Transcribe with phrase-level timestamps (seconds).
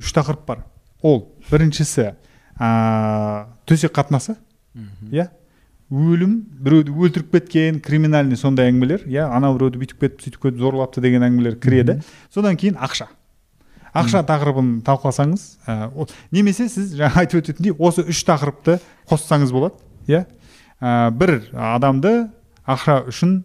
[0.00, 0.64] үш тақырып бар.
[1.02, 2.10] Ол біріншісі
[2.60, 4.36] ә, төсек қатынасы
[5.12, 5.28] иә?
[5.90, 9.24] Өлім біреуді өлтіріп кеткен криминальный сондай әңгімелер иә?
[9.26, 11.98] Анау біреуді бүйтіп кетіп сөйтіп кетіп зорлапты деген әңгімелер кіреді.
[12.32, 13.08] Содан кейін ақша.
[13.90, 15.90] Ақша тақырыбын талқыласаңыз ә,
[16.30, 18.78] немесе сіз жаңа айтып өтетіндей осы үш тақырыпты
[19.10, 20.26] қоссаңыз болады иә?
[20.78, 22.30] Ә, бір адамды
[22.70, 23.40] ақша үшін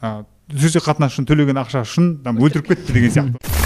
[0.00, 3.59] ә, төсек қатынас үшін төлеген ақша үшін там өлтіріп кетті деген сияқты.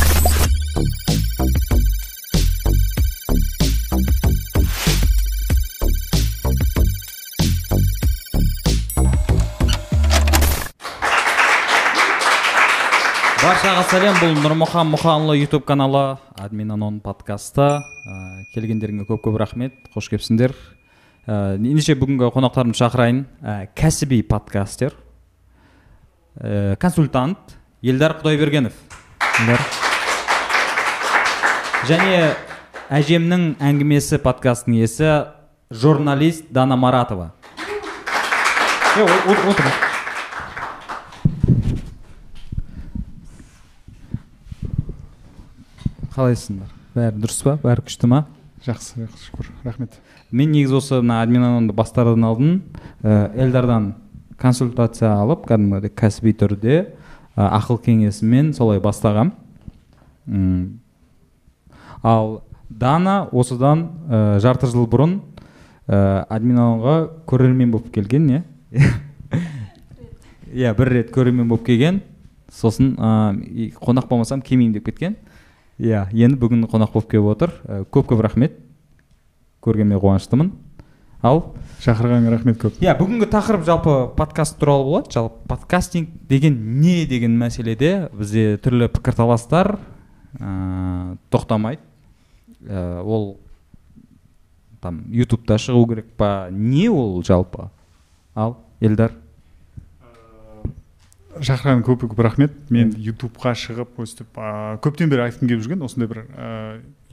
[13.45, 14.15] Баршаға сәлем.
[14.23, 17.67] Бұл нұрмұхан мұханұлы ютуб каналы админ анон подкасты.
[17.77, 18.15] Ә,
[18.55, 19.75] келгендеріңе көп көп рахмет.
[19.93, 20.55] Қош келіпсіңдер.
[21.27, 23.21] Ә, ендеше бүгінгі қонақтарымды шақырайын.
[23.45, 24.97] Ә, кәсіби подкастер.
[26.41, 28.73] Ә, консультант елдар құдайбергенов.
[31.85, 32.35] Және
[32.89, 35.11] әжемнің әңгімесі подкастының иесі
[35.69, 37.35] журналист дана маратова.
[38.97, 39.84] Отыр.
[46.15, 46.71] Қалайсыңдар?
[46.95, 47.57] Бәрі дұрыс па?
[47.59, 48.21] Бәрі күшті ма?
[48.63, 49.49] Жақсы шүкір.
[49.65, 49.97] Рахмет.
[50.31, 52.53] Мен негізі осы мына админанонды бастардан алдын
[53.03, 53.95] ә, элдардан
[54.39, 56.77] консультация алып кәдімгідей кәсіби түрде
[57.35, 59.33] ә, ақыл кеңесімен солай бастағам.
[60.27, 60.81] М.
[62.03, 65.19] ал дана осыдан ә, жарты жыл бұрын
[65.89, 68.43] ә, админанонға көрермен болып келген иә
[70.55, 72.03] иә бір рет көрермен болып келген.
[72.55, 75.17] Сосын ә, қонақ болмасам келмеймін деп кеткен.
[75.79, 77.55] Иә енді бүгін қонақ болып келіп отыр.
[77.65, 78.59] Ә, көп көп рахмет.
[79.65, 80.53] Көргеніме қуаныштымын.
[81.25, 81.41] Ал?
[81.81, 82.77] Шақырғаныңа рахмет көп.
[82.85, 85.13] Иә бүгінгі тақырып жалпы подкаст туралы болады.
[85.15, 89.79] Жалпы подкастинг деген не деген мәселеде бізде түрлі пікірталастар
[90.39, 91.81] ә, тоқтамайды.
[92.69, 93.39] Ә, ол
[94.85, 96.49] там ютубта шығу керек па?
[96.51, 97.71] Не ол жалпы?
[98.35, 99.17] Ал елдар
[101.43, 102.55] шақырған көп көп рахмет.
[102.71, 106.49] Мен ютубқа шығып өстіп ә, көптен бері айтқым келіп жүрген осындай бір ә,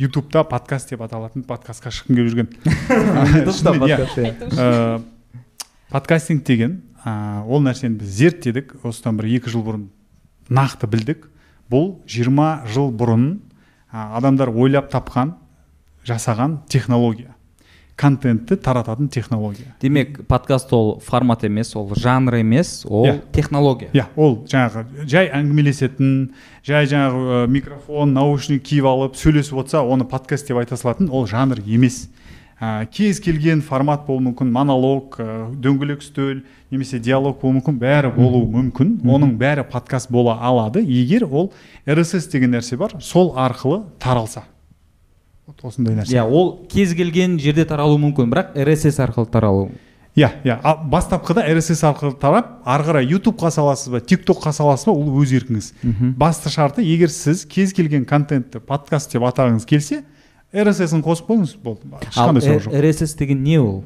[0.02, 2.50] ютубта подкаст деп аталатын подкастқа шыққым келіп жүрген.
[3.88, 4.36] Иә.
[4.52, 5.02] иә.
[5.92, 9.90] Подкастинг деген ә, ол нәрсені біз зерттедік осыдан бір екі жыл бұрын
[10.50, 11.28] нақты білдік.
[11.72, 13.28] Бұл 20 жыл бұрын
[13.92, 15.36] ә, адамдар ойлап тапқан
[16.08, 17.36] жасаған технология.
[18.02, 19.76] Контентті тарататын технология.
[19.82, 23.20] Демек подкаст ол формат емес ол жанр емес ол Иә.
[23.32, 23.90] технология.
[23.94, 26.32] Иә ол жаңағы жай әңгімелесетін
[26.66, 31.28] жай жаңағы ә, микрофон наушник киіп алып сөйлесіп отырса оны подкаст деп айта салатын ол
[31.28, 32.10] жанр емес.
[32.62, 36.42] Ә, кез келген формат болуы мүмкін монолог ә, дөңгелек үстел
[36.72, 39.00] немесе диалог болуы мүмкін бәрі болуы мүмкін.
[39.06, 40.82] Оның бәрі подкаст бола алады.
[40.86, 41.52] Егер ол
[41.86, 44.44] rss деген нәрсе бар сол арқылы таралса.
[45.52, 46.16] Вот осындай нәрсе.
[46.16, 49.70] Иә ол кез келген жерде таралуы мүмкін бірақ rss арқылы таралу.
[50.16, 50.60] Иә иә.
[50.64, 55.22] А бастапқыда rss арқылы тарап ары қарай ютубқа саласыз ба тик токқа саласыз ба ол
[55.22, 55.72] өз еркіңіз.
[56.18, 60.04] Басты шарты егер сіз кез келген контентті подкаст деп атағыңыз келсе
[60.52, 62.76] rss-ін қосып қойыңыз болды ешқандай сұрақ жоқ.
[62.76, 63.84] rss деген не ол?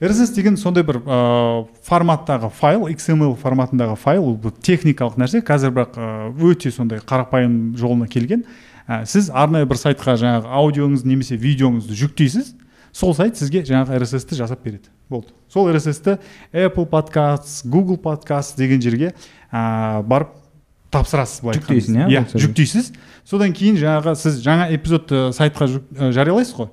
[0.00, 5.42] rss деген сондай бір ә, форматтағы файл xml форматындағы файл ол техникалық нәрсе.
[5.42, 5.98] Қазір бірақ
[6.38, 8.44] өте сондай қарапайым жолына келген.
[8.88, 12.54] Ә, сіз арнайы бір сайтқа жаңағы аудиоңызды немесе видеоңызды жүктейсіз
[12.92, 14.88] сол сайт сізге жаңағы rss-ті жасап береді.
[15.08, 15.28] Болды.
[15.52, 16.18] Сол rss-ті
[16.52, 19.12] apple подкаст google подкаст деген жерге
[19.52, 20.32] ә, барып
[20.90, 21.92] тапсырасыз былай кезде.
[22.08, 22.92] иә, иә жүктейсіз.
[23.28, 26.70] Содан кейін жаңағы сіз жаңа эпизодты сайтқа жүк- ә, жариялайсыз ғой.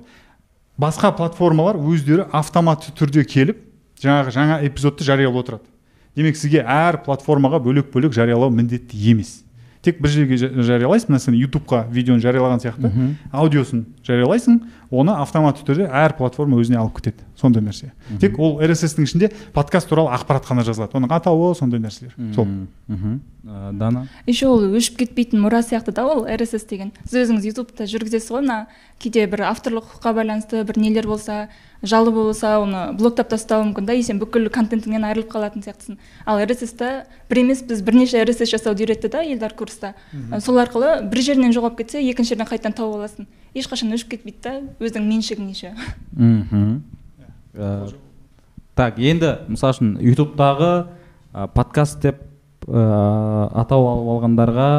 [0.80, 3.60] Басқа платформалар өздері автоматты түрде келіп
[4.00, 5.68] жаңағы жаңа эпизодты жариялап отырады.
[6.16, 9.42] Демек сізге әр платформаға бөлек бөлек жариялау міндетті емес.
[9.86, 12.90] Тек бір жерге жа- жариялайсың мына сен ютубқа видеоны жариялаған сияқты
[13.32, 14.60] аудиосын жариялайсың
[14.90, 17.24] оны автоматты түрде әр платформа өзіне алып кетеді.
[17.36, 17.92] Сондай нәрсе.
[18.20, 20.96] Тек ол rss-тің ішінде подкаст туралы ақпарат қана жазылады.
[20.96, 22.14] Оның атауы сондай нәрселер.
[22.34, 22.46] Сол.
[22.88, 23.20] Мхм.
[23.46, 24.06] Ә, дана?
[24.26, 26.90] Еще ол өшіп кетпейтін мұра сияқты да ол rss деген.
[27.04, 28.66] Сіз өзіңіз ютубта жүргізесіз ғой мына
[28.98, 31.46] кейде бір авторлық құқыққа байланысты бір нелер болса
[31.82, 35.98] жалы болса оны блоктап тастауы мүмкін да и сен бүкіл контентіңнен айырылып қалатын сияқтысың.
[36.26, 36.90] Ал rss та
[37.30, 39.94] бір емес біз бірнеше rss жасауды үйретті да елдар курста.
[40.40, 43.28] Сол арқылы бір жерінен жоғалып кетсе екінші жерден қайтадан тауып аласың.
[43.56, 45.72] Ешқашан өшіп кетпейді да өзіңнің меншігің еще
[46.12, 46.82] мхм.
[47.56, 47.88] Ә,
[48.76, 50.70] так енді мысалы үшін ютубтағы
[51.32, 52.22] ә, подкаст деп
[52.68, 54.70] ә, атау алып алғандарға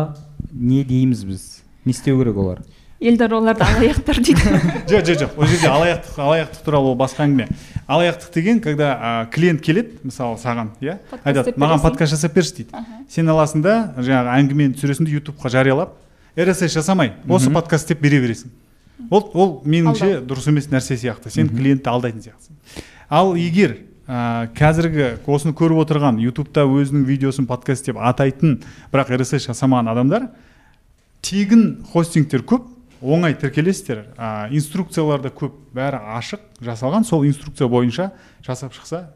[0.53, 1.45] не дейміз біз?
[1.85, 2.61] Не істеу керек олар?
[2.99, 4.41] Елдар оларды алаяқтар дейді.
[4.89, 5.33] Жоқ жоқ жоқ.
[5.37, 7.45] ол жерде алаяқтық алаяқтық туралы ол басқа әңгіме.
[7.85, 10.97] Алаяқтық деген когда клиент келеді мысалы саған иә?
[11.23, 12.81] Айтады маған подкаст жасап берші дейді.
[13.09, 15.93] Сен аласың да жаңағы әңгімені түсіресің де ютубқа жариялап
[16.35, 18.49] rss жасамай осы подкаст деп бере бересің.
[19.09, 21.31] Ол ол меніңше дұрыс емес нәрсе сияқты.
[21.33, 22.57] Сен клиентті алдайтын сияқтысың.
[23.09, 23.77] Ал егер
[24.07, 28.61] ә, қазіргі осыны көріп отырған ютубта өзінің видеосын подкаст деп атайтын
[28.93, 30.29] бірақ рсс жасамаған адамдар
[31.21, 32.67] тегін хостингтер көп
[33.01, 34.07] оңай тіркелесіздер.
[34.17, 37.05] Ә, инструкциялар да көп бәрі ашық жасалған.
[37.05, 38.11] Сол инструкция бойынша
[38.45, 39.09] жасап шықса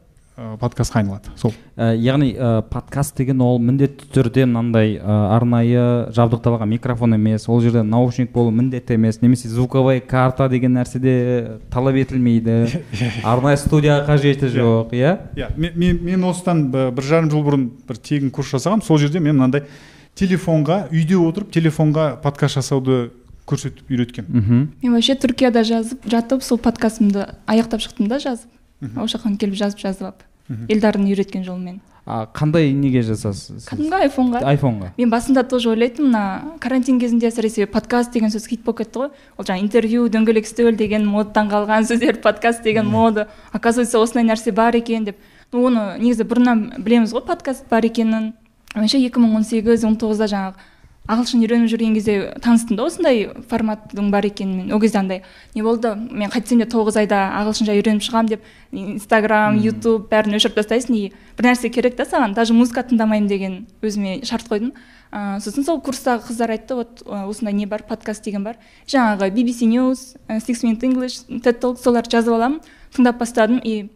[0.60, 1.54] подкастқа айналады сол.
[1.76, 7.62] Ә, яғни ә, подкаст деген ол міндетті түрде мынандай ә, арнайы жабдықталған микрофон емес ол
[7.62, 12.82] жерде наушник болу міндетті емес немесе звуковая карта деген нәрсе де талап етілмейді.
[13.24, 15.18] Арнайы студия қажеті жоқ иә?
[15.36, 15.52] Иә.
[15.58, 18.86] Мен, осыдан бір жарым жыл бұрын бір тегін курс жасағанмын.
[18.86, 19.68] Сол жерде мен мынандай
[20.16, 23.12] телефонға үйде отырып телефонға подкаст жасауды
[23.50, 24.66] көрсетіп үйреткенмін мхм.
[24.84, 28.50] Мен вообще түркияда жазып жатып сол подкастымды аяқтап шықтым да жазып.
[28.82, 30.24] Ол жаққа келіп жазып жазып алып.
[30.69, 31.80] Елдардың үйреткен жолымен.
[32.06, 33.68] А қандай неге жасасыз?
[33.69, 34.42] Кәдімгі айфонға?
[34.50, 34.88] Айфонға.
[34.98, 39.12] Мен басында тоже ойлайтынмын мына карантин кезінде әсіресе подкаст деген сөз хит болып кетті ғой.
[39.38, 44.51] Ол жаңағы интервью дөңгелек үстел деген модадан қалған сөздер подкаст деген мода оказывается осындай нәрсе
[44.51, 45.18] бар екен деп.
[45.53, 48.33] Ну оны негізі бұрыннан білеміз ғой подкаст бар екенін.
[48.74, 50.71] Меніңше екі мың он сегіз он тоғызда жаңағы
[51.09, 52.13] ағылшын үйреніп жүрген кезде
[52.44, 55.24] таныстым да осындай форматтың бар екенін ол кезде андай
[55.56, 60.59] не болды мен қайтсем де тоғыз айда ағылшынша үйреніп шығамын деп инстаграм ютуб бәрін өшіріп
[60.62, 61.03] тастайсың и
[61.38, 62.36] бір нәрсе керек та саған.
[62.38, 64.71] Даже музыка тыңдамаймын деген өзіме шарт қойдым.
[65.12, 69.68] Ыыы сосын сол курстағы қыздар айтты вот осындай не бар подкаст деген бар жаңағы BBC
[69.68, 72.62] News, Six Minute English, TED Talk соларды жазып аламын
[72.95, 73.89] тыңдап бастадым и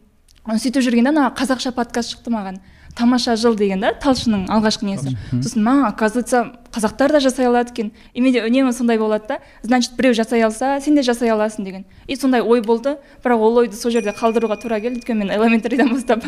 [0.44, 2.60] сөйтіп жүргенде ана қазақша подкаст шықты маған.
[2.96, 5.12] Тамаша жыл деген да талшынның алғашқы несі.
[5.30, 7.92] Сосын ма оказывается қазақтар да жасай алады екен.
[8.14, 9.38] И менде үнемі сондай болады да.
[9.62, 11.84] Значит біреу жасай алса сен де жасай аласың деген.
[12.06, 12.96] И сондай ой болды.
[13.22, 15.00] Бірақ ол ойды сол жерде қалдыруға тура келді.
[15.00, 16.24] Өйткені мен элементаридан бастап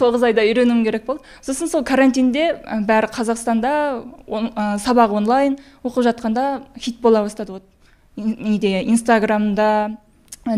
[0.00, 1.22] тоғыз айда үйренуім керек болды.
[1.42, 2.56] Сосын сол карантинде
[2.88, 7.62] бәрі қазақстанда он- сабақ онлайн оқып жатқанда хит бола бастады вот.
[8.16, 9.98] Неде инстаграмда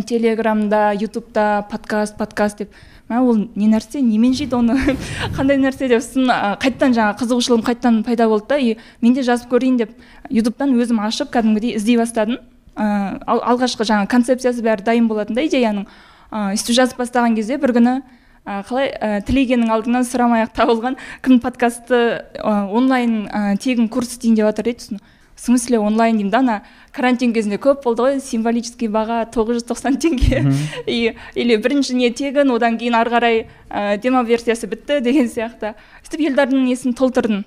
[0.07, 2.71] телеграмда ютубта подкаст подкаст деп.
[3.11, 4.77] Мә ол не нәрсе немен жейді оны?
[5.37, 6.31] Қандай нәрсе деп сосын
[6.63, 9.97] қайтадан жаңағы қызығушылығым қайтадан пайда болды да и мен де жазып көрейін деп
[10.31, 12.39] ютубтан өзім ашып кәдімгідей іздей бастадым.
[12.79, 15.91] Ыыы ал- алғашқы жаңағы концепциясы бәрі дайын болатын да идеяның.
[16.31, 18.01] Ыыы жазып бастаған кезде бір күні
[18.47, 21.99] қалай ә, тілегеннің алдынан сұрамай ақ табылған кім подкастты
[22.41, 25.01] ә, онлайн ә, тегін курс істейін деп жатыр дейді сосын.
[25.41, 30.43] В смысле онлайн деймін да ана карантин кезінде көп болды ғой символический баға 990 теңге.
[30.87, 33.39] И или бірінші не тегін одан кейін ары қарай
[33.71, 35.73] ә, демо версиясы бітті деген сияқты.
[36.05, 37.47] Сөйтіп елдардың несін толтырдым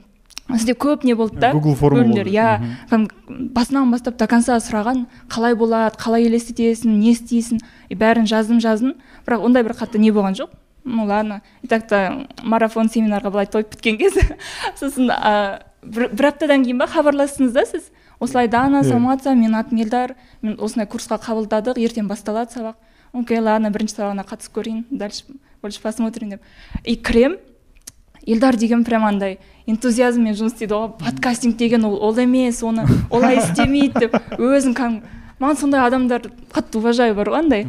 [0.50, 1.52] сөйтіп көп не болды да?
[1.54, 2.34] Бөлімдер болды.
[2.34, 3.06] иә.
[3.30, 7.62] Басынан бастап до конца сұраған қалай болады қалай елестетесің не істейсің?
[7.90, 8.96] И бәрін жаздым жаздым.
[9.28, 10.50] Бірақ ондай бір қатты не болған жоқ.
[10.84, 11.42] Ну ладно.
[11.62, 14.18] И так то марафон семинарға былай тойып біткен кез
[14.80, 17.92] сосын ә, бір, бір аптадан кейін ба хабарластыңыз да сіз?
[18.20, 22.76] Осылай дана саламатсыз менің атым елдар мен осындай курсқа қабылдадық ертең басталады сабақ.
[23.14, 25.26] Окей ладно бірінші сабағына қатысып көрейін дальше
[25.62, 26.42] больше посмотрим деп.
[26.84, 27.38] И кірем
[28.26, 30.74] елдар деген прям андай энтузиазммен жұмыс істейді.
[30.74, 36.30] Ғой подкастинг деген ол ол емес оны олай істемейді деп өзін кәдімгі маған сондай адамдар
[36.54, 37.68] қатты уважаю бар ғой андай.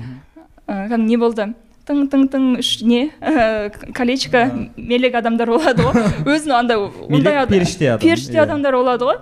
[0.67, 1.55] Ы, кәдімгі не болды.
[1.89, 3.11] Тың тың тың үш не?
[3.21, 4.45] Ә, колечко
[4.77, 6.07] мелек адамдар болады ғой.
[6.35, 8.45] Өзін андай ондай ада- періште адам, періште иә.
[8.47, 9.21] адамдар болады ғой.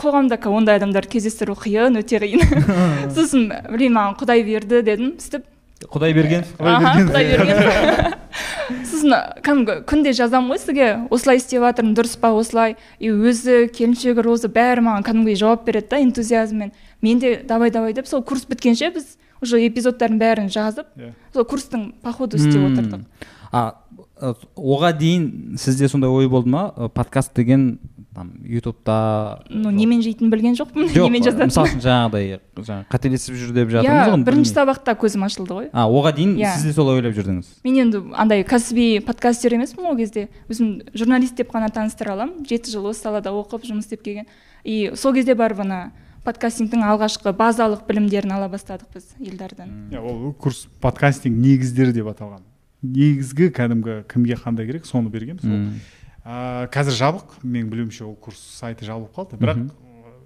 [0.00, 2.42] Қоғамда ондай адамдарды кездестіру қиын өте қиын.
[3.16, 5.46] Сосын білмеймін маған құдай берді дедім сөйтіп.
[5.80, 6.44] Құдай берген?
[6.60, 8.16] Құдай берген.
[8.90, 12.76] Сосын кәдімгі күнде жазамын ғой сізге осылай істеп жатырмын дұрыс па осылай?
[13.00, 16.74] И өзі келіншегі роза бәрі маған кәдімгідей жауап береді да энтузиазммен.
[17.00, 21.12] Мен де давай давай деп сол курс біткенше біз уже эпизодтардың бәрін жазып Иә.
[21.34, 23.06] сол курстың по ходу істеп отырдық.
[23.52, 23.74] А
[24.20, 26.72] ы, оған дейін сізде сондай ой болды ма?
[26.76, 27.78] Ы, подкаст деген
[28.14, 29.42] там ютубта?
[29.48, 30.88] Ну немен жейтінін білген жоқпын.
[30.90, 31.50] Жоқ немен жазатынын.
[31.50, 35.68] мысалы үшін жаңағыдай жаңағы қателесіп жүр деп жатырмыз ғой бірінші сабақта көзім ашылды ғой.
[35.72, 37.46] А оған дейін сіз де солай ойлап жүрдіңіз?
[37.64, 40.28] Мен енді андай кәсіби подкастер емеспін ол кезде.
[40.50, 42.44] Өзім журналист деп қана таныстыра аламын.
[42.50, 44.26] Жеті жыл осы салада оқып жұмыс істеп келген.
[44.64, 45.92] И сол кезде барып ана
[46.24, 52.40] подкастингтің алғашқы базалық білімдерін ала бастадық біз елдардан Иә, ол курс подкастинг негіздері деп аталған.
[52.82, 55.50] Негізгі кәдімгі кімге қандай керек соны берген сол.
[55.50, 55.80] Мм.
[56.24, 59.36] ә, қазір жабық менің білуімше ол курс сайты жабылып қалды.
[59.40, 59.58] Бірақ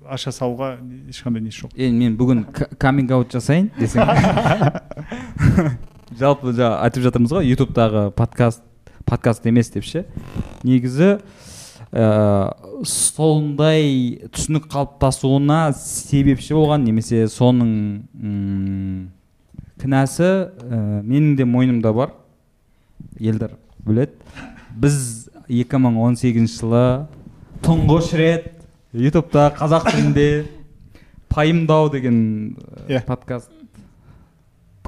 [0.07, 0.77] аша салуға
[1.09, 1.71] ешқандай несі жоқ.
[1.79, 2.45] Енді мен бүгін
[2.79, 4.05] каминг аут жасайын десең
[6.21, 8.63] жалпы жаңа айтып жатырмыз ғой ютубтағы подкаст
[9.09, 10.05] подкаст емес деп ше.
[10.63, 11.19] Негізі
[11.95, 17.71] ыыы сондай түсінік қалыптасуына себепші болған немесе соның
[19.81, 22.13] кінәсі ә, менің де мойнымда бар.
[23.21, 23.55] Елдар
[23.87, 24.13] біледі.
[24.75, 24.97] Біз
[25.47, 26.85] 2018 жылы
[27.65, 28.49] тұңғыш рет
[28.93, 30.29] ютубта қазақ тілінде
[31.31, 32.57] пайымдау деген
[32.89, 33.05] э, Иә.
[33.07, 33.51] подкаст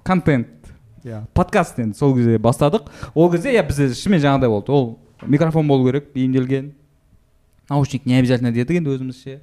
[0.02, 0.48] контент.
[1.04, 1.22] Иә.
[1.34, 2.90] Подкаст енді сол кезде бастадық.
[3.14, 4.72] Ол кезде иә бізде шынымен жаңағыдай болды.
[4.72, 6.72] Ол микрофон болу керек бейімделген.
[7.68, 9.40] Наушник не обязательно дедік енді өзімізше.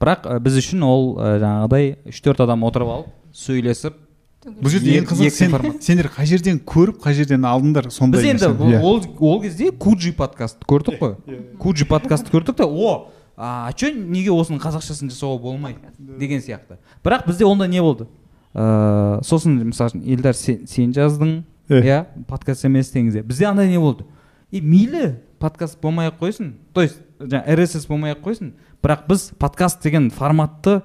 [0.00, 4.02] Бірақ э, біз үшін ол э, жаңағыдай үш төрт адам отырып алып сөйлесіп
[4.46, 8.50] бұл жерде ең қызығы сен, сендер қай жерден көріп қай жерден алдыңдар сондай біз енді.
[8.76, 8.80] Иә.
[8.80, 11.16] ол, ол кезде куджи подкаст көрдік қой.
[11.58, 16.78] Куджи подкаст көрдік та о а че неге осының қазақшасын жасауға болмайды деген сияқты.
[17.04, 18.06] Бірақ бізде онда не болды?
[18.54, 21.82] Ыыы сосын мысалы үшін елдар сен, сен жаздың Иә.
[21.82, 24.04] иә подкаст емес деген кезде бізде андай не болды?
[24.50, 26.54] И мейлі подкаст болмай ақ қойсын.
[26.72, 28.52] То есть жаңағы рсс болмай ақ қойсын.
[28.82, 30.82] Бірақ біз подкаст деген форматты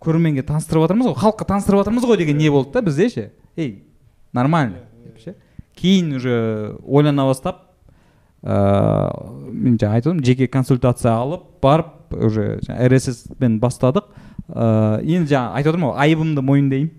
[0.00, 3.32] көрерменге таныстырып жатырмыз ғой халыққа таныстырып жатырмыз ғой деген не болды да бізде ше?
[3.56, 3.84] Ей
[4.32, 5.34] нормально деп ше.
[5.76, 7.66] Кейін уже ойлана бастап
[8.42, 14.10] ыыы мен жаңа айтып отырмын жеке консультация алып барып уже рсс пен бастадық.
[14.48, 16.92] Ыыы енді жаңа айтып отырмын ғой айыбымды мойындаймын.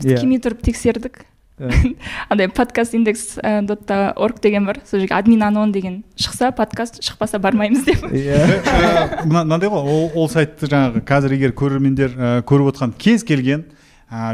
[0.00, 1.24] Біз келмей тұрып тексердік.
[2.28, 4.80] андай подкаст индекс дотта орг деген бар.
[4.84, 8.04] Сол жерге админ анон деген шықса подкаст шықпаса бармаймыз деп.
[8.12, 9.24] Иә.
[9.24, 13.64] Мына- мынандай ғой ол, ол сайтты жаңағы қазір егер көрермендер көріп отқан кез келген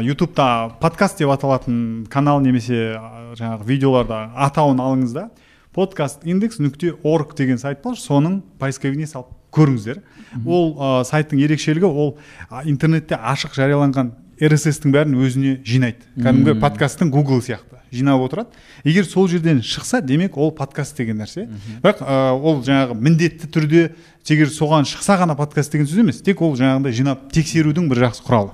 [0.03, 2.97] ютубта подкаст деп аталатын канал немесе
[3.39, 5.29] жаңағы видеоларда атауын алыңыз да.
[5.73, 10.01] Подкаст индекс нүкте орг деген сайт бар соның поисковигіне салып көріңіздер.
[10.45, 12.17] Ол ә, сайттың ерекшелігі ол
[12.49, 14.11] ә, интернетте ашық жарияланған
[14.49, 16.03] рсс-тің бәрін өзіне жинайды.
[16.17, 17.79] Кәдімгі подкасттың гугл сияқты.
[17.93, 18.49] Жинап отырады.
[18.83, 21.45] Егер сол жерден шықса демек ол подкаст деген нәрсе.
[21.83, 23.83] Бірақ ә, ол жаңағы міндетті түрде
[24.27, 28.25] егер соған шықса ғана подкаст деген сөз емес тек ол жаңағындай жинап тексерудің бір жақсы
[28.25, 28.51] құралы.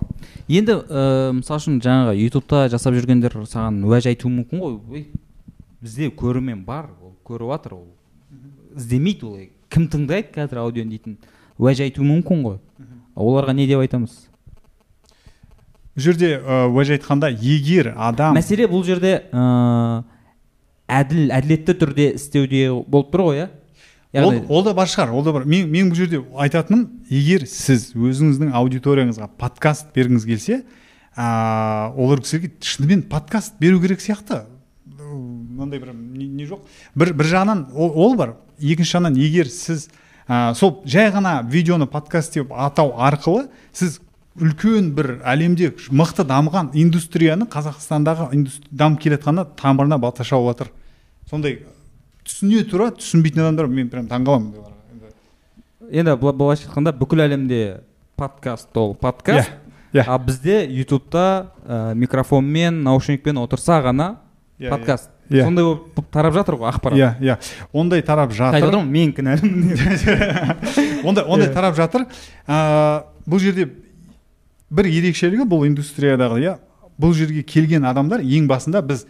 [0.49, 4.79] Енді ыыы мысалы үшін жаңағы ютубта жасап жүргендер саған уәж айтуы мүмкін ғой.
[4.91, 5.07] Ой
[5.79, 7.85] бізде көрермен бар ол көріп жатыр ол
[8.75, 9.37] іздемейді ол
[9.71, 11.15] кім тыңдайды қазір аудионы дейтін
[11.57, 12.59] уәж айтуы мүмкін ғой.
[13.15, 14.28] Оларға не деп айтамыз?
[15.99, 20.03] Бұл жерде ә, уәж айтқанда егер адам мәселе бұл жерде ыыы
[20.89, 23.47] әділ әділетті түрде істеуде болып тұр ғой иә?
[24.23, 25.45] Ол, ол да бар шығар ол да бар.
[25.45, 30.61] Мен, мен бұл жерде айтатыным егер сіз өзіңіздің аудиторияңызға подкаст бергіңіз келсе
[31.13, 34.45] ә, олар кісілерге шынымен подкаст беру керек сияқты.
[34.87, 36.63] Мынандай бір не, не жоқ.
[36.95, 38.37] Бір бір жағынан ол, ол бар.
[38.57, 39.89] Екінші жағынан егер сіз
[40.25, 43.99] ә, сол жай ғана видеоны подкаст деп атау арқылы сіз
[44.41, 50.71] үлкен бір әлемде мықты дамыған индустрияны қазақстандағы индус- дамып келе жатқанына тамырына балта шауып жатыр
[51.29, 51.59] сондай
[52.25, 54.53] түсіне тұра түсінбейтін адамдар мен прям таңқаламын.
[55.89, 57.81] Енді енді былай- былайша айтқанда бүкіл әлемде
[58.15, 59.49] подкаст ол подкаст.
[59.93, 60.03] Иә, иә.
[60.07, 64.17] а бізде ютубта ә, микрофонмен наушникпен отырса ғана
[64.59, 65.09] Иә, подкаст.
[65.29, 65.43] Иә.
[65.45, 66.97] сондай болып тарап жатыр ғой ақпарат.
[66.97, 67.37] Иә иә.
[67.73, 71.03] Ондай тарап айтып жатыр отырмын мен кінәлімін.
[71.07, 71.53] Ондай ондай Иә.
[71.53, 72.05] тарап жатыр.
[72.47, 73.69] Ә, бұл жерде
[74.69, 76.55] бір ерекшелігі бұл индустриядағы иә
[76.99, 79.05] бұл жерге келген адамдар ең басында біз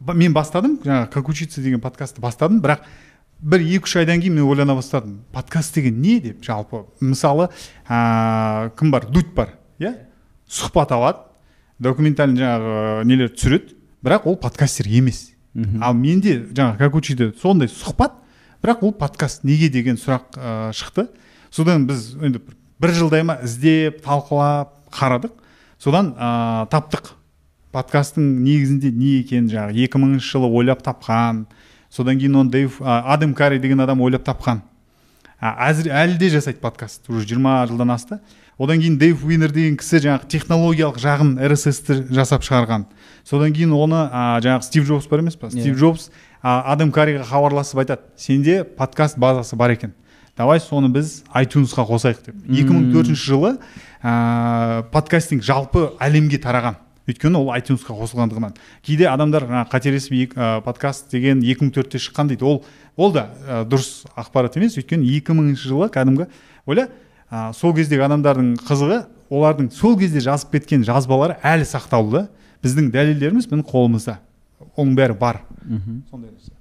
[0.00, 2.86] мен бастадым жаңағы как учиться деген подкастты бастадым бірақ
[3.42, 6.42] бір екі үш айдан кейін мен ойлана бастадым подкаст деген не деп?
[6.44, 7.50] Жалпы мысалы
[7.88, 9.06] ә, кім бар?
[9.10, 9.94] Дудь бар иә?
[10.48, 11.26] Сұхбат алады
[11.78, 15.32] документальный жаңағы нелер түсіреді бірақ ол подкастер емес.
[15.54, 15.82] Мгм.
[15.82, 18.14] ал менде жаңағы как учиться сондай сұхбат
[18.62, 21.08] бірақ ол подкаст неге деген сұрақ ә, шықты.
[21.50, 22.40] Содан біз енді
[22.80, 25.34] бір жылдай ма іздеп талқылап қарадық.
[25.82, 27.14] Содан ә, таптық.
[27.72, 31.46] Подкасттың негізінде не екенін жаңағы екі мыңыншы жылы ойлап тапқан
[31.92, 34.62] содан кейін оны дэйв ә, адам карри деген адам ойлап тапқан.
[35.40, 38.20] Ә, әзір әлі де жасайды подкаст уже жиырма жылдан асты.
[38.58, 42.86] Одан кейін дэйв уинер деген кісі жаңағы технологиялық жағын рсс-ті жасап шығарған.
[43.28, 45.48] Содан кейін оны ә, жаңағы стив джобс бар емес па?
[45.48, 45.60] Иә.
[45.60, 46.08] стив джобс
[46.42, 49.92] ә, адам карриға хабарласып айтады сенде подкаст базасы бар екен.
[50.36, 52.36] Давай соны біз айтюнсқа қосайық деп.
[52.48, 53.58] 2004 жылы
[54.02, 56.78] ә, подкастинг жалпы әлемге тараған.
[57.08, 58.54] Өйткені ол айтюнсқа қосылғандығынан.
[58.86, 62.46] Кейде адамдар жаңағы қателесіп ә, подкаст деген 2004-те шыққан дейді.
[62.46, 62.62] Ол
[62.96, 64.78] ол да ә, дұрыс ақпарат емес.
[64.78, 66.28] Өйткені 2000 жылы кәдімгі
[66.66, 66.88] ойла
[67.30, 72.28] ә, сол кездегі адамдардың қызығы олардың сол кезде жазып кеткен жазбалары әлі сақтаулы.
[72.62, 74.20] Біздің дәлелдеріміз біздің қолымызда.
[74.76, 75.42] Оның бәрі бар.
[75.64, 76.04] Мгм.
[76.10, 76.54] сондай нәрсе.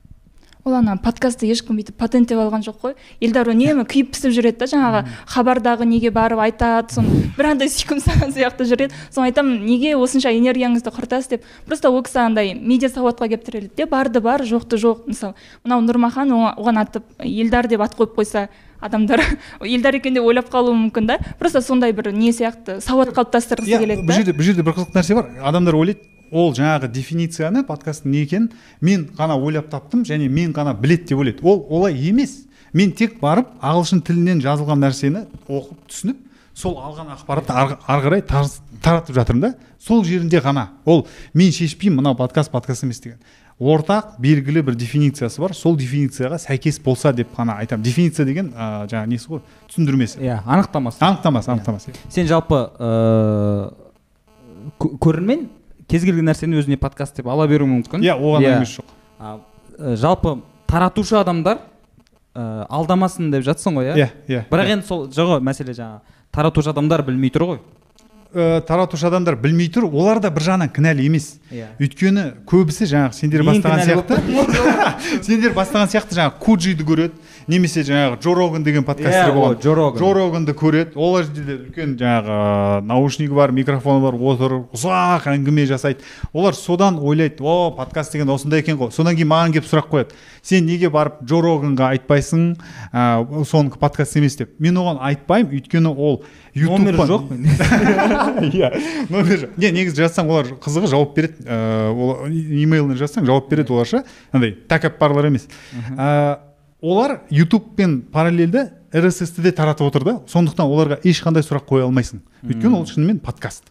[0.63, 2.93] Ол ана подкастты ешкім бүйтіп патенттеп алған жоқ қой.
[3.23, 5.01] Елдар үнемі күйіп пісіп жүреді да жаңағы
[5.33, 8.93] хабардағы неге барып айтады соны бір андай сүйкім саған сияқты жүреді.
[9.09, 11.47] Соны айтамын неге осынша энергияңызды құртасыз деп.
[11.65, 15.33] Просто ол кісі андай медиа сауатқа келіп тіреледі де барды бар жоқты жоқ мысалы.
[15.65, 18.49] Мынау нұрмахан оға- оған атып елдар деп ат қойып қойса
[18.81, 19.23] адамдар
[19.61, 21.19] елдар екен деп ойлап қалуы мүмкін да.
[21.39, 25.17] Просто сондай бір не сияқты сауат қалыптастырғысы келеді бұл жерде бұл жерде бір қызық нәрсе
[25.17, 25.29] бар.
[25.41, 28.49] Адамдар ойлайды ол жаңағы дефиницияны подкасттың не екенін
[28.81, 31.43] мен ғана ойлап таптым және мен ғана білет деп ойлайды.
[31.43, 32.47] Ол олай емес.
[32.73, 36.21] Мен тек барып ағылшын тілінен жазылған нәрсені оқып түсініп
[36.55, 39.53] сол алған ақпаратты ары қарай таратып жатырмын да.
[39.79, 43.19] Сол жерінде ғана ол мен шешпеймін мынау подкаст подкаст емес деген.
[43.61, 45.53] Ортақ белгілі бір дефинициясы бар.
[45.53, 47.83] Сол дефиницияға сәйкес болса деп ғана айтамын.
[47.85, 49.41] Дефиниция деген ә, жаңағы несі ғой?
[49.69, 50.17] Түсіндірмесі.
[50.19, 50.97] Иә анықтамасы.
[51.05, 51.93] Анықтамасы анықтамасы.
[52.09, 53.73] Сен жалпы ыыы
[54.81, 55.47] кө- көрермен
[55.87, 58.01] кез келген нәрсені өзіне подкаст деп ала беруі мүмкін.
[58.01, 58.89] Иә оған емес жоқ.
[59.19, 59.37] А,
[59.77, 61.59] э, жалпы таратушы адамдар
[62.33, 63.95] ә, алдамасын деп жатсың ғой иә?
[63.95, 66.01] Иә иә бірақ енді сол жоқ мәселе жаңағы
[66.31, 67.59] таратушы адамдар білмей тұр ғой.
[68.33, 71.33] Ә, таратушы адамдар білмей тұр олар да бір жағынан кінәлі емес.
[71.51, 71.67] Иә.
[71.81, 74.19] Өйткені көбісі жаңағы сендер бастаған сияқты
[75.27, 79.59] сендер бастаған сияқты жаңағы куджиді көреді немесе жаңағы джо роган деген подкастер Иә, болған.
[79.61, 79.99] Джо Роган.
[80.01, 80.91] джо роганды көреді.
[80.95, 86.01] Ол жерде де үлкен жаңағы наушнигі бар микрофоны бар отырып ұзақ әңгіме жасайды.
[86.33, 90.15] Олар содан ойлайды о подкаст деген осындай екен ғой содан кейін маған келіп сұрақ қояды.
[90.41, 92.55] Сен неге барып джо роганға айтпайсың
[92.93, 94.35] ыыы сонікі подкаст емес?
[94.37, 94.53] деп.
[94.59, 96.23] Мен оған айтпаймын өйткені ол
[96.55, 97.29] номер жоқ
[98.51, 98.71] иә
[99.09, 99.57] номер жоқ.
[99.57, 104.03] Не негізі жазсаң олар қызығы жауап береді ыыы ол имейліне жазсаң жауап береді олар ше
[104.31, 105.47] андай тәкаппарлар емес.
[105.97, 106.39] Ә,
[106.81, 110.13] олар ютубпен параллельді rss ті де таратып отыр да.
[110.27, 112.21] Сондықтан оларға ешқандай сұрақ қоя алмайсың.
[112.43, 113.69] Өйткені ол шынымен подкаст.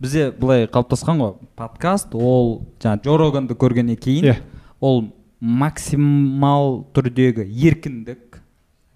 [0.00, 1.34] Бізде былай қалыптасқан ғой.
[1.56, 4.36] Подкаст ол жаңағы джо роганды көргеннен кейін Иә.
[4.80, 5.10] ол
[5.40, 8.40] максимал түрдегі еркіндік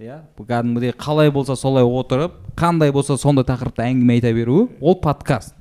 [0.01, 5.55] иә кәдімгідей қалай болса солай отырып қандай болса сондай тақырыпта әңгіме айта беруі ол подкаст.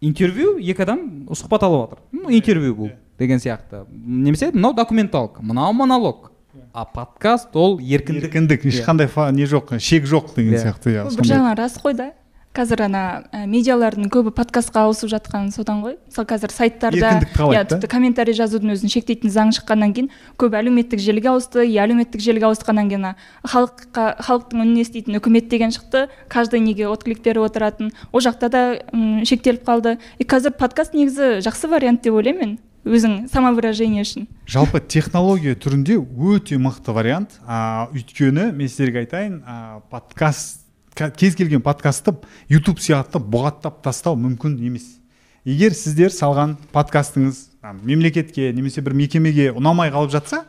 [0.00, 3.86] Интервью екі адам сұхбат алып жатыр ну интервью бұл деген сияқты.
[3.92, 6.31] Немесе мынау документалка мынау монолог.
[6.72, 8.24] А подкаст ол еркіндік.
[8.30, 10.62] Еркіндік ешқандай фа- не жоқ шек жоқ деген Иә.
[10.64, 12.12] сияқты иә бұл бір жағынан рас қой да.
[12.52, 15.94] Қазір ана ә, медиалардың көбі подкастқа ауысып жатқаны содан ғой.
[16.04, 17.12] Мысалы қазір сайттарда
[17.48, 22.20] иә тіпті комментарий жазудың өзін шектейтін заң шыққаннан кейін көп әлеуметтік желіге ауысты и әлеуметтік
[22.20, 23.16] желіге ауысқаннан кейін ана
[23.48, 26.08] халыққа халықтың үнін еститін үкімет деген шықты.
[26.28, 27.88] Каждый неге отклик беріп отыратын.
[28.12, 28.84] Ол жақта да
[29.24, 29.96] шектеліп қалды.
[30.18, 32.58] И қазір подкаст негізі жақсы вариант деп ойлаймын мен.
[32.84, 34.26] Өзің самовыражение үшін.
[34.46, 37.38] Жалпы технология түрінде өте мықты вариант.
[37.46, 42.16] А, өйткені мен сіздерге айтайын а, подкаст ка- кез келген подкастты
[42.48, 44.98] ютуб сияқты бұғаттап тастау мүмкін емес.
[45.44, 47.48] Егер сіздер салған подкастыңыз
[47.82, 50.44] мемлекетке немесе бір мекемеге ұнамай қалып жатса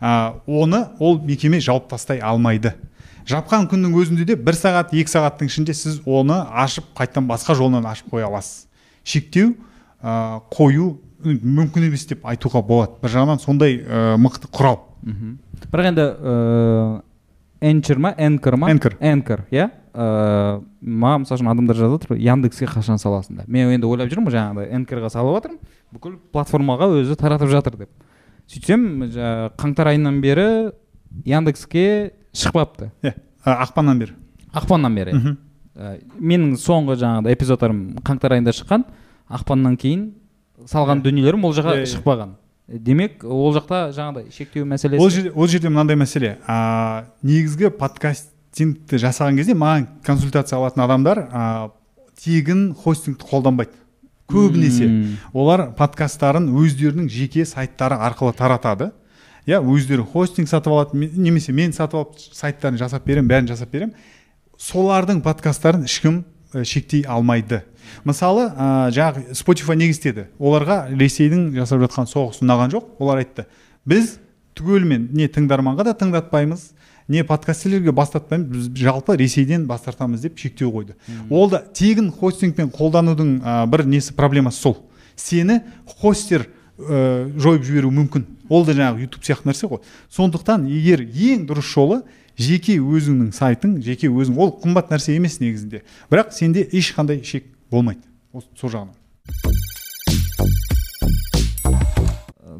[0.00, 2.74] а, оны ол мекеме жауып тастай алмайды.
[3.28, 7.88] Жапқан күннің өзінде де бір сағат екі сағаттың ішінде сіз оны ашып қайтадан басқа жолынан
[7.88, 8.66] ашып қоя аласыз.
[9.04, 9.54] Шектеу
[10.02, 12.96] ә, қою мүмкін емес деп айтуға болады.
[13.02, 14.80] Бір жағынан сондай ә, мықты құрал.
[15.02, 15.36] Мхм.
[15.70, 17.02] Бірақ енді ыыы
[17.60, 18.70] энчер ма энкор ма?
[18.72, 18.96] Anchor.
[19.00, 19.70] энкор иә?
[19.92, 23.48] Ыыы маған мысалы үшін адамдар жазып жатыр яндекске қашан саласың деп.
[23.48, 25.58] Мен енді ойлап жүрмін жаңағыдай энкорға салып жатырмын
[25.92, 27.90] бүкіл платформаға өзі таратып жатыр деп.
[28.48, 29.10] Сөйтсем
[29.60, 30.72] қаңтар айынан бері
[31.24, 32.92] яндекске шықпапты.
[33.02, 34.16] Иә ақпаннан бері.
[34.54, 35.14] Ақпаннан бері.
[35.18, 35.36] Мхм.
[36.20, 38.84] Менің соңғы жаңағыдай эпизодтарым қаңтар айында шыққан.
[39.30, 40.08] Ақпаннан кейін
[40.68, 41.90] салған дүниелерім ол жаққа Иә, иә.
[41.94, 42.34] шықпаған.
[42.70, 46.36] Демек ол жақта жаңағыдай шектеу мәселесі ол жерде ол жерде мынандай мәселе.
[46.46, 51.70] А, негізгі подкастингті жасаған кезде маған консультация алатын адамдар а,
[52.22, 53.72] тегін хостингті қолданбайды.
[54.30, 54.86] Көбінесе.
[54.86, 55.16] Мм.
[55.34, 58.92] олар подкасттарын өздерінің жеке сайттары арқылы таратады.
[59.46, 63.70] Иә өздері хостинг сатып алады ме- немесе мен сатып алып сайттарын жасап беремін бәрін жасап
[63.72, 63.94] беремін.
[64.60, 66.24] Солардың подкасттарын ешкім
[66.64, 67.62] шектей алмайды.
[68.04, 70.26] Мысалы ә, жаңағы spotify неге істеді?
[70.38, 73.46] Оларға ресейдің жасап жатқан соғысы ұнаған жоқ олар айтты.
[73.88, 74.18] Біз
[74.58, 76.70] түгелімен не тыңдарманға да тыңдатпаймыз
[77.10, 80.94] не подкастерлерге бастатпаймыз біз жалпы ресейден бас тартамыз деп шектеу қойды.
[81.30, 84.76] Ол да тегін хостингпен қолданудың ә, бір несі проблемасы сол.
[85.16, 85.60] Сені
[85.98, 86.46] хостер
[86.78, 88.26] ә, жойып жіберуі мүмкін.
[88.50, 89.82] Ол да жаңағы ютуб сияқты нәрсе ғой.
[90.10, 92.02] Сондықтан егер ең дұрыс жолы
[92.40, 95.82] жеке өзіңнің сайтың жеке өзің ол қымбат нәрсе емес негізінде.
[96.10, 98.00] Бірақ сенде ешқандай шек болмайды.
[98.32, 98.96] Ол- сол жағынан.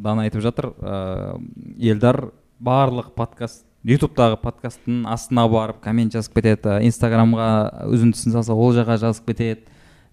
[0.01, 1.40] Дана айтып жатыр ыыы
[1.79, 8.99] елдар барлық подкаст ютубтағы подкасттың астына барып коммент жазып кетеді инстаграмға үзіндісін салса ол жаққа
[9.01, 9.64] жазып кетеді.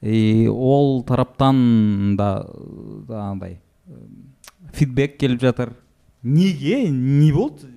[0.02, 2.46] И ол тараптан да
[3.10, 3.58] жаңағыдай
[4.74, 5.74] фидбек келіп жатыр.
[6.24, 6.90] Неге?
[6.90, 7.77] Не болды?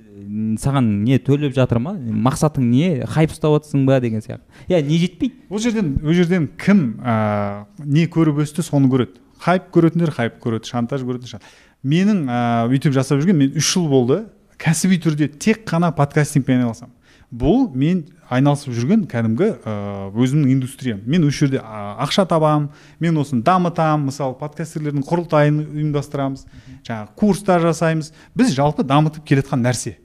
[0.61, 1.95] Саған не төлеп жатыр ма?
[1.99, 2.91] мақсатың не?
[3.09, 4.45] хайп ұстап жатрсың ба деген сияқты.
[4.69, 5.35] Иә не жетпейді.
[5.51, 9.19] Ол жерден ол жерден кім ә, не көріп өсті соны көреді.
[9.41, 11.45] Хайп көретіндер хайп көреді шантаж көретіндер шан-
[11.83, 14.25] менің ә, өйтіп жасап жүрген мен үш жыл болды
[14.61, 16.93] кәсіби түрде тек қана подкастингпен айналысамын.
[17.31, 21.01] Бұл мен айналысып жүрген кәдімгі ә, өзімнің индустриям.
[21.07, 22.69] Мен осы жерде ә, ақша табамын
[23.01, 26.45] мен осыны дамытамын мысалы подкастерлердің құрылтайын ұйымдастырамыз
[26.85, 28.13] жаңағы курстар жасаймыз.
[28.35, 29.97] Біз жалпы дамытып келе жатқан нәрсе.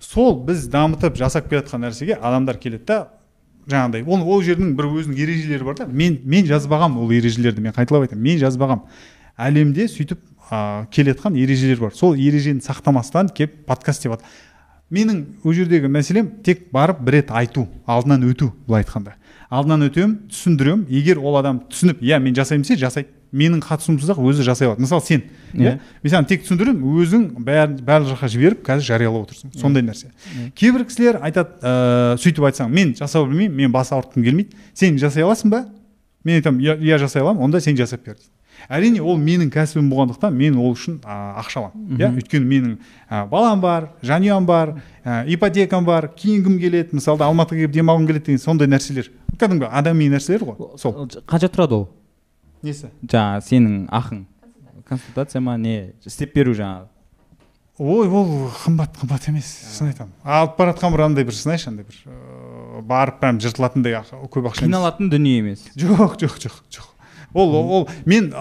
[0.00, 2.98] Сол біз дамытып жасап келе жатқан нәрсеге адамдар келеді да
[3.68, 4.04] жаңағыдай.
[4.06, 5.86] Ол ол жердің бір өзінің ережелері бар да.
[5.86, 8.22] Мен мен жазбағам ол ережелерді мен қайталап айтамын.
[8.22, 8.84] Мен жазбағам.
[9.38, 11.94] Әлемде сөйтіп ә, келатқан ережелер бар.
[11.94, 14.22] Сол ережені сақтамастан келіп подкаст деп
[14.88, 19.18] менің ол жердегі мәселем тек барып бір рет айту алдынан өту былай айтқанда.
[19.50, 20.86] Алдынан өтемін түсіндіремін.
[20.88, 24.82] Егер ол адам түсініп иә мен жасаймын десе жасайды менің қатысуымсыз ақ өзі жасай алады.
[24.84, 25.74] Мысалы сен иә?
[26.02, 29.52] Мен саған тек түсіндіремін өзің бәрін барлық жаққа жіберіп қазір жариялап отырсың.
[29.58, 30.12] Сондай нәрсе.
[30.56, 34.56] Кейбір кісілер айтады ә, сөйтіп айтсаң мен жасау білмеймін мен бас ауыртқым келмейді.
[34.72, 35.66] Сен жасай аласың ба?
[36.24, 38.32] Мен айтамын иә жасай аламын онда сен жасап бер дейді.
[38.68, 42.72] Әрине ол менің кәсібім болғандықтан мен ол үшін ә, ақша аламын иә өйткені менің
[43.06, 44.72] ә, балам бар жанұям бар
[45.04, 49.12] ә, ипотекам бар киінгім келеді мысалы алматыға келіп демалғым келеді деген сондай нәрселер.
[49.38, 51.06] Кәдімгі адами нәрселер ғой сол.
[51.30, 51.86] қанша тұрады ол?
[52.66, 52.90] Несі?
[53.04, 54.22] Жаңағы сенің ақың.
[54.88, 55.56] Консультация ма?
[55.60, 56.88] Не істеп беру жаңағы.
[57.78, 60.14] Ой ол қымбат қымбат емес шын айтамын.
[60.24, 64.66] Алып бара жатқан бір андай бір знаешь андай бір ыыы барып прям жыртылатындай көп ақша
[64.66, 65.62] қиналатын дүние емес.
[65.78, 66.88] Жоқ жоқ жоқ жоқ.
[67.34, 68.32] Ол ол мен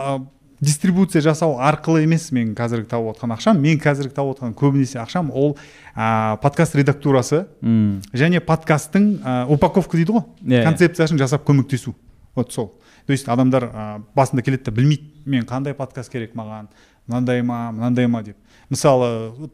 [0.60, 3.62] дистрибуция жасау арқылы емес мен қазіргі тауып отқан ақшам.
[3.62, 5.56] Мен қазіргі тауып отқан көбінесе ақшам ол
[5.94, 10.26] ә, подкаст редактурасы және подкасттың ә, упаковка дейді ғой.
[10.42, 10.66] Иә, иә.
[10.66, 11.94] концепциясын жасап көмектесу.
[12.34, 12.72] Вот сол.
[13.08, 16.68] То есть адамдар ә, басында келеді да білмейді мен қандай подкаст керек маған?
[17.08, 17.72] Мынандай ма?
[17.72, 18.22] Мынандай ма?
[18.24, 18.36] деп.
[18.70, 19.50] Мысалы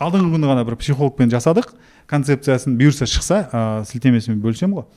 [0.00, 1.70] алдыңғы күні ғана бір психологпен жасадық
[2.10, 4.88] концепциясын бұйырса шықса ә, сілтемесімен бөлісемін ғой.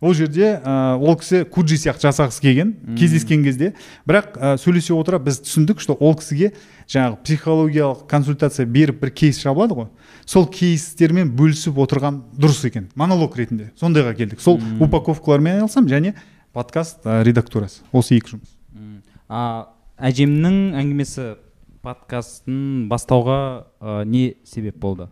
[0.00, 3.74] Ол жерде ә, ол кісі куджи сияқты жасағысы келген кездескен кезде.
[4.08, 6.54] Бірақ ә, сөйлесе отыра біз түсіндік что ол кісіге
[6.88, 9.90] жаңағы психологиялық консультация беріп бір кейс жабылады ғой.
[10.24, 13.74] Сол кейстермен бөлісіп отырған дұрыс екен монолог ретінде.
[13.76, 14.40] Сондайға келдік.
[14.40, 16.14] Сол упаковкалармен айналысамын және
[16.52, 17.82] подкаст ә, редактурасы.
[17.92, 18.56] Осы екі жұмыс.
[18.74, 19.02] М.
[19.28, 19.68] а
[20.00, 21.36] әжемнің әңгімесі
[21.84, 25.08] подкастын бастауға ә, не себеп болды?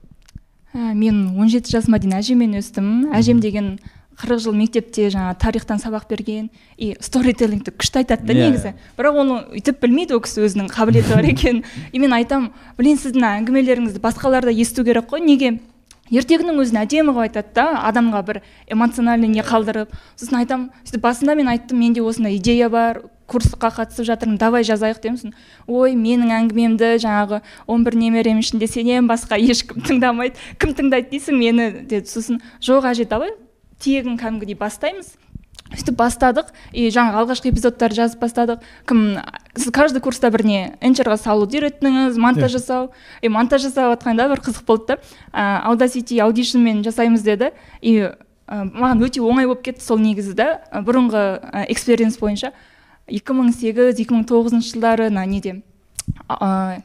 [0.75, 2.91] Ә, мен 17 жасыма дейін әжеммен өстім.
[3.15, 3.77] Әжем деген
[4.19, 8.49] қырық жыл мектепте жаңа тарихтан сабақ берген и сторителлингті күшті айтады да Иә.
[8.51, 8.73] негізі.
[8.99, 13.23] Бірақ оны өйтіп білмейді ол кісі өзінің қабілеті бар екенін и мен айтамын блин сіздің
[13.47, 15.23] әңгімелеріңізді басқалар да есту керек қой.
[15.23, 15.61] Неге?
[16.11, 18.41] Ертегінің өзін әдемі қылып айтады да адамға бір
[18.71, 24.09] эмоциональный не қалдырып сосын айтамын сөйтіп басында мен айттым менде осындай идея бар курсқа қатысып
[24.09, 25.35] жатырмын давай жазайық деймін сосын
[25.69, 31.37] ой менің әңгімемді жаңағы он бір немерем ішінде сенен басқа ешкім тыңдамайды кім тыңдайды дейсің
[31.37, 31.71] мені?
[31.85, 32.09] деді.
[32.09, 33.35] Сосын жоқ әже давай
[33.85, 35.13] тегін кәдімгідей бастаймыз
[35.75, 38.65] сөйтіп бастадық и жаңағы алғашқы эпизодтарды жазып бастадық.
[38.89, 39.19] Кім
[39.59, 42.91] сіз каждый курста бір не энчерға салуды үйреттіңіз монтаж жасау.
[43.23, 45.61] И монтаж жасап жатқанда бір қызық болды да.
[45.67, 47.53] Аудасити аудишнмен жасаймыз деді.
[47.83, 48.15] И ә,
[48.49, 50.49] маған өте оңай болып кетті сол негізі да.
[50.71, 52.53] Ә, бұрынғы экспириенс бойынша.
[53.09, 55.63] 2008-2009 жылдары мына неде.
[56.29, 56.83] Ә,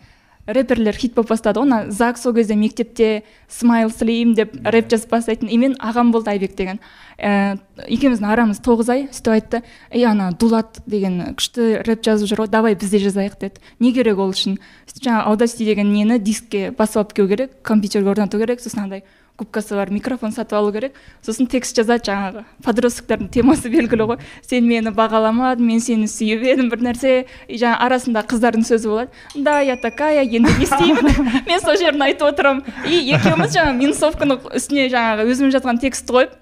[0.48, 5.10] рэперлер хит болып бастады ғой ана зак сол кезде мектепте смайл слим деп рэп жазып
[5.10, 5.48] бастайтын.
[5.48, 6.80] И мен ағам болды айбек деген.
[7.18, 9.64] Ә, екеуміздің арамыз тоғыз ай сөйтіп айтты.
[9.94, 13.64] Ей ана дулат деген күшті рэп жазып жүр ғой давай біз де жазайық деді.
[13.80, 14.60] Не керек ол үшін?
[14.92, 19.04] Сөйтіп жаңағы деген нені дискке басып алып келу керек компьютерге орнату керек сосын андай
[19.38, 20.94] губкасы бар микрофон сатып алу керек.
[21.26, 22.44] Сосын текст жазады жаңағы.
[22.66, 24.20] Подростковтардың темасы белгілі ғой.
[24.46, 27.16] Сен мені бағаламадың мен сені сүйіп едім бір нәрсе.
[27.48, 29.26] И жаңағы арасында қыздардың сөзі болады.
[29.36, 31.10] Да я такая енді не істеймін?
[31.50, 36.40] Мен сол жерін айтып отырамын и екеуміз жаңағы минусовканың үстіне жаңағы өзіміз жазған текстті қойып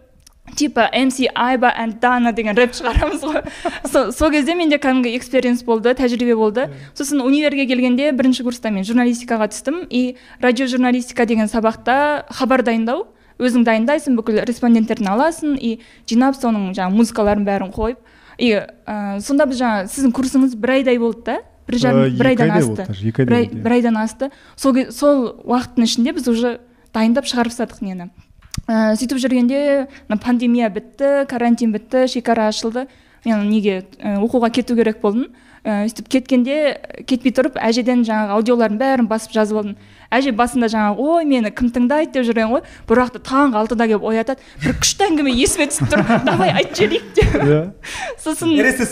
[0.56, 4.12] типа mc айба and дана деген рэп шығарамыз ғой.
[4.12, 6.70] Сол кезде менде кәдімгі экспириенс болды тәжірибе болды.
[6.94, 9.86] Сосын универге келгенде бірінші курста мен журналистикаға түстім.
[9.90, 13.08] И радиожурналистика деген сабақта хабар дайындау.
[13.42, 17.98] Өзің дайындайсың бүкіл респонденттерін аласың и жинап соның жаңағы музыкаларын бәрін қойып.
[18.38, 21.38] И ә, сонда біз жаңағы сіздің курсыңыз бір айдай болды да?
[21.68, 22.86] Бір жарым Ә, бір айдан асты.
[23.18, 23.62] бір, иә.
[23.64, 24.30] бір айдан асты.
[24.56, 26.60] Сол, сол уақыттың ішінде біз уже
[26.94, 28.10] дайындап шығарып тастадық нені.
[28.68, 29.62] Ә, сөйтіп жүргенде
[30.10, 32.88] мына пандемия бітті карантин бітті шекара ашылды.
[33.26, 35.30] Мен неге ә, оқуға кету керек болдым?
[35.62, 36.56] Ә, сөйтіп кеткенде
[37.06, 39.76] кетпей тұрып әжеден жаңағы аудиолардың бәрін басып жазып алдым.
[40.12, 42.16] Әже басында жаңағы ой мені кім тыңдайды?
[42.18, 42.64] деп жүрген ғой.
[42.90, 44.42] Бір уақытта таңғы алтыда келіп оятады.
[44.64, 46.04] Бір күшті әңгіме есіме түсіп тұр.
[46.32, 47.38] Давай айтып жіберейік деп.
[47.46, 47.62] Иә.
[48.20, 48.92] Сосын рсс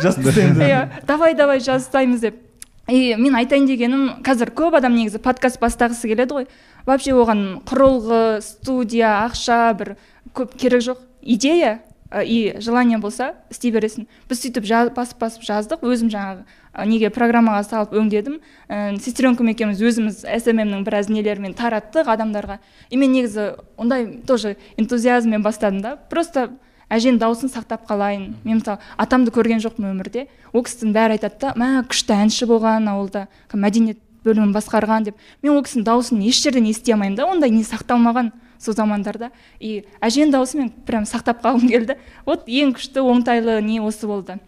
[0.00, 2.40] жазып тастаймыз иә давай давай жазсаймыз деп.
[2.88, 6.46] И мен айтайын дегенім қазір көп адам негізі подкаст бастағысы келеді ғой.
[6.88, 9.94] Вообще оған құрылғы студия ақша бір
[10.34, 11.04] көп керек жоқ.
[11.22, 11.82] Идея
[12.24, 14.06] и желание болса істей бересің.
[14.28, 14.64] Біз сөйтіп
[14.96, 15.82] басып басып жаздық.
[15.84, 18.38] Өзім жаңағы неге программаға салып өңдедім.
[18.70, 22.58] Ііі сестренкам екеуміз өзіміз сммнің біраз нелерімен тараттық адамдарға.
[22.88, 25.96] И мен негізі ондай тоже энтузиазммен бастадым да.
[26.08, 26.48] Просто
[26.88, 28.36] әженің дауысын сақтап қалайын.
[28.44, 30.28] Мен мысалы атамды көрген жоқпын өмірде.
[30.52, 33.26] Ол кісінің бәрі айтады да мә күшті әнші болған ауылда.
[33.52, 37.64] Мәдениет бөлімін басқарған деп мен ол кісінің дауысын еш жерден ести алмаймын да ондай не
[37.66, 39.30] сақталмаған сол замандарда.
[39.60, 41.98] И әженің дауысын мен прям сақтап қалғым келді.
[42.26, 44.38] Вот ең күшті оңтайлы не осы болды.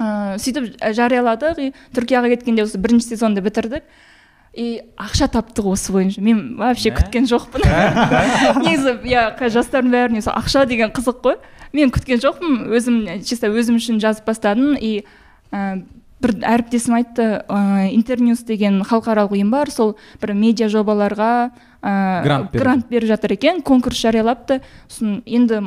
[0.00, 3.84] Ыыы сөйтіп жарияладық и түркияға кеткенде осы бірінші сезонды бітірдік.
[4.52, 6.20] И ақша таптық осы бойынша.
[6.20, 7.64] Мен вообще күткен жоқпын.
[8.64, 11.38] Негізі иә жастардың бәріне сол ақша деген қызық қой.
[11.72, 12.66] Мен күткен жоқпын.
[12.72, 14.74] Өзім чисто өзім үшін жазып бастадым.
[14.76, 15.06] И
[15.52, 15.80] ә,
[16.22, 21.32] бір әріптесім айтты ә, интерньюс деген халықаралық ұйым бар сол бір медиа жобаларға
[21.82, 21.92] ә,
[22.24, 24.60] Грант беріп грант беріп жатыр екен конкурс жариялапты.
[24.88, 25.60] Сосын енді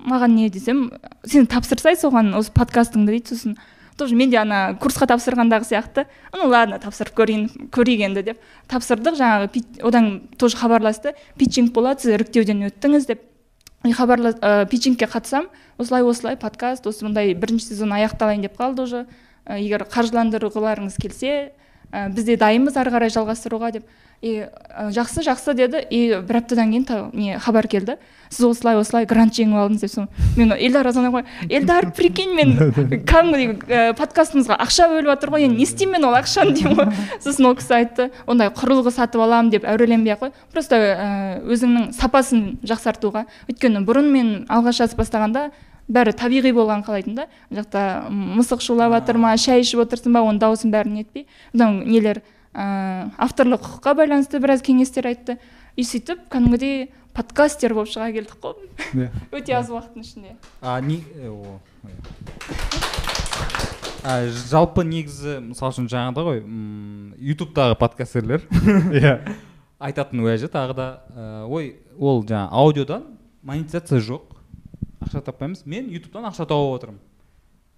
[0.00, 0.88] маған не десем
[1.26, 3.56] сен тапсырсай соған осы подкастыңды дейді сосын
[4.00, 6.06] тоже мен де ана курсқа тапсырғандағы сияқты.
[6.32, 8.38] Ну ладно тапсырып көрейін көрейік енді деп
[8.70, 9.18] тапсырдық.
[9.20, 11.12] Жаңағы одан тоже хабарласты.
[11.36, 13.26] Питчинг болады сіз іріктеуден өттіңіз деп.
[13.84, 19.06] И хабарла ә, питчингке қатысам осылай осылай подкаст осындай бірінші сезон аяқталайын деп қалды уже.
[19.48, 21.52] Егер қаржыландырғыларыңыз келсе
[21.92, 23.88] ә, біз де дайынбыз ары қарай жалғастыруға деп.
[24.20, 25.80] И ә, жақсы жақсы деді.
[25.88, 27.96] И бір аптадан кейін та- не хабар келді.
[28.28, 30.10] Сіз осылай осылай грант жеңіп алдыңыз деп.
[30.36, 32.52] Мен эльдар звондап қоямын эльдар прикинь мен
[33.08, 36.92] кәдімгідей ә, подкастымызға ақша бөліп жатыр ғой енді не істеймін мен ол ақшаны деймін ғой.
[37.24, 40.32] Сосын ол кісі айтты ондай құрылғы сатып аламын деп әуреленбей ақ қой.
[40.52, 43.24] Просто ә, өзіңнің сапасын жақсартуға.
[43.48, 45.48] Өйткені бұрын мен алғаш жазып бастағанда
[45.90, 47.26] бәрі табиғи болған қалайтын да.
[47.50, 51.26] Мына жақта мысық шулап жатыр ма шай ішіп отырсың ба оның дауысын бәрін нетпей.
[51.54, 52.22] Одан нелер
[52.54, 55.38] ыыы авторлық құқыққа байланысты біраз кеңестер айтты.
[55.76, 58.70] И сөйтіп кәдімгідей подкастер болып шыға келдік қой.
[58.94, 59.10] Иә.
[59.36, 60.36] өте аз уақыттың ішінде.
[60.60, 61.58] А не э, о,
[64.02, 66.42] а, жалпы негізі мысалы үшін жаңағыдай ғой
[67.32, 68.46] ютубтағы подкастерлер.
[68.98, 69.18] Иә.
[69.80, 73.06] Айтатын уәжі тағы да ә, ой ол жаңа аудиодан
[73.42, 74.29] монетизация жоқ.
[75.00, 75.64] Ақша таппаймыз.
[75.66, 77.00] Мен ютубтан ақша тауып отырмын.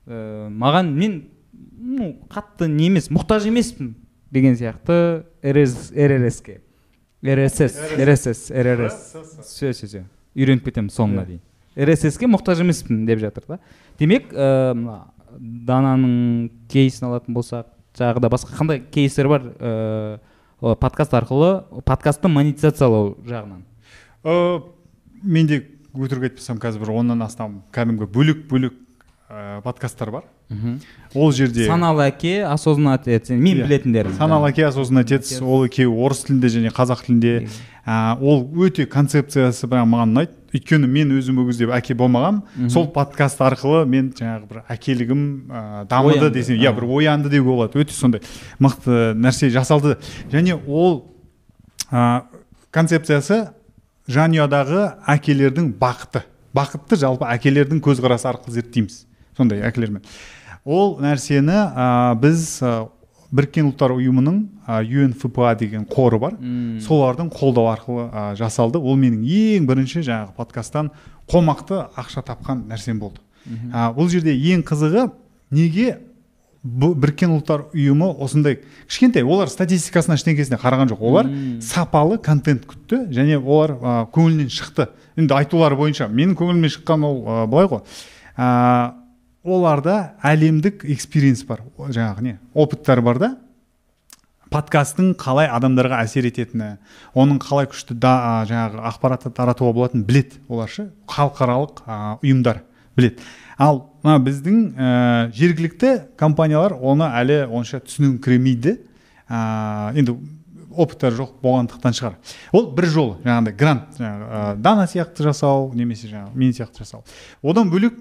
[0.06, 1.16] Ә, маған мен
[1.52, 3.94] ну қатты не емес мұқтаж емеспін
[4.30, 5.24] деген сияқты.
[5.42, 6.60] РС, ррске
[7.22, 10.04] рсс рсс ррс все все все.
[10.34, 11.40] Үйреніп кетемін соңына дейін.
[11.76, 13.58] рсске мұқтаж емеспін деп жатыр да.
[13.98, 20.18] Демек ә, мына дананың кейсін алатын болсақ жаңағыда басқа қандай кейстер бар ә,
[20.60, 23.62] о, подкаст арқылы подкастты монетизациялау жағынан?
[24.24, 24.60] Э,
[25.22, 25.60] менде
[25.94, 28.76] өтірік айтпасам қазір бір оннан астам кәдімгі бөлек бөлек
[29.28, 30.24] ә, подкасттар бар.
[31.14, 33.30] Ол жерде саналы әке осознанный отец.
[33.30, 33.66] Мен Иә.
[33.66, 34.14] білетіндерім.
[34.18, 37.48] Саналы әке осознанный отец ол екеуі орыс тілінде және қазақ тілінде.
[37.86, 40.32] Ә, ол өте концепциясы бірақ маған ұнайды.
[40.52, 45.62] Өйткені мен өзім ол кезде әке болмағанмын сол подкаст арқылы мен жаңағы бір әкелігім ә,
[45.88, 47.80] дамыды десем иә бір оянды деуге болады.
[47.80, 48.20] Өте сондай
[48.60, 49.96] мықты нәрсе жасалды.
[50.30, 51.08] Және ол
[51.90, 52.22] ә,
[52.70, 53.48] концепциясы
[54.10, 56.24] жанұядағы әкелердің бақыты.
[56.56, 59.04] Бақытты жалпы әкелердің көзқарасы арқылы зерттейміз
[59.36, 60.02] сондай әкелермен.
[60.64, 61.86] Ол нәрсені ә,
[62.20, 62.72] біз ә,
[63.32, 66.36] біріккен ұлттар ұйымының ә, UNFPA деген қоры бар.
[66.84, 68.78] Солардың қолдау арқылы ә, жасалды.
[68.78, 70.92] Ол менің ең бірінші жаңағы подкасттан
[71.30, 73.22] қомақты ақша тапқан нәрсем болды.
[73.72, 75.08] Ә, бұл жерде ең қызығы
[75.50, 75.98] неге
[76.62, 78.60] біріккен ұлттар ұйымы осындай.
[78.86, 81.02] Кішкентай олар статистикасына ештеңкесіне қараған жоқ.
[81.02, 81.30] Олар
[81.64, 84.86] сапалы контент күтті және олар ә, көңілінен шықты.
[85.18, 87.82] Енді айтулары бойынша менің көңілімнен шыққан ол ә, былай ғой.
[88.38, 88.94] Ә,
[89.42, 91.64] оларда әлемдік экспириенс бар.
[91.82, 93.34] Жаңағы не опыттар бар да.
[94.52, 96.76] Подкасттың қалай адамдарға әсер ететіні
[97.16, 101.80] оның қалай күшті да жаңағы ақпаратты таратуға болатынын білет олар ше халықаралық
[102.20, 102.60] ұйымдар
[102.98, 103.22] білет
[103.56, 104.92] ал мына біздің ә,
[105.36, 108.76] жергілікті компаниялар оны әлі онша түсініңкіремейді.
[109.30, 110.16] Ә, енді
[110.72, 112.16] опыттары жоқ болғандықтан шығар.
[112.52, 117.04] Ол бір жол жаңағыдай грант жаңағы ә, дана сияқты жасау немесе жаңағы мен сияқты жасау.
[117.42, 117.96] Одан бөлек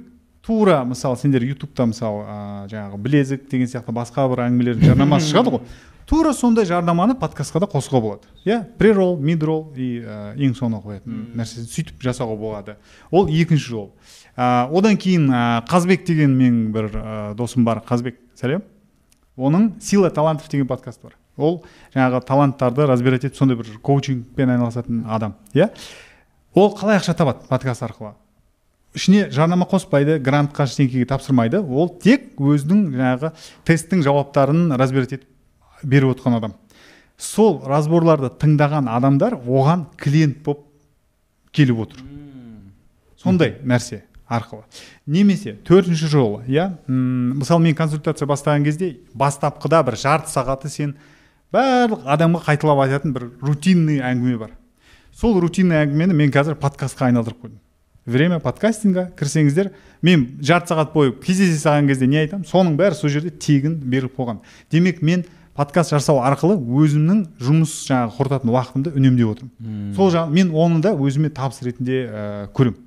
[0.45, 5.57] тура мысалы сендер ютубта мысалы ә, жаңағы білезік деген сияқты басқа бір әңгімелердің жарнамасы шығады
[5.57, 5.65] ғой.
[6.09, 8.31] Тура сондай жарнаманы подкастқа да қосуға болады.
[8.43, 12.75] Иә прерол мидрол и ә, ең соңына қоятын нәрсесін сөйтіп жасауға болады.
[13.11, 13.91] Ол екінші жол.
[14.35, 18.63] Ә, одан кейін ә, қазбек деген менің бір ә, досым бар қазбек сәлем.
[19.37, 21.15] Оның сила талантов деген подкаст бар.
[21.37, 21.61] Ол
[21.95, 25.69] жаңағы таланттарды разбирать етіп сондай бір коучингпен айналысатын адам иә?
[26.53, 28.13] Ол қалай ақша табады подкаст арқылы?
[28.93, 31.61] Ішіне жарнама қоспайды грантқа ештеңеге тапсырмайды.
[31.63, 33.31] Ол тек өзінің жаңағы
[33.67, 36.57] тесттің жауаптарын разбирать етіп беріп отқан адам.
[37.17, 40.65] Сол разборларды тыңдаған адамдар оған клиент болып
[41.55, 42.03] келіп отыр.
[43.15, 44.01] Сондай нәрсе.
[44.31, 44.63] Арқылы.
[45.05, 46.69] Немесе төртінші жол иә?
[46.87, 50.95] Мысалы мен консультация бастаған кезде бастапқыда бір жарты сағаты сен
[51.51, 54.55] барлық адамға қайталап айтатын бір рутинный әңгіме бар.
[55.11, 57.59] Сол рутинный әңгімені мен қазір подкастқа айналдырып қойдым.
[58.05, 62.47] Время подкастинга кірсеңіздер мен жарты сағат бойы кездесе салған кезде не айтамын?
[62.47, 64.39] Соның бәрі сол жерде тегін беріліп қойған.
[64.71, 69.91] Демек мен подкаст жасау арқылы өзімнің жұмыс жаңағы құртатын уақытымды үнемдеп отырмын.
[69.93, 72.79] Сол жағы мен оны да өзіме табыс ретінде ә, көремін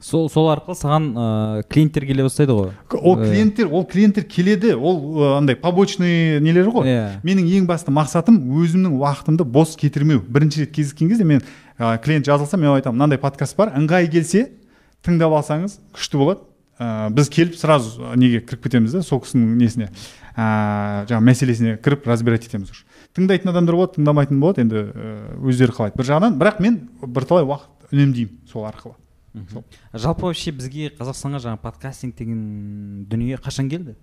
[0.00, 2.70] сол сол арқылы саған ыыы клиенттер келе бастайды ғой.
[2.94, 6.86] Ол клиенттер ол клиенттер келеді ол андай побочный нелер ғой.
[6.86, 7.20] Иә.
[7.26, 10.20] менің ең басты мақсатым өзімнің уақытымды бос кетірмеу.
[10.22, 11.42] Бірінші рет кездескен кезде мен
[11.78, 14.52] ә, клиент жазылса мен айтамын мынандай подкаст бар ыңғайы келсе
[15.02, 16.46] тыңдап алсаңыз күшті болады
[16.78, 19.90] ә, біз келіп сразу неге кіріп кетеміз да сол кісінің несіне
[20.36, 22.86] ә, жаңағы мәселесіне кіріп разбирать етеміз уже.
[23.18, 24.86] Тыңдайтын адамдар болады тыңдамайтын болады енді
[25.42, 25.98] өздері қалайды.
[25.98, 28.94] Бір жағынан бірақ мен бірталай уақыт үнемдеймін сол арқылы.
[29.92, 33.94] Жалпы вообще бізге қазақстанға жаңағы подкастинг деген дүние қашан келді?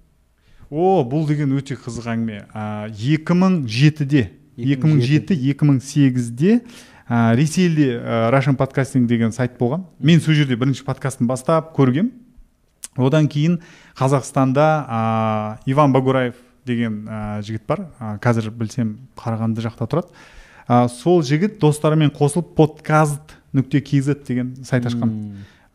[0.70, 2.46] О бұл деген өте қызық әңгіме.
[2.54, 6.62] Ә, 2007-де 2007-2008-де
[7.10, 9.84] ә, ресейде ә, Russian подкастинг деген сайт болған.
[10.00, 12.12] Мен сол жерде бірінші подкастын бастап көргем.
[12.96, 13.60] Одан кейін
[13.98, 16.36] қазақстанда ә, иван багураев
[16.66, 17.80] деген ә, жігіт бар.
[18.00, 20.08] Ә, қазір білсем қарағанды жақта тұрады.
[20.68, 25.12] Ә, сол жігіт достарымен қосылып подкаст нүкте kz деген сайт ашқан.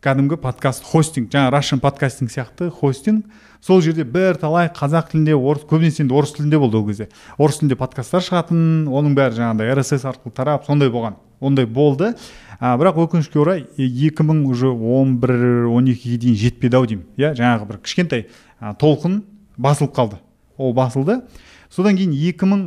[0.01, 3.25] Кәдімгі подкаст хостинг жаңа Russian подкастинг сияқты хостинг.
[3.61, 7.09] Сол жерде бірталай қазақ тілінде орыс көбінесе енді орыс тілінде болды ол кезде.
[7.37, 12.15] Орыс тілінде подкасттар шығатын оның бәрі жаңағыдай rss арқылы тарап сондай болған ондай болды.
[12.61, 17.05] А, бірақ өкінішке орай екі мың уже он бір он екіге дейін жетпеді ау деймін.
[17.17, 18.27] Иә жаңағы бір кішкентай
[18.61, 19.23] а, толқын
[19.57, 20.21] басылып қалды.
[20.57, 21.21] Ол басылды.
[21.69, 22.65] Содан кейін екі мың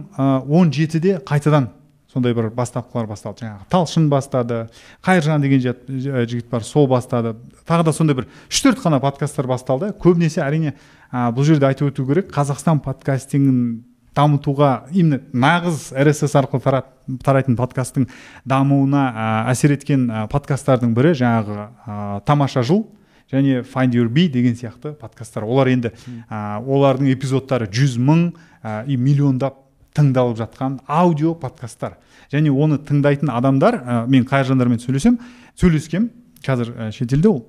[0.50, 1.72] он жетіде қайтадан
[2.14, 3.46] сондай бір бастапқылар басталды.
[3.46, 4.60] Жаңағы талшын бастады
[5.06, 7.36] қайыржан деген жігіт бар сол бастады.
[7.68, 9.94] Тағы да сондай бір үш төрт қана подкасттар басталды.
[10.00, 10.76] Көбінесе әрине
[11.10, 16.92] а, бұл жерде айтып өту керек қазақстан подкастингін дамытуға именно нағыз rss арқылы тарат,
[17.26, 18.08] тарайтын подкасттың
[18.46, 22.86] дамуына а, әсер еткен подкасттардың бірі жаңағы а, тамаша жыл
[23.34, 25.44] және find your bee деген сияқты подкасттар.
[25.44, 25.94] Олар енді
[26.30, 29.63] а, олардың эпизодтары жүз мың а, и миллиондап
[29.96, 31.98] тыңдалып жатқан аудио подкасттар.
[32.32, 35.20] Және оны тыңдайтын адамдар ә, мен қайыржандармен сөйлесем
[35.60, 36.10] сөйлескем
[36.46, 37.44] қазір ә, шетелде ол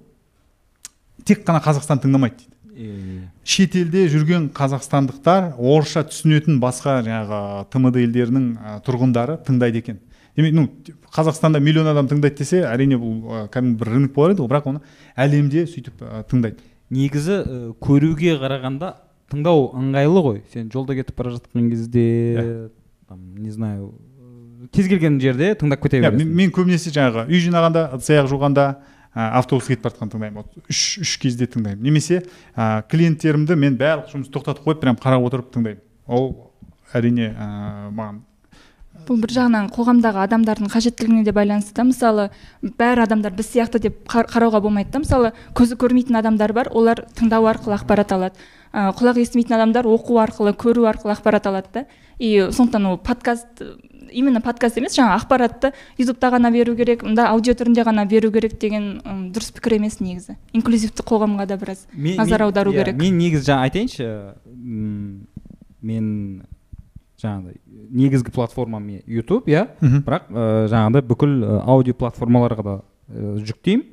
[1.24, 3.28] тек қана қазақстан тыңдамайды дейді.
[3.44, 10.00] Шетелде жүрген қазақстандықтар орысша түсінетін басқа жаңағы тмд елдерінің ә, тұрғындары тыңдайды екен.
[10.36, 10.66] Демек ну
[11.14, 14.70] қазақстанда миллион адам тыңдайды десе әрине бұл ә, кәдімгі бір рынок болар еді ғой бірақ
[14.72, 14.82] оны
[15.14, 16.58] әлемде сөйтіп ә, тыңдайды.
[16.90, 18.90] Негізі і, көруге қарағанда
[19.32, 20.40] тыңдау ыңғайлы ғой.
[20.52, 22.70] Сен жолда кетіп бара жатқан кезде
[23.08, 23.92] там, не знаю
[24.72, 26.24] кез келген жерде тыңдап кете Иә, бересің.
[26.24, 28.64] мен, мен көбінесе жаңағы үй жинағанда ыдыс аяқ жуғанда
[29.14, 30.36] ә, автобус кетіп бара жатқанда тыңдаймын.
[30.40, 31.82] Вот үш үш кезде тыңдаймын.
[31.84, 32.22] Немесе
[32.56, 35.82] ә, клиенттерімді мен барлық жұмысты тоқтатып қойып прям қарап отырып тыңдаймын.
[36.08, 36.30] Ол
[36.94, 38.22] әрине ә, маған
[39.04, 41.84] бұл бір жағынан қоғамдағы адамдардың қажеттілігіне де байланысты да.
[41.84, 42.30] Мысалы
[42.62, 45.00] бәрі адамдар біз сияқты деп қар- қарауға болмайды да.
[45.02, 46.70] Мысалы көзі көрмейтін адамдар бар.
[46.72, 48.38] Олар тыңдау арқылы ақпарат алады.
[48.74, 51.84] Құлақ естімейтін адамдар оқу арқылы көру арқылы ақпарат алады да.
[52.18, 53.62] И сондықтан ол подкаст
[54.10, 58.58] именно подкаст емес жаңағы ақпаратты ютубта ғана беру керек мында аудио түрінде ғана беру керек
[58.58, 60.36] деген ым, дұрыс пікір емес негізі.
[60.52, 62.96] Инклюзивті қоғамға да біраз Мен- назар мен- аудару иә, керек.
[62.98, 64.08] мен негізі жаңа айтайыншы
[65.82, 66.42] мен
[67.20, 67.58] жаңағыдай
[67.90, 69.68] негізгі платформам мен ютуб иә.
[69.80, 72.74] Бірақ ә, жаңағыдай бүкіл ә, аудио платформаларға да
[73.10, 73.86] ә, жүктеймін.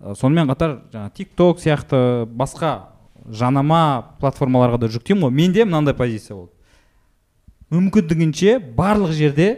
[0.00, 2.89] Ә, сонымен қатар жаңағы тик ток сияқты басқа
[3.28, 5.34] жанама платформаларға да жүктеймін ғой.
[5.34, 6.52] Менде мынандай позиция болды.
[7.70, 9.50] Мүмкіндігінше барлық жерде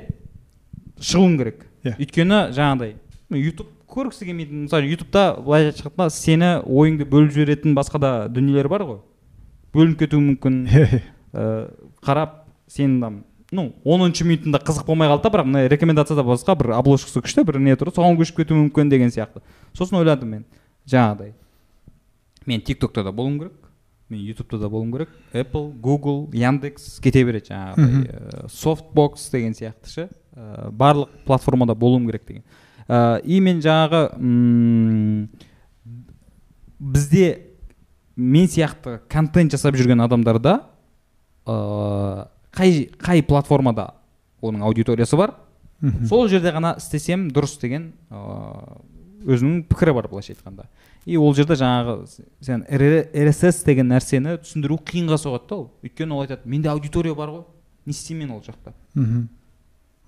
[1.00, 1.66] шығуым керек.
[1.82, 1.96] Иә.
[1.98, 2.92] өйткені жаңағыдай
[3.42, 8.84] ютуб көргісі келмейтін мысалы ютубта былай айтқанда сені ойыңды бөліп жіберетін басқа да дүниелер бар
[8.86, 9.00] ғой.
[9.74, 10.62] Бөлініп кетуі мүмкін.
[11.32, 11.72] Ә,
[12.04, 13.14] қарап сен там
[13.56, 17.56] ну оныншы минутында қызық болмай қалды да бірақ мына рекомендацияда басқа бір обложкасы күшті бір
[17.64, 19.40] не тұр соған көшіп кетуі мүмкін деген сияқты.
[19.72, 20.44] Сосын ойладым мен
[20.84, 21.32] жаңағыдай
[22.46, 23.52] мен тик токта да болуым керек
[24.08, 30.08] мен ютубта да болуым керек apple google яндекс кете береді жаңағыдай софтбокс деген сияқты ше
[30.36, 32.44] ә, барлық платформада болуым керек деген.
[32.88, 35.30] Ә, и мен жаңағы м,
[36.78, 37.46] бізде
[38.16, 40.58] мен сияқты контент жасап жүрген адамдарда
[41.46, 43.94] ә, қай қай платформада
[44.42, 45.36] оның аудиториясы бар
[46.06, 48.76] сол жерде ғана істесем дұрыс деген ыыы,
[49.34, 50.68] өзінің пікірі бар былайша айтқанда.
[51.06, 52.06] И ол жерде жаңағы
[52.40, 57.28] сен rss деген нәрсені түсіндіру қиынға соғады да ол өйткені ол айтады менде аудитория бар
[57.34, 57.42] ғой
[57.86, 59.28] не істеймін мен ол жақта Мгм.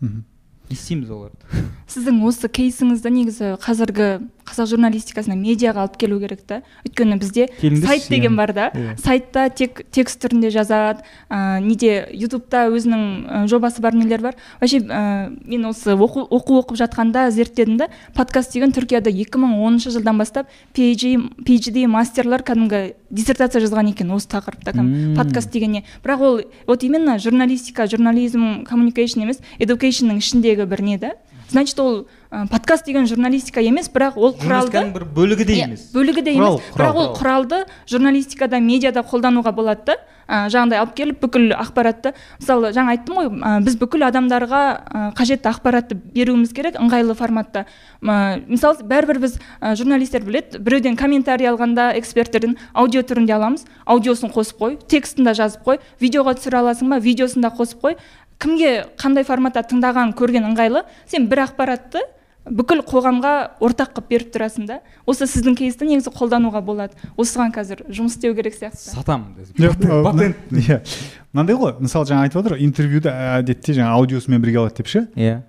[0.00, 0.24] Мгм.
[0.70, 4.08] не істейміз оларды сіздің осы кейсіңізді негізі қазіргі
[4.44, 6.62] қазақ журналистикасына медиаға алып келу керек та.
[6.86, 8.36] Өйткені бізде сайт деген иә.
[8.36, 8.70] бар да.
[8.74, 8.96] Иә.
[9.00, 14.34] сайтта тек текст түрінде жазады ә, неде ютубта өзінің жобасы бар нелер бар.
[14.60, 17.88] Вообще ә, мен осы оқу, оқу оқып жатқанда зерттедім да.
[18.14, 24.74] Подкаст деген түркияда 2010 жылдан бастап PhD, PhD мастерлар кәдімгі диссертация жазған екен осы тақырыпта
[24.74, 25.14] Мм.
[25.16, 30.98] подкаст деген не бірақ ол вот именно журналистика журнализм коммуникейшн емес educationның ішіндегі бір не
[30.98, 31.14] да.
[31.54, 35.86] Значит ол ә, подкаст деген журналистика емес бірақ ол құралды бір бөлігі де Иә, емес.
[35.94, 36.58] бөлігі де емес.
[36.74, 39.96] Құрал, бірақ ол құралды журналистикада медиада қолдануға болады да.
[40.24, 45.02] Ә, жаңағыдай алып келіп бүкіл ақпаратты мысалы жаңа айттым ғой ә, біз бүкіл адамдарға ә,
[45.18, 47.66] қажетті ақпаратты беруіміз керек ыңғайлы форматта.
[48.00, 54.32] М, мысалы бәрібір біз ә, журналистер біледі біреуден комментарий алғанда эксперттерден аудио түрінде аламыз аудиосын
[54.32, 58.00] қосып қой текстін да жазып қой видеоға түсіре аласың ба видеосын да қосып қой.
[58.42, 62.02] Кімге қандай форматта тыңдаған көрген ыңғайлы сен бір ақпаратты
[62.44, 63.32] бүкіл қоғамға
[63.64, 66.98] ортақ қылып беріп тұрасың да осы сіздің кейсті негізі қолдануға болады.
[67.16, 68.92] Осыған қазір жұмыс істеу керек сияқты.
[68.92, 69.32] Сатамын
[70.04, 70.82] патент иә.
[71.32, 73.08] Мынандай ғой мысалы жаңа айтып отыр интервьюді
[73.40, 75.06] әдетте жаңа аудиосымен бірге алады деп ше?
[75.16, 75.40] Иә.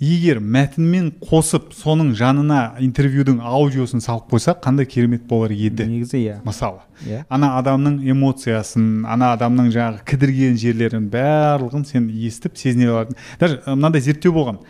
[0.00, 5.84] Егер мәтінмен қосып соның жанына интервьюдің аудиосын салып қойсақ қандай керемет болар еді?
[5.84, 6.36] Негізі иә.
[6.44, 7.24] Мысалы иә.
[7.28, 13.18] ана адамның эмоциясын ана адамның жаңағы кідірген жерлерін барлығын сен естіп сезіне алатын.
[13.40, 14.62] Даже мынандай зерттеу болған.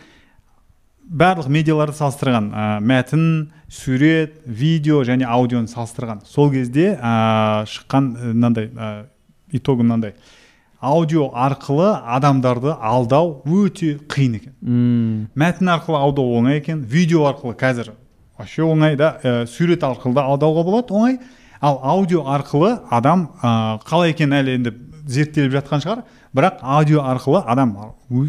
[1.11, 3.25] Барлық медиаларды салыстырған ә, мәтін
[3.71, 6.25] сурет видео және аудионы салыстырған.
[6.27, 9.07] Сол кезде ә, шыққан мынандай ә,
[9.51, 10.15] итогі мынандай.
[10.81, 14.55] Аудио арқылы адамдарды алдау өте қиын екен.
[14.61, 17.93] Мм, мәтін арқылы алдау оңай екен видео арқылы қазір
[18.39, 21.19] вообще оңай да ә, сурет арқылы да алдауға болады оңай.
[21.61, 24.73] Ал аудио арқылы адам ә, қалай екенін әлі енді
[25.07, 26.03] зерттеліп жатқан шығар.
[26.33, 27.77] Бірақ аудио арқылы адам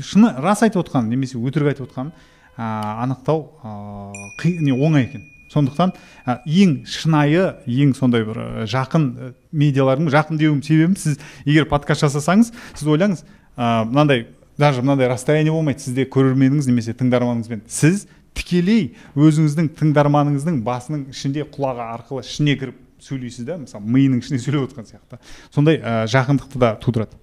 [0.04, 2.12] шыны рас айтып отқан немесе өтірік айтып отқанын
[2.58, 5.24] ә, анықтау ә, қи- не оңай екен.
[5.52, 5.94] Сондықтан
[6.26, 11.68] ә, ең шынайы ең сондай бір ә, жақын ә, медиалардың жақын деуім себебім сіз егер
[11.70, 13.26] подкаст жасасаңыз сіз ойлаңыз
[13.58, 14.28] ә, мынандай
[14.58, 17.64] даже мынандай расстояние болмайды сізде көрерменіңіз немесе тыңдарманыңызбен.
[17.72, 18.06] Сіз
[18.38, 24.70] тікелей өзіңіздің тыңдарманыңыздың басының ішінде құлағы арқылы ішіне кіріп сөйлейсіз да мысалы миының ішіне сөйлеп
[24.70, 25.20] отқан сияқты.
[25.54, 27.18] Сондай ә, жақындықты да тудырады.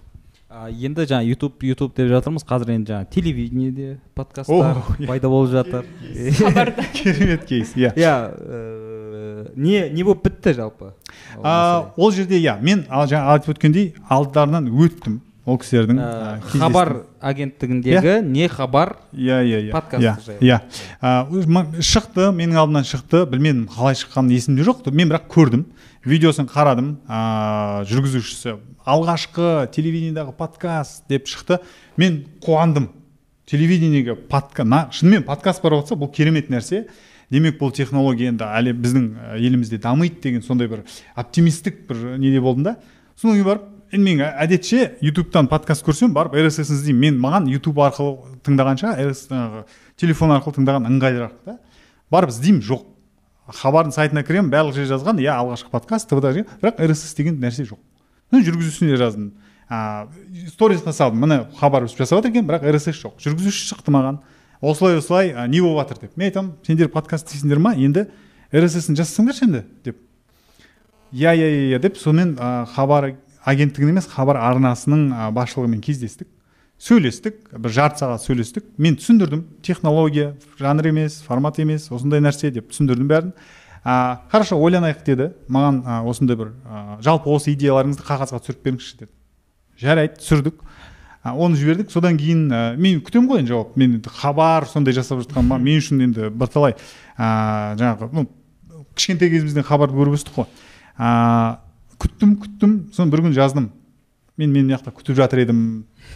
[0.50, 2.44] А, енді жаңа ютуб ютуб деп жатырмыз.
[2.48, 5.06] Қазір енді жаңа телевидениеде подкасттар иә.
[5.10, 5.84] пайда болып жатыр.
[6.40, 6.84] хабарда.
[6.96, 7.92] Керемет кейс иә.
[7.94, 10.94] Иә э, не не болып бітті жалпы?
[11.36, 11.92] Ол А, мәселе?
[11.96, 16.60] ол жерде иә мен жаңа айтып өткендей алдарынан өттім ол кісілердің кездестім.
[16.60, 16.90] хабар
[17.20, 19.72] агенттігіндегі не хабар иә иә иә.
[19.72, 20.40] подкаст иә жайлы.
[20.44, 21.80] иә.
[21.80, 25.64] Шықты менің алдымнан шықты білмедім қалай шыққаны есімде жоқ мен бірақ көрдім.
[26.08, 26.96] Видеосын қарадым.
[27.06, 28.56] Ә, жүргізушісі
[28.88, 31.60] алғашқы телевидениедағы подкаст деп шықты.
[31.96, 32.90] Мен қуандым.
[33.48, 36.86] Телевидениеге подка на шынымен подкаст бар жатса бұл керемет нәрсе.
[37.30, 40.84] Демек бұл технология енді әлі біздің елімізде дамиды деген сондай бір
[41.16, 42.76] оптимистік бір неде болдым да.
[43.16, 47.00] Содан кейін барып енді мен әдетше ютубтан подкаст көрсем барып рсс іздеймін.
[47.00, 48.94] Мен маған ютуб арқылы тыңдағанша
[49.96, 51.58] телефон арқылы тыңдаған ыңғайлырақ та.
[52.12, 52.84] Барып іздеймін жоқ.
[53.48, 57.78] Хабардың сайтына кіремін барлық жер жазған иә алғашқы подкаст деген, бірақ рсс деген нәрсе жоқ.
[58.32, 59.32] Жүргізушісіне жаздым.
[59.68, 60.08] А,
[60.52, 61.20] сторисқа салдым.
[61.20, 63.16] Міне хабар жасап жатыр екен бірақ рсс жоқ.
[63.20, 64.20] Жүргізуші шықты маған.
[64.60, 66.16] Осылай осылай не болып жатыр деп.
[66.16, 67.74] Мен айтамын сендер подкаст істейсіңдер ма?
[67.74, 68.08] Енді
[68.52, 69.96] рсс ін жасасаңдаршы енді деп.
[71.12, 76.28] Иә иә иә иә деп сонымен ә, хабар агенттігінің емес хабар арнасының басшылығымен кездестік.
[76.78, 78.66] Сөйлестік бір жарты сағат сөйлестік.
[78.78, 83.32] Мен түсіндірдім технология жанр емес формат емес осындай нәрсе деп түсіндірдім бәрін.
[83.82, 85.32] Ә, хорошо ойланайық деді.
[85.50, 89.12] Маған ә, осындай бір ә, жалпы осы идеяларыңызды қағазға түсіріп беріңізші деді.
[89.80, 90.62] Жарайды түсірдік.
[91.24, 91.90] Ә, оны жібердік.
[91.90, 93.74] Содан кейін ә, мен күтемін ғой енді жауап.
[93.78, 96.76] Мен енді хабар сондай жасап жатқаныма мен үшін енді бірталай
[97.18, 98.28] ә, жаңағы ну
[98.94, 100.46] кішкентай кезімізден хабарды көріп өстік қой.
[100.98, 101.58] Ә,
[101.98, 102.78] күттім күттім.
[102.94, 103.70] Соны бір күн жаздым.
[104.38, 105.62] Мен мен мына жақта күтіп жатыр едім.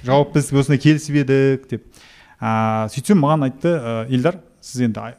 [0.04, 1.86] Жауап біз осындай келісіп едік деп.
[2.40, 5.12] Ә, сөйтсем маған айтты ә, Илдар сіз енді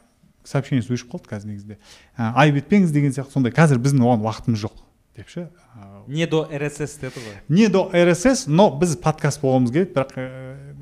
[0.43, 1.77] сообщениесі өшіп қалды қазір негізінде.
[2.17, 3.53] Ә, айып етпеңіз деген сияқты сондай.
[3.55, 4.81] Қазір біздің оған уақытымыз жоқ
[5.15, 7.37] деп ше Ә, не до рсс деді ғой?
[7.49, 10.25] не до рсс но біз подкаст болғымыз келеді бірақ ә,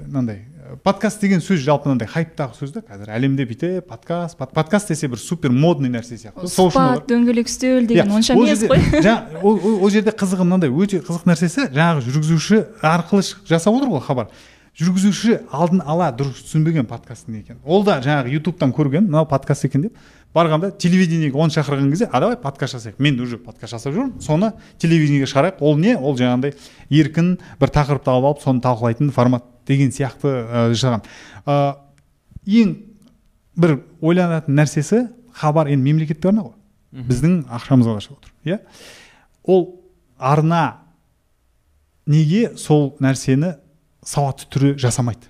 [0.01, 0.50] мынандай ә,
[0.83, 5.07] подкаст деген сөз жалпы мынандай хайптағы сөз да қазір әлемде бүйтіп подкаст под- подкаст десе
[5.07, 6.47] бір супер модный нәрсе сияқты.
[6.47, 9.41] Сол үшін сұхбат дөңгелек үстел деген Иә, онша емес қой.
[9.43, 14.31] ол, ол, жерде қызығы мынандай өте қызық нәрсесі жаңағы жүргізуші арқылы жасап отыр ғой хабар.
[14.79, 17.57] Жүргізуші алдын ала дұрыс түсінбеген подкасттың екен.
[17.65, 19.97] Ол да жаңағы ютубтан көрген мынау подкаст екен деп
[20.33, 24.53] барғанда телевидениеге оны шақырған кезде а давай подкаст жасайық мен уже подкаст жасап жүрмін соны
[24.79, 25.97] телевидениеге шығарайық ол не?
[25.97, 26.55] Ол жаңағындай
[26.89, 29.43] еркін бір тақырыпты алып алып соны талқылайтын формат.
[29.67, 31.05] Деген сияқты ә, жасаған
[31.45, 31.75] Ә,
[32.45, 32.75] ең
[33.57, 36.57] бір ойланатын нәрсесі хабар енді мемлекеттік арна ғой.
[36.91, 38.59] Біздің ақшамызға қашап отыр иә?
[39.43, 39.81] Ол
[40.17, 40.81] арна
[42.05, 43.55] неге сол нәрсені
[44.03, 45.29] сауатты түрде жасамайды?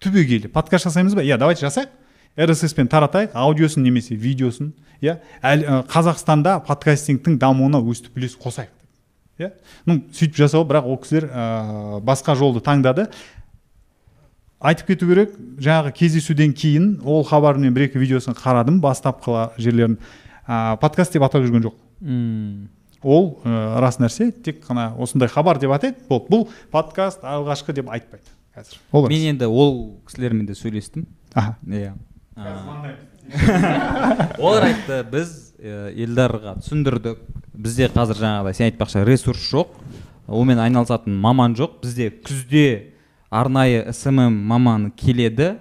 [0.00, 0.48] Түбегейлі.
[0.52, 1.22] Подкаст жасаймыз ба?
[1.22, 1.92] Иә давайте жасайық.
[2.36, 5.20] рсс пен таратайық аудиосын немесе видеосын иә?
[5.86, 8.72] Қазақстанда подкастингтің дамуына өстіп үлес қосайық
[9.38, 9.52] иә?
[9.86, 13.06] Ну сөйтіп жасау бірақ ол кісілер ә, басқа жолды таңдады.
[14.64, 15.34] Айтып кету керек.
[15.60, 19.98] Жаңағы кездесуден кейін ол хабардың мен бір екі видеосын қарадым бастапқы жерлерін
[20.48, 22.68] ә, подкаст деп атап жүрген жоқ Мм.
[23.02, 26.00] ол ә, рас нәрсе тек қана осындай хабар деп атайды.
[26.08, 28.24] Болды бұл подкаст алғашқы деп айтпайды
[28.56, 28.80] қазір.
[28.92, 31.06] Ол мен енді ол кісілермен де сөйлестім.
[31.34, 31.56] Аха.
[31.66, 31.92] Иә.
[34.38, 37.20] Олар айтты біз елдарға түсіндірдік.
[37.54, 39.76] Бізде қазір жаңағыдай сен айтпақшы ресурс жоқ.
[40.26, 41.78] Онымен айналысатын маман жоқ.
[41.84, 42.93] Бізде күзде
[43.34, 45.58] арнайы смм маманы келеді.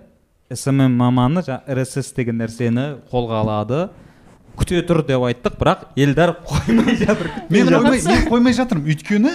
[0.54, 3.90] смм маманы рсс деген нәрсені қолға алады.
[4.54, 8.86] Күте тұр деп айттық бірақ елдар қоймай жатыр мен қоймай, мен қоймай жатырмын.
[8.94, 9.32] Өйткені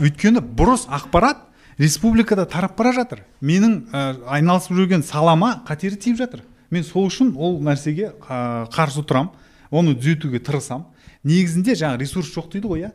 [0.00, 1.42] өйткені бұрыс ақпарат
[1.76, 3.20] республикада тарап бара жатыр.
[3.44, 6.46] Менің ә, айналысып жүрген салама қатері тиіп жатыр.
[6.70, 9.34] Мен сол үшін ол нәрсеге қарсы тұрамын.
[9.70, 10.88] Оны түзетуге тырысамын.
[11.24, 12.94] Негізінде жаңа ресурс жоқ дейді ғой иә?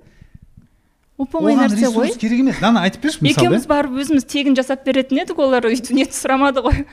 [1.17, 2.09] Оп оңай нәрсе ғой.
[2.09, 2.59] ресурс керек емес.
[2.61, 6.63] Дана айтып берші мысалы екеуміз барып өзіміз тегін жасап беретін едік олар өйтіп не сұрамады
[6.65, 6.85] ғой.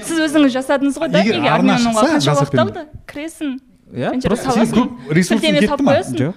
[0.00, 1.40] Сіз өзіңіз жасадыңыз ғой да неге?
[1.42, 3.58] қанша уақыт алды кіресің.
[3.90, 5.96] Иә просто көп ресурсың кетті ма?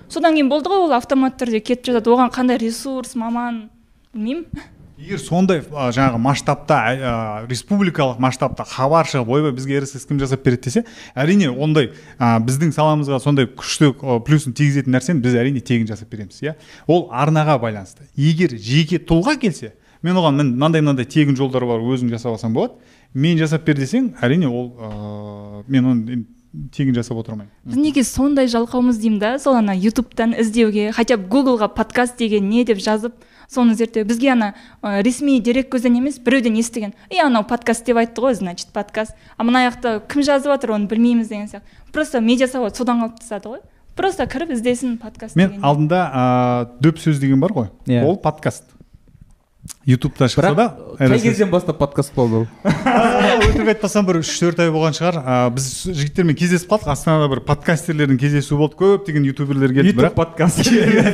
[0.10, 2.10] содан кейін болды ғой ол автоматты түрде кетіп жатады.
[2.10, 3.70] Оған қандай ресурс маман
[4.14, 4.48] білмеймін.
[5.04, 7.12] Егер сондай жаңағы масштабта ә,
[7.50, 10.84] республикалық масштабта хабар шығып ойбай бізге рсс кім жасап береді десе
[11.16, 16.12] әрине ондай а, біздің саламызға сондай күшті а, плюсын тигізетін нәрсені біз әрине тегін жасап
[16.14, 16.56] береміз иә.
[16.88, 18.08] Ол арнаға байланысты.
[18.16, 19.74] Егер жеке тұлға келсе
[20.04, 22.80] мен оған мін- мынандай мынандай тегін жолдар бар өзің жасап алсаң болады.
[23.14, 26.24] Мен жасап бер десең әрине ол ә, мен оны
[26.74, 31.26] тегін жасап отырмаймын біз неге сондай жалқаумыз деймін да сол ана ютубтан іздеуге хотя бы
[31.26, 33.16] гуглға подкаст деген не деп жазып
[33.54, 34.06] соны зерттеу.
[34.10, 36.94] Бізге ана ә, ресми дерек көзден емес біреуден естіген.
[37.10, 40.90] И анау подкаст деп айтты ғой значит подкаст а мына жақта кім жазып жатыр оны
[40.92, 41.64] білмейміз деген сияқты.
[41.94, 43.64] Просто медиа сауат содан қалыптасады ғой.
[43.96, 46.24] Просто кіріп іздесін подкаст мен деген алдында ә,
[46.82, 47.68] дөп сөз деген бар ғой.
[47.86, 48.04] Иә.
[48.04, 48.73] ол подкаст.
[49.86, 52.48] Ютубта шықса да қай кезден бастап подкаст болды ол.
[53.44, 55.18] Өтірік айтпасам бір үш төрт ай болған шығар.
[55.24, 56.92] А, біз жігіттермен кездесіп қалдық.
[56.92, 60.64] Астанада бір подкастерлердің кездесуі болды көптеген ютуберлер келді бірақ подкаст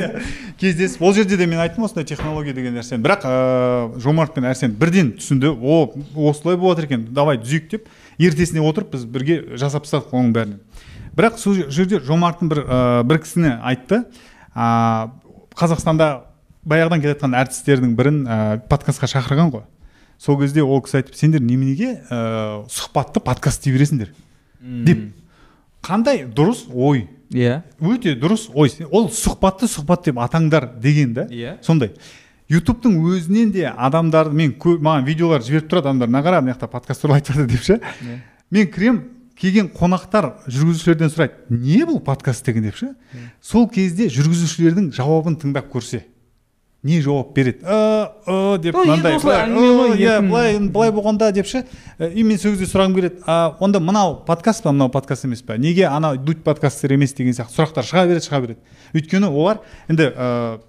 [0.60, 3.02] кездесіп ол жерде де мен айттым осындай технология деген нәрсені.
[3.02, 5.54] Бірақ ә, жомарт пен әрсен бірден түсінді.
[5.54, 5.90] О
[6.30, 7.90] осылай болып жатыр екен давай түзейік деп.
[8.18, 10.58] Ертесіне отырып біз бірге жасап тастадық оның бәрін.
[11.18, 14.04] Бірақ сол жерде жомарттың бір ә, бір кісіні айтты.
[14.54, 16.29] Қазақстанда
[16.66, 18.38] баяғыдан келе жатқан әртістердің бірін ә,
[18.68, 19.62] подкастқа шақырған ғой.
[20.20, 24.10] Сол кезде ол кісі айтып сендер неменеге ә, сұхбатты подкаст дей бересіңдер?
[24.60, 25.06] Деп.
[25.82, 26.26] Қандай?
[26.28, 26.66] Дұрыс?
[26.74, 27.62] Ой иә.
[27.80, 28.50] Өте дұрыс?
[28.52, 31.24] Ой ол сұхбатты сұхбат деп атаңдар деген да.
[31.30, 31.56] Иә.
[31.64, 31.94] сондай.
[32.50, 36.68] Ютубтың өзінен де адамдар мен кө- маған видеолар жіберіп тұрады адамдар мына қара мына жақта
[36.68, 37.80] подкаст туралы айтып жатыр деп ше.
[38.50, 38.98] Мен кірем
[39.38, 42.64] келген қонақтар жүргізушілерден сұрайды не бұл подкаст деген?
[42.64, 42.94] деп ше.
[43.40, 46.02] Сол кезде жүргізушілердің жауабын тыңдап көрсе.
[46.82, 47.60] Не жауап береді.
[47.64, 50.30] Ы ы деп мынандай осылай былай, әңгіме ғой, «Ы, иә еркін».
[50.30, 51.64] былай былай болғанда деп ше
[51.98, 55.58] и мен сол кезде сұрағым келеді а онда мынау подкаст па мынау подкаст емес па?
[55.60, 58.60] Неге анау дуть подкастер емес деген сияқты сұрақтар шыға береді шыға береді
[58.96, 59.60] өйткені олар
[59.92, 60.60] енді ә,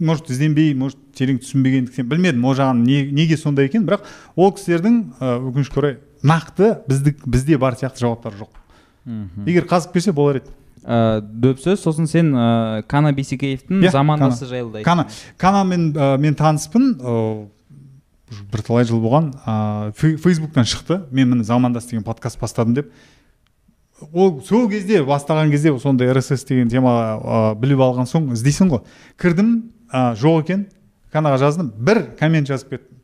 [0.00, 5.02] может ізденбей может терең түсінбегендіктен білмедім ол жағын не, неге сондай екен бірақ ол кісілердің
[5.20, 8.56] өкінішке орай нақты бізді, бізде бар сияқты жауаптар жоқ.
[9.46, 10.52] Егер қазып берсе болар еді.
[10.84, 15.06] Ә, дөп сөз сосын сен ә, кана бейсекеевтің Иә, замандасы жайлы да кана.
[15.38, 16.94] канамен ә, мен таныспын.
[17.00, 17.48] Ә,
[18.52, 19.32] бірталай жыл болған.
[19.46, 21.02] Ә, фей- фейсбуктан шықты.
[21.10, 22.92] Мен міне замандас деген подкаст бастадым деп.
[24.12, 28.80] Ол сол кезде бастаған кезде сондай рсс деген темаға ә, біліп алған соң іздейсің ғой.
[29.20, 29.50] Кірдім
[29.92, 30.66] ә, жоқ екен
[31.12, 31.72] канаға жаздым.
[31.76, 32.96] Бір коммент жазып кеттім.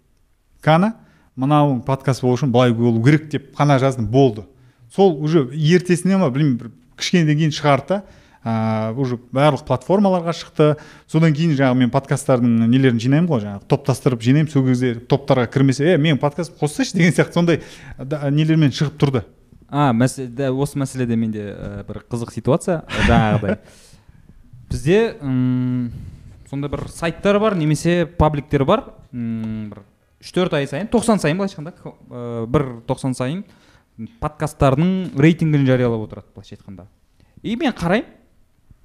[0.63, 0.95] Кана
[1.37, 4.07] мынауың подкаст болу үшін былай болу керек деп қана жаздым.
[4.09, 4.47] Болды.
[4.95, 8.03] Сол уже ертесіне ма білмеймін бір кішкенеден кейін шығарды да.
[8.47, 10.67] Уже барлық платформаларға шықты.
[11.11, 14.51] Содан кейін жаңағы мен подкасттардың нелерін жинаймын ғой жаңағы топтастырып жинаймын.
[14.53, 17.59] Сол кезде топтарға кірмесе е менің подкаст қоссайшы деген сияқты сондай
[17.99, 19.25] да- нелермен шығып тұрды.
[19.69, 23.59] А мәселе да, осы мәселеде менде ә, бір қызық ситуация жаңағыдай.
[24.71, 25.91] Бізде м,
[26.49, 28.85] сондай бір сайттар бар немесе пабликтер бар.
[29.11, 29.83] М, бір
[30.23, 33.43] үш төрт ай сайын тоқсан сайын былайша айтқанда ә, бір тоқсан сайын
[34.21, 36.87] подкасттардың рейтингін жариялап отырады былайша айтқанда.
[37.43, 38.05] И мен қараймын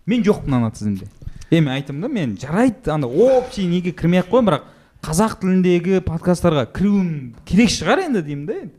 [0.06, 1.08] мен жоқпын ана тізімде.
[1.50, 4.68] Е мен айттым да мен жарайды ана общий неге кірмей ақ қояйын бірақ
[5.02, 8.76] қазақ тіліндегі подкасттарға кіруім керек шығар енді деймін да енді.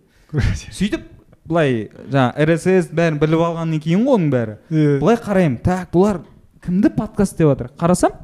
[0.72, 1.08] Сөйтіп
[1.44, 4.58] былай жаңағы рсс бәрін біліп алғаннан кейін ғой оның бәрі.
[4.70, 4.98] Иә.
[5.02, 6.22] былай қараймын так бұлар
[6.64, 7.72] кімді подкаст деп жатыр?
[7.76, 8.14] Қарасам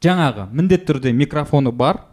[0.00, 2.04] жаңағы міндетті түрде микрофоны бар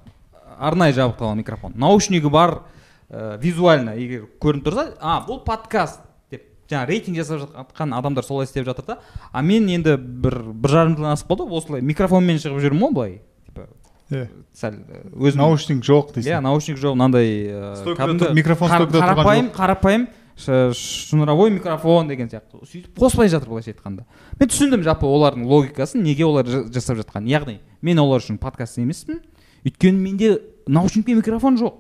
[0.60, 1.74] арнайы жабдықталған микрофон.
[1.76, 2.64] Наушнигі бар
[3.10, 6.02] ә, визуально егер көрініп тұрса а бұл подкаст
[6.32, 9.00] деп жаңағы рейтинг жасап жатқан адамдар солай істеп жатыр да.
[9.32, 13.22] А мен енді бір бір жарым жылдан асып қалды осылай микрофонмен шығып жүрмін ғой былай.
[13.46, 13.68] Типа
[14.12, 14.28] Иә.
[14.54, 20.08] сәл ә, өзім наушник жоқ иә дейсің наушник жоқ мынандай Стойкада кәдімгі микрофон қарапайым қарапайым
[20.38, 22.60] шнуровой микрофон деген сияқты.
[22.68, 24.06] Сөйтіп қоспай жатыр былайша айтқанда.
[24.40, 27.30] Мен түсіндім жалпы олардың логикасын неге олар жа- жасап жатқанын.
[27.32, 29.22] Яғни мен олар үшін подкаст емеспін.
[29.66, 31.74] Өйткені менде наушник пен микрофон жоқ.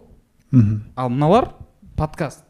[0.51, 0.81] Мхм.
[0.95, 1.49] Ал мыналар
[1.95, 2.43] подкаст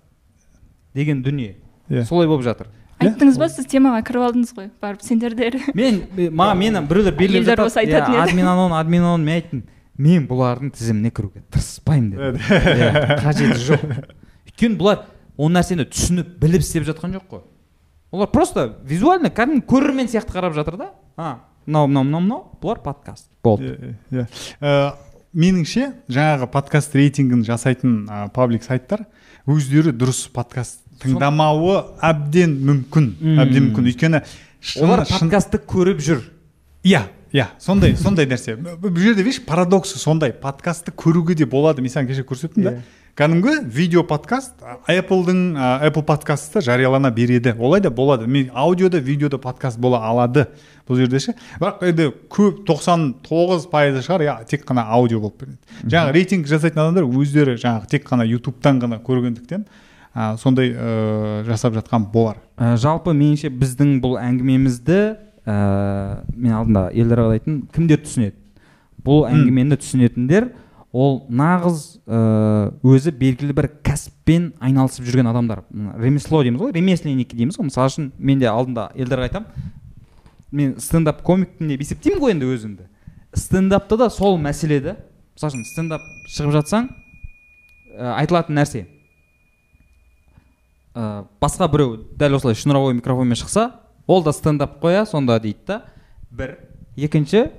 [0.94, 1.58] деген дүние.
[1.90, 2.04] Иә.
[2.06, 2.68] солай болып жатыр.
[3.00, 3.10] Иә.
[3.12, 7.46] айттыңыз ба сіз темаға кіріп алдыңыз ғой барып сендердер мен ме- маған мені біреулер белгілеп
[7.46, 7.80] жатады.
[7.80, 8.30] айтатын иә, еді.
[8.32, 9.64] админ анон админ анон мен айттым.
[9.98, 12.40] Мен бұлардың тізіміне кіруге тырыспаймын дедім.
[12.52, 13.84] Иә, қажеті жоқ.
[14.50, 15.06] Өйткені бұлар
[15.38, 17.44] ол нәрсені түсініп біліп істеп жатқан жоқ қой.
[18.12, 20.90] Олар просто визуально кәдімгі көрермен сияқты қарап жатыр да.
[21.16, 23.30] А мынау мынау мынау мынау бұлар подкаст.
[23.44, 23.96] Болды.
[24.12, 24.28] Иә
[24.62, 24.94] иә
[25.36, 29.06] меніңше жаңағы подкаст рейтингін жасайтын ә, паблик сайттар
[29.46, 31.76] өздері дұрыс подкаст тыңдамауы
[32.08, 33.10] әбден мүмкін
[33.44, 33.90] әбден мүмкін.
[33.92, 34.22] Өйткені
[34.82, 36.24] олар подкастты көріп жүр.
[36.88, 37.04] Иә
[37.36, 38.56] иә сондай сондай нәрсе.
[38.56, 40.32] Бұл жерде видишь парадоксы сондай.
[40.32, 41.84] Подкастты көруге де болады.
[41.84, 42.78] Мен саған кеше көрсеттім да.
[42.78, 42.84] Иә.
[43.16, 44.58] Кәдімгі видео подкаст
[44.92, 47.54] Apple'дың ә, Apple подкасты жариялана береді.
[47.56, 48.28] Олай да болады.
[48.28, 50.50] Мен аудиода видеода подкаст бола алады
[50.84, 51.36] бұл жерде ше.
[51.62, 55.56] Бірақ енді көп 99 пайызы шығар иә тек қана аудио болып береді.
[55.86, 61.80] Жаңағы рейтинг жасайтын адамдар өздері жаңағы тек қана ютубтан ғана көргендіктен ә, сондай ә, жасап
[61.80, 62.44] жатқан болар.
[62.60, 65.00] Ә, жалпы меніңше біздің бұл әңгімемізді
[65.48, 65.56] ә,
[66.36, 68.36] мен алдында елдарға айтатын кімдер түсінеді?
[69.08, 70.52] Бұл әңгімені түсінетіндер
[70.96, 72.20] ол нағыз ә,
[72.88, 75.66] өзі белгілі бір кәсіппен айналысып жүрген адамдар.
[76.00, 77.68] Ремесло дейміз ғой ремесленники дейміз ғой.
[77.68, 79.74] Мысалы үшін мен де алдында елдарға айтамын
[80.56, 82.88] мен стендап комикпін деп есептеймін ғой енді өзімді.
[83.36, 84.94] Стендапта да сол мәселе да
[85.36, 88.86] мысалы үшін стендап шығып жатсаң ә, айтылатын нәрсе.
[90.96, 93.74] Ә, басқа біреу дәл осылай шнуровой микрофонмен шықса
[94.08, 95.82] ол да стендап қоя сонда дейді да.
[96.32, 96.56] Бір.
[96.96, 97.50] Екінші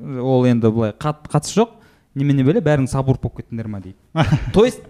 [0.00, 1.76] ол енді былай қат, қатысы жоқ.
[2.14, 3.98] Немене беле бәрің сабур болып кеттіңдер ма дейді.
[4.54, 4.82] То есть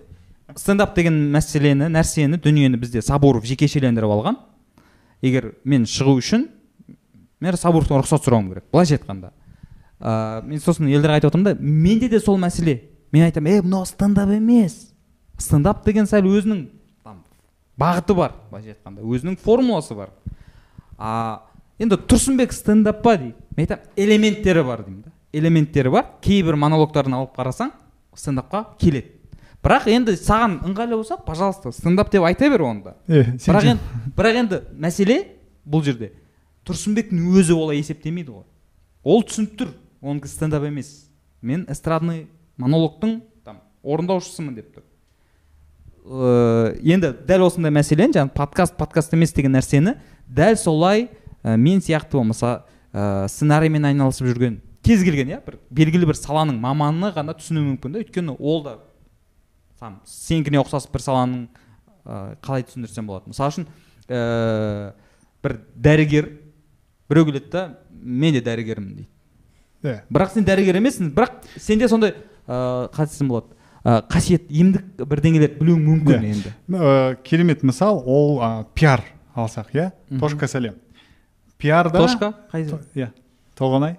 [0.56, 4.38] стендап деген мәселені нәрсені дүниені бізде сабуров жекешелендіріп алған.
[5.22, 6.46] Егер мен шығу үшін
[7.40, 9.32] мен сабуровтан рұқсат сұрауым керек былайша айтқанда.
[10.00, 12.80] Ә, мен сосын елдерге айтып отырмын да менде де сол мәселе.
[13.12, 14.90] Мен айтамын е мынау стендап емес
[15.38, 16.64] стендап деген сәл өзінің
[17.04, 17.22] там
[17.80, 19.04] бағыты бар былайша айтқанда.
[19.04, 20.12] Өзінің формуласы бар.
[20.98, 21.42] А
[21.78, 23.36] енді тұрсынбек стендап па дейді.
[23.56, 25.12] Мен айтамын элементтері бар деймін да.
[25.32, 26.06] Элементтері бар.
[26.22, 27.72] Кейбір монологтарын алып қарасаң
[28.16, 29.16] стендапқа келеді.
[29.60, 34.38] Бірақ енді саған ыңғайлы болса пожалуйста стендап деп айта бер оны да бірақ енді бірақ
[34.40, 35.18] енді мәселе
[35.68, 36.12] бұл жерде.
[36.64, 38.46] Тұрсынбектің өзі олай есептемейді ғой.
[39.04, 41.10] Ол түсініп тұр онікі стендап емес.
[41.42, 42.26] Мен эстрадный
[42.56, 44.84] монологтың там орындаушысымын деп тұр.
[46.04, 51.10] Э, енді дәл осындай мәселені жаңағы подкаст подкаст емес деген нәрсені дәл солай
[51.44, 54.56] ә, мен сияқты болмаса ә, сценариймен айналысып жүрген
[54.86, 58.78] кез келген иә бір белгілі бір саланың маманы ғана түсінуі мүмкін да өйткені ол да
[59.80, 61.46] там сенікіне ұқсас бір саланың
[62.04, 63.30] ә, қалай түсіндірсем болады.
[63.32, 63.68] Мысалы үшін
[64.08, 64.92] ә,
[65.44, 66.28] бір дәрігер
[67.10, 69.08] біреу келеді да мен де дәрігермін дейді.
[69.84, 70.02] Иә.
[70.12, 72.12] Бірақ сен дәрігер емессің бірақ сенде сондай
[72.46, 76.34] ыыы қалай айтсам болады ә, қасиет емдік бірдеңелерді білуің мүмкін Иә.
[76.34, 76.52] енді.
[76.68, 79.04] Ә, керемет мысал ол ә, пиар
[79.34, 79.90] алсақ иә?
[80.10, 80.20] Мгм.
[80.20, 80.76] тошка сәлем.
[81.56, 82.34] Пиарда тошка?
[82.52, 83.10] Қай иә.
[83.56, 83.96] Толғанай.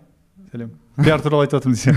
[0.51, 1.93] Сәлем пиар туралы айтып жатырмын десе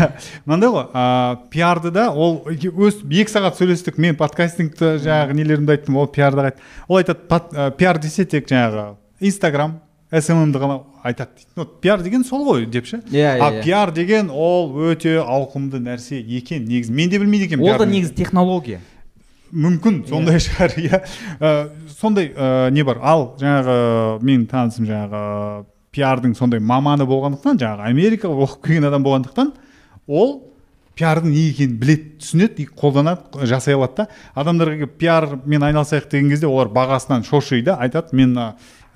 [0.46, 5.98] мынандай ғой ыыы пиарды да ол өз екі сағат сөйлестік мен подкастингті жаңағы нелерімді айттым
[5.98, 9.80] ол пиарды айт ол айтады пиар десе тек жаңағы инстаграм
[10.12, 11.50] сммді ғана айтады дейді.
[11.56, 13.62] Вот пиар деген сол ғой деп ше Иә, а иә, иә.
[13.64, 16.92] пиар деген ол өте ауқымды нәрсе екен негізі.
[16.92, 18.80] Мен де білмейді екенмін ол да негізі технология.
[19.52, 21.02] Мүмкін сондай шығар иә.
[21.98, 22.30] Сондай
[22.70, 23.00] не бар.
[23.02, 25.66] Ал жаңағы менің танысым жаңағы
[25.96, 29.52] пиардың сондай маманы болғандықтан жаңағы америкаға оқып келген адам болғандықтан
[30.06, 30.36] ол
[30.96, 34.06] пиардың не екенін біледі түсінеді и қолданады жасай алады да.
[34.34, 38.46] Адамдарға келіп пиармен айналысайық деген кезде олар бағасынан шошиды айтады мен мына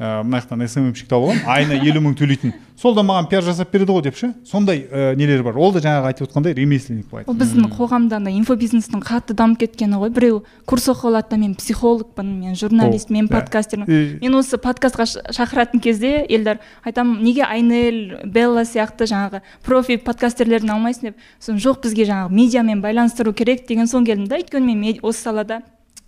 [0.01, 1.45] ә, мына жақтан сммщик тауып аламын.
[1.47, 2.55] Айына елу мың төлейтін.
[2.81, 5.59] Сол да маған пиар жасап береді ғой деп ше сондай ә, нелер бар.
[5.61, 10.01] Ол да жаңағы айтып отқандай ремесленник былай ол біздің қоғамда андай инфобизнестің қатты дамып кеткені
[10.01, 10.11] ғой.
[10.17, 14.17] Біреу курс оқып алады да мен психологпын мен журналист мен подкастермін.
[14.23, 21.11] Мен осы подкастқа шақыратын кезде елдар айтамын неге айнель белла сияқты жаңағы профи подкастерлерін алмайсың?
[21.11, 21.21] деп.
[21.41, 24.41] Сосын жоқ бізге жаңағы медиамен байланыстыру керек деген соң келдім да.
[24.41, 25.61] Өйткені мен осы салада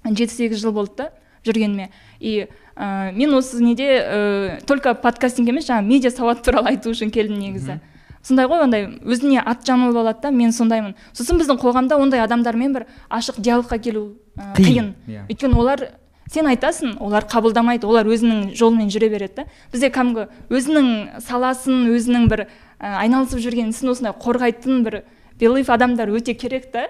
[0.04, 1.10] жеті сегіз жыл болды да
[1.44, 1.90] жүргеніме.
[2.20, 7.10] И ә, мен осы неде ә, только подкастинг емес жаңағы медиа сауат туралы айту үшін
[7.12, 7.80] келдім негізі.
[8.22, 10.94] Сондай ғой ондай өзіне ат жамылып алады да мен сондаймын.
[11.12, 14.04] Сосын біздің қоғамда ондай адамдармен бір ашық диалогқа келу
[14.38, 14.92] ә, Қиын, қиын.
[15.08, 15.24] иә.
[15.28, 15.88] өйткені олар
[16.30, 19.44] сен айтасың олар қабылдамайды олар өзінің жолымен жүре береді да.
[19.72, 25.02] Бізде кәдімгі өзінің саласын өзінің бір ә, айналысып жүрген ісін осындай қорғайтын бір
[25.40, 26.86] белив адамдар өте керек та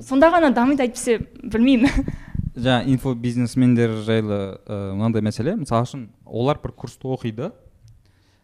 [0.00, 1.92] сонда ғана дамиды әйтпесе білмеймін.
[2.54, 5.54] жаңа инфобизнесмендер жайлы ә, мынандай мәселе.
[5.60, 7.52] Мысалы үшін олар бір курсты оқиды.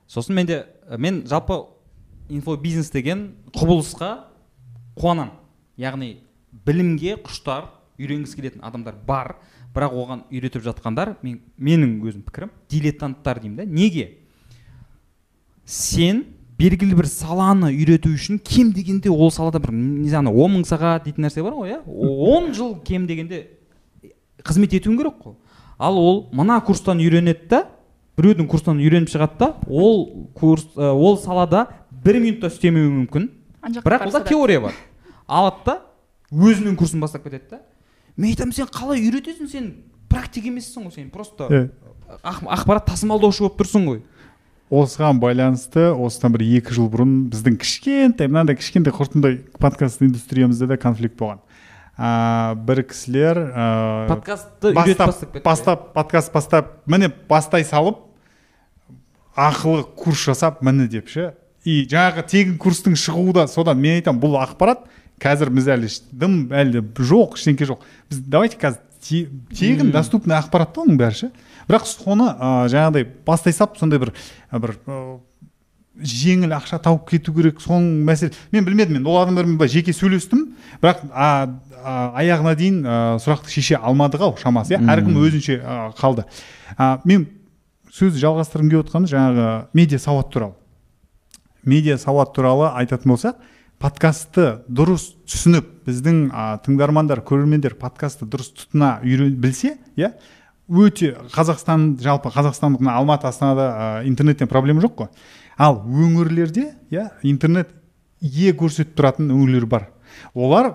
[0.06, 0.64] Сосын менде
[0.98, 1.64] мен жалпы
[2.28, 4.12] инфобизнес деген құбылысқа
[4.96, 5.34] қуанамын
[5.80, 6.16] яғни
[6.66, 9.36] білімге құштар үйренгісі келетін адамдар бар.
[9.74, 13.66] Бірақ оған үйретіп жатқандар мен, менің өзім пікірім дилетанттар деймін да.
[13.68, 14.06] Неге?
[15.66, 16.24] Сен
[16.56, 21.04] белгілі бір саланы үйрету үшін кем дегенде ол салада бір не знаю он мың сағат
[21.04, 21.82] дейтін нәрсе бар ғой иә?
[22.32, 23.55] он жыл кем дегенде
[24.46, 25.34] қызмет етуің керек қой.
[25.78, 27.64] Ал ол мына курстан үйренеді да
[28.16, 33.28] біреудің курсынан үйреніп шығады да ол курс ә, ол салада бір минут та істемеуі мүмкін.
[33.84, 34.72] Бірақ олда теория бар.
[35.28, 35.78] Алады да
[36.32, 37.60] өзінің курсын бастап кетеді да.
[38.16, 39.48] Мен айтамын сен қалай үйретесің?
[39.52, 39.72] Сен
[40.08, 41.50] практик емессің ғой сен просто
[42.22, 44.00] ақ- ақпарат тасымалдаушы болып тұрсың ғой.
[44.70, 50.76] Осыған байланысты осыдан бір екі жыл бұрын біздің кішкентай мынандай кішкентай құртымдай подкаст индустриямызда да
[50.76, 51.38] конфликт болған.
[51.96, 58.04] А, бір кісілер ә, подкастты бастап, бастап подкаст бастап міне бастай салып
[59.36, 61.34] ақылы курс жасап міне деп ше.
[61.66, 64.86] И жаңағы тегін курстың шығуы да содан мен айтамын бұл ақпарат
[65.22, 67.84] қазір біз әлі дым әлі жоқ ештеңке жоқ.
[68.10, 71.30] Біз давайте қазір те- тегін доступный ақпарат та оның бәрі ше.
[71.68, 74.12] Бірақ соны ә, жаңағыдай бастай сап сондай бір
[74.52, 75.18] ә, бір ә,
[75.96, 78.32] жеңіл ақша тауып кету керек соның мәселе.
[78.52, 80.54] мен білмедім мен ол адамдармен былай жеке сөйлестім.
[80.82, 81.48] Бірақ а,
[81.86, 84.80] аяғына дейін ә, сұрақты шеше алмадық ау шамасы иә?
[84.92, 86.24] Әркім өзінше ә, қалды.
[86.76, 87.28] А, мен
[87.94, 90.56] сөзді жалғастырғым келіп отқаны жаңағы медиа сауат туралы.
[91.64, 93.38] Медиа сауат туралы айтатын болсақ
[93.82, 100.14] подкастты дұрыс түсініп біздің а, тыңдармандар көрермендер подкастты дұрыс тұтына үйрен білсе иә?
[100.66, 105.12] Өте қазақстан жалпы қазақстандық мына алматы астанада а, интернеттен проблема жоқ қой.
[105.58, 107.70] Ал өңірлерде иә интернет
[108.20, 109.90] ие көрсетіп тұратын өңірлер бар.
[110.34, 110.74] Олар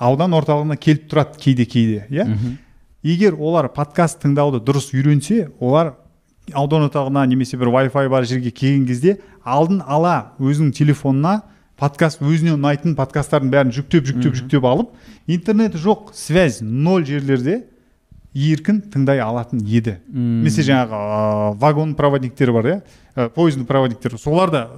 [0.00, 2.26] аудан орталығына келіп тұрады кейде кейде иә?
[3.04, 5.94] Егер олар подкаст тыңдауды дұрыс үйренсе олар
[6.52, 11.40] аудан орталығына немесе бір Wi-Fi бар жерге келген кезде алдын ала өзінің телефонына
[11.80, 14.90] подкаст өзіне ұнайтын подкасттардың бәрін жүктеп жүктеп жүктеп алып
[15.26, 17.62] интернет жоқ связь ноль жерлерде
[18.34, 19.98] еркін тыңдай алатын еді.
[20.06, 20.40] Мм.
[20.44, 22.76] немесе жаңағы ыыы, вагон проводниктері бар иә?
[23.16, 24.68] Ә, поездың проводниктері солар да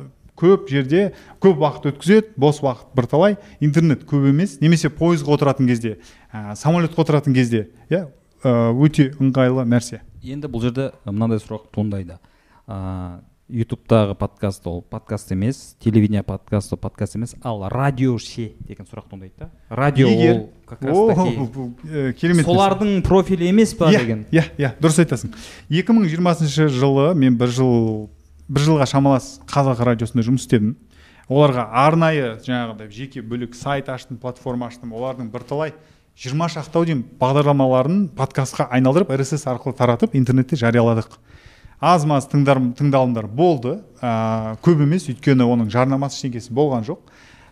[0.43, 1.13] көп жерде
[1.43, 5.99] көп уақыт өткізеді бос уақыт бірталай интернет көп емес немесе пойызға отыратын кезде
[6.33, 8.09] ә, самолетқа отыратын кезде иә
[8.43, 10.01] өте ыңғайлы нәрсе.
[10.23, 12.19] Енді бұл жерде мынандай сұрақ туындайды.
[12.67, 13.21] Ыыы
[13.53, 19.11] ютубтағы подкаст ол подкаст емес телевидение подкаст ол подкаст емес ал радио ше деген сұрақ
[19.11, 19.51] туындайды да.
[19.69, 24.25] Радио Егер- ол как раз таки керемет солардың профилі емес па иә деген?
[24.33, 25.35] иә иә дұрыс айтасың.
[25.69, 28.09] 2020 жылы мен бір жыл
[28.53, 30.75] бір жылға шамалас қазақ радиосында жұмыс істедім.
[31.33, 34.93] Оларға арнайы жаңағыдай жеке бөлек сайт аштым платформа аштым.
[34.93, 35.73] Олардың бірталай
[36.19, 41.17] жиырма шақты деймін бағдарламаларын подкастқа айналдырып рсс арқылы таратып интернетте жарияладық.
[41.81, 43.79] Аз маз тыңдалымдар болды.
[44.03, 47.01] Ә, көп емес өйткені оның жарнамасы ештеңкесі болған жоқ.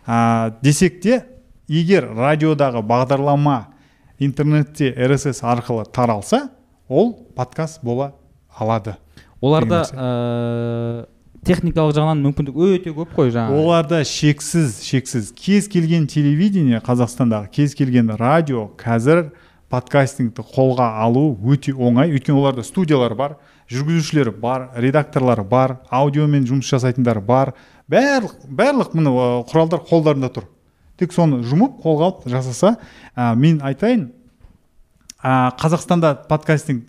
[0.05, 1.23] Ә, десек те
[1.67, 3.73] егер радиодағы бағдарлама
[4.19, 6.49] интернетте рсс арқылы таралса
[6.87, 8.13] ол подкаст бола
[8.55, 8.95] алады.
[9.41, 11.05] Оларда ыыы
[11.45, 13.61] техникалық жағынан мүмкіндік өте көп қой жаңағы.
[13.63, 15.31] Оларда шексіз шексіз.
[15.33, 19.31] Кез келген телевидение қазақстандағы кез келген радио қазір
[19.71, 22.13] подкастингті қолға алу өте оңай.
[22.13, 23.37] Өйткені оларда студиялар бар
[23.71, 27.55] жүргізушілер бар редакторлар бар аудиомен жұмыс жасайтындар бар.
[27.89, 30.45] Барлық барлық міне ә, құралдар қолдарында тұр.
[30.99, 32.75] Тек соны жұмып қолға алып жасаса
[33.15, 34.11] ә, мен айтайын
[35.23, 36.85] ә, қазақстанда подкастинг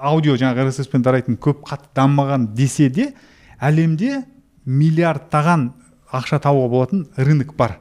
[0.00, 3.12] аудио жаңағы рсс пен тарайтын көп қатты дамымаған десе де
[3.60, 4.22] әлемде
[4.66, 5.70] миллиардтаған
[6.12, 7.78] ақша табуға болатын рынок бар.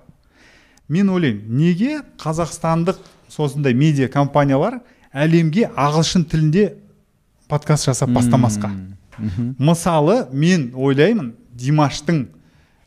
[0.89, 2.99] Мен ойлаймын неге қазақстандық
[3.37, 4.79] осындай медиа компаниялар
[5.13, 6.73] әлемге ағылшын тілінде
[7.47, 8.71] подкаст жасап бастамасқа?
[9.59, 12.27] Мысалы мен ойлаймын димаштың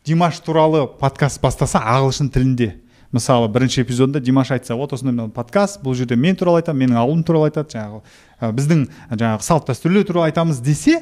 [0.06, 2.76] димаш туралы подкаст бастаса ағылшын тілінде.
[3.12, 7.00] Мысалы бірінші эпизодында димаш айтса вот осындай мынау подкаст бұл жерде мен туралы айтамын менің
[7.00, 8.02] ауылым туралы айтады жаңағы
[8.40, 11.00] ә, біздің жаңағы салт дәстүрлер туралы айтамыз десе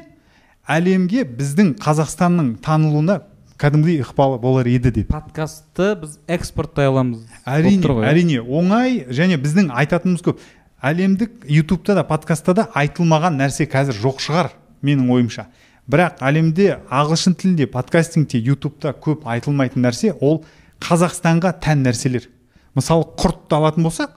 [0.65, 3.21] әлемге біздің қазақстанның танылуына
[3.59, 5.09] кәдімгідей ықпалы болар еді деп.
[5.11, 7.25] Подкастты біз экспорттай аламыз.
[7.45, 8.11] Әрине ғой, иә?
[8.13, 10.39] әрине оңай және біздің айтатынымыз көп.
[10.79, 15.49] Әлемдік ютубта да подкастта да айтылмаған нәрсе қазір жоқ шығар менің ойымша.
[15.89, 20.45] Бірақ әлемде ағылшын тілінде подкастингте ютубта көп айтылмайтын нәрсе ол
[20.83, 22.29] қазақстанға тән нәрселер.
[22.77, 24.15] Мысалы құртты алатын болсақ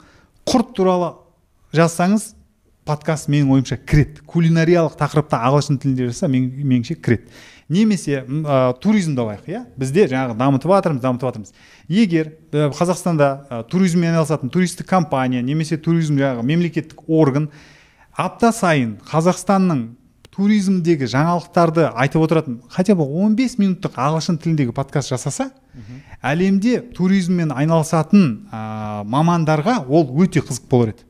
[0.49, 1.13] құрт туралы
[1.75, 2.33] жазсаңыз
[2.85, 4.23] подкаст менің ойымша кіреді.
[4.27, 7.31] Кулинариялық тақырыпта ағылшын тілінде жазса мен, меніңше кіреді.
[7.71, 9.61] Немесе ә, туризмді алайық иә?
[9.79, 11.53] Бізде жаңағы дамытып жатырмыз дамытып жатырмыз.
[11.87, 17.47] Егер ә, қазақстанда ә, туризммен айналысатын туристік компания немесе туризм жаңағы мемлекеттік орган
[18.19, 19.85] апта сайын қазақстанның
[20.33, 25.51] туризмдегі жаңалықтарды айтып отыратын хотя бы 15 минуттық ағылшын тіліндегі подкаст жасаса
[26.23, 28.61] әлемде туризммен айналысатын ә,
[29.05, 31.05] мамандарға ол өте қызық болар еді.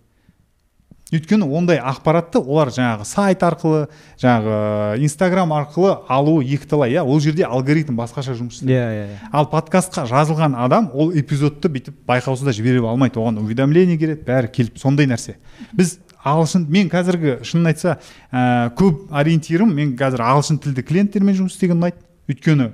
[1.13, 3.83] Өйткені ондай ақпаратты олар жаңағы сайт арқылы
[4.17, 7.03] жаңағы инстаграм арқылы алуы екіталай иә?
[7.05, 8.73] Ол жерде алгоритм басқаша жұмыс істейді.
[8.73, 9.19] Иә иә иә.
[9.31, 13.21] Ал подкастқа жазылған адам ол эпизодты бүйтіп байқаусызда жібере алмайды.
[13.21, 15.37] Оған уведомление келеді бәрі келіп сондай нәрсе.
[15.77, 17.97] Біз ағылшын мен қазіргі шынын айтса
[18.31, 21.99] ә, көп ориентирім мен қазір ағылшын тілді клиенттермен жұмыс істеген ұнайды.
[22.31, 22.69] Өйткені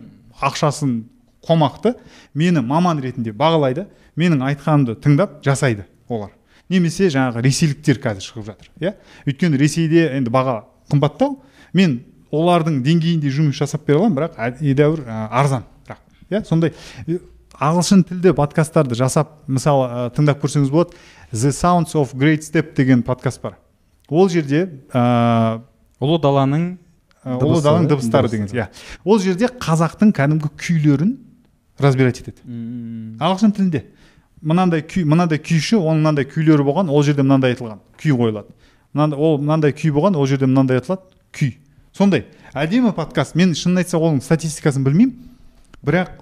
[0.46, 1.00] ақшасын
[1.46, 1.96] қомақты
[2.38, 3.88] мені маман ретінде бағалайды
[4.20, 6.32] менің айтқанымды тыңдап жасайды олар.
[6.70, 8.94] Немесе жаңағы ресейліктер қазір шығып жатыр иә?
[9.26, 11.40] Өйткені ресейде енді баға қымбаттау
[11.74, 16.74] мен олардың деңгейінде жұмыс жасап бере аламын бірақ едәуір ә, арзанырақ иә сондай
[17.60, 20.96] ағылшын тілді подкасттарды жасап мысалы ә, тыңдап көрсеңіз болады.
[21.32, 23.58] The sounds of great step деген подкаст бар.
[24.10, 25.60] Ол жерде ә,
[26.00, 26.70] ұлы даланың
[27.26, 28.70] ұлы даланың дыбыстары деген иә.
[29.04, 31.18] Ол жерде қазақтың кәдімгі күйлерін
[31.80, 32.42] разбирать етеді.
[33.20, 33.84] Ағылшын тілінде.
[34.40, 38.56] Мынандай күй мынандай күйші оның мынандай күйлері болған ол жерде мынандай айтылған күй қойылады.
[38.96, 41.58] Мынандай ол мынандай күй болған ол жерде мынандай айтылады күй.
[41.92, 42.24] Сондай.
[42.56, 43.36] Әдемі подкаст.
[43.36, 45.12] Мен шынын айтсақ оның статистикасын білмеймін.
[45.84, 46.22] Бірақ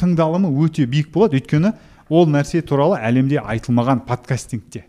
[0.00, 1.40] тыңдалымы өте биік болады.
[1.40, 1.74] Өйткені
[2.12, 4.86] ол нәрсе туралы әлемде айтылмаған подкастингте.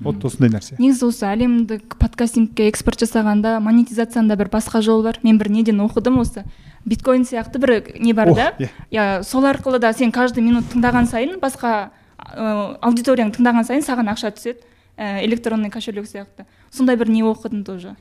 [0.00, 0.76] Вот осындай нәрсе.
[0.76, 5.20] Негізі осы әлемдік подкастингке экспорт жасағанда монетизацияның да бір басқа жолы бар.
[5.24, 6.44] Мен бір неден оқыдым осы.
[6.84, 8.52] Биткоин сияқты бір не бар да?
[8.90, 9.22] иә.
[9.24, 14.34] сол арқылы да сен каждый минут тыңдаған сайын басқа ә, аудиторияң тыңдаған сайын саған ақша
[14.36, 14.60] түседі.
[14.96, 16.44] Ә, электронный кошелек сияқты.
[16.70, 17.96] Сондай бір не оқыдым тоже.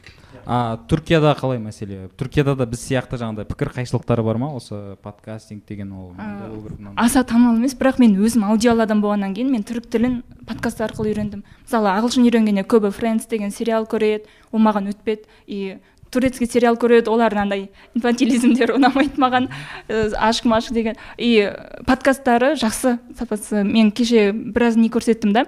[0.45, 2.09] А түркияда қалай мәселе?
[2.19, 4.51] Түркияда да біз сияқты жаңағыдай пікір қайшылықтары бар ма?
[4.55, 6.93] Осы подкастинг деген ол мынандай мынандай.
[6.95, 11.13] аса танымал емес бірақ мен өзім аудиал адам болғаннан кейін мен түрік тілін подкаст арқылы
[11.13, 11.43] үйрендім.
[11.65, 15.25] Мысалы ағылшын үйренгенде көбі френдс деген сериал көреді ол маған өтпеді.
[15.47, 15.77] И
[16.11, 19.49] турецкий сериал көреді олар андай инфантилизмдер ұнамайды маған
[19.89, 20.95] ашық машық деген.
[21.17, 21.51] И
[21.87, 22.99] подкасттары жақсы.
[23.17, 25.45] Сапасы мен кеше біраз не көрсеттім да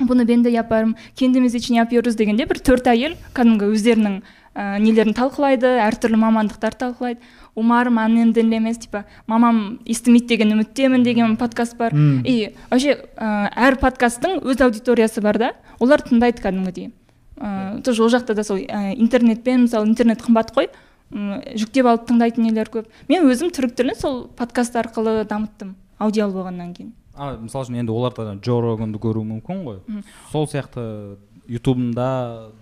[0.00, 4.20] бұны ben de yaparım kendimiz için yapıyoruz дегенде бір төрт әйел кәдімгі өздерінің
[4.54, 7.20] ә, нелерін талқылайды әртүрлі мамандықтар талқылайды.
[7.58, 11.92] Умарым аннен емес типа мамам естімейді деген үміттемін деген подкаст бар.
[12.24, 16.92] И вообще ә, әр подкасттың өз аудиториясы бар да олар тыңдайды кәдімгідей.
[17.38, 20.68] Ә, тоже ол жақта да сол ә, интернетпен мысалы интернет қымбат қой
[21.10, 22.86] м, жүктеп алып тыңдайтын нелер көп.
[23.08, 26.94] Мен өзім түрік тілін сол подкаст арқылы дамыттым аудиал болғаннан кейін.
[27.18, 29.82] А мысалы үшін енді оларда джо роганды көру мүмкін ғой.
[30.32, 32.08] Сол сияқты ютубында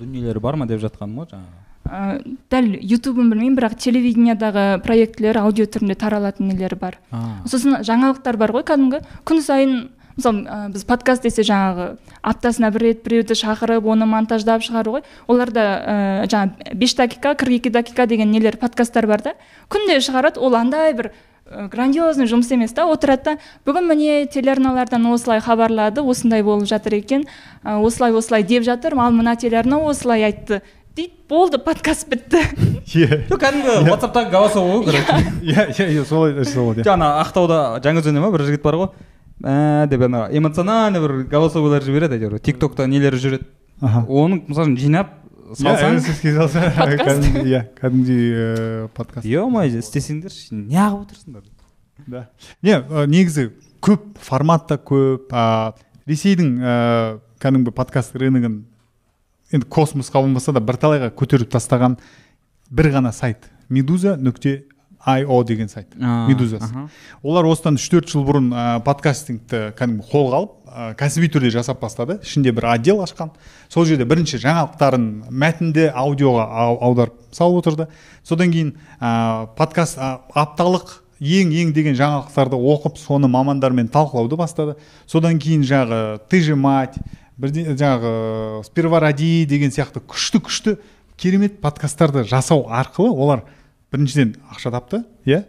[0.00, 1.62] дүниелер бар ма деп жатқаным ғой жаңағы?
[1.86, 2.18] Ә,
[2.50, 6.96] дәл ютубын білмеймін бірақ телевидениедағы проектілер аудио түрінде таралатын нелері бар.
[7.14, 9.02] А, сосын жаңалықтар бар ғой кәдімгі.
[9.28, 9.76] Күн сайын
[10.16, 11.88] мысалы ә, біз подкаст десе жаңағы
[12.26, 15.06] аптасына бір рет біреуді шақырып оны монтаждап шығару ғой.
[15.30, 15.96] Оларда ә,
[16.32, 19.36] жаңағы беш дакика қырық екі дакика деген нелер подкасттар бар да.
[19.70, 21.12] Күнде шығарады ол андай бір
[21.50, 22.86] грандиозный жұмыс емес та.
[22.90, 23.36] Отырады да
[23.66, 27.26] бүгін міне телеарналардан осылай хабарлады осындай болып жатыр екен.
[27.62, 28.96] Ә, осылай осылай деп жатыр.
[28.98, 30.62] Ал мына телеарна осылай айтты.
[30.96, 32.40] Дейді болды подкаст бітті.
[32.96, 37.10] Иә жоқ кәдімгі ватсаптағы голосовой ғой короче иә иә иә солай нәрсе болады иә жаңа
[37.20, 38.30] ақтауда жаңаөзенде ма?
[38.32, 38.88] Бір жігіт бар ғой.
[39.44, 42.40] Ә, деп ана эмоциональный бір голосовойлар жібереді әйтеуір.
[42.40, 43.44] Тик токта нелері жүреді.
[43.82, 44.06] Аха.
[44.08, 45.12] Оның мысалы үшін жинап
[45.54, 46.00] салсаң?
[46.02, 46.62] Салса
[47.06, 49.26] кәдімгідей иә кәдімгідей ыыы подкаст.
[49.26, 51.44] Е мое істесеңдерші неғып отырсыңдар?
[52.06, 52.26] Да.
[52.62, 52.80] Не
[53.10, 53.50] негізі
[53.84, 55.74] көп формат та көп а,
[56.08, 56.74] ресейдің ә,
[57.42, 58.64] кәдімгі подкаст рыногын
[59.54, 61.98] енді космосқа болмаса да бірталайға көтеріп тастаған
[62.70, 63.50] бір ғана сайт.
[63.68, 64.64] Медуза нүкте
[65.06, 65.86] io деген сайт.
[66.00, 66.64] А, медузасы.
[66.64, 66.88] аха.
[67.22, 71.80] олар осыдан үш төрт жыл бұрын ә, подкастингті кәдімгі қолға алып ә, кәсіби түрде жасап
[71.80, 72.18] бастады.
[72.22, 73.30] Ішінде бір отдел ашқан.
[73.68, 77.86] Сол жерде бірінші жаңалықтарын мәтінді аудиоға ау- аударып салып отырды.
[78.26, 84.74] Содан кейін ә, подкаст ә, апталық ең ең деген жаңалықтарды оқып соны мамандармен талқылауды бастады.
[85.06, 86.98] Содан кейін жағы ты же мать
[87.38, 90.76] бірде жаңағы сперва ради деген сияқты күшті күшті
[91.16, 93.44] керемет подкасттарды жасау арқылы олар
[93.92, 95.44] біріншіден ақша тапты иә?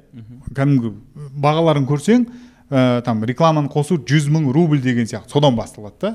[0.56, 0.94] Кәдімгі
[1.42, 2.28] бағаларын көрсең
[2.70, 6.14] ә, там рекламаны қосу жүз мың рубль деген сияқты содан басталады да.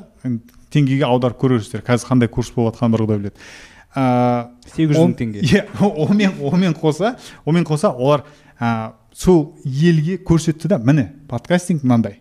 [0.73, 3.47] Теңгеге аударып көрерсіздер қазір қандай курс болып жатқанын бір құдай біледі.
[3.95, 4.05] Ә,
[4.73, 5.43] сегіз жүз мың теңге.
[5.51, 8.25] иә онымен онымен қоса онымен қоса олар
[8.61, 12.20] ә, сол елге көрсетті да міне подкастинг мынандай.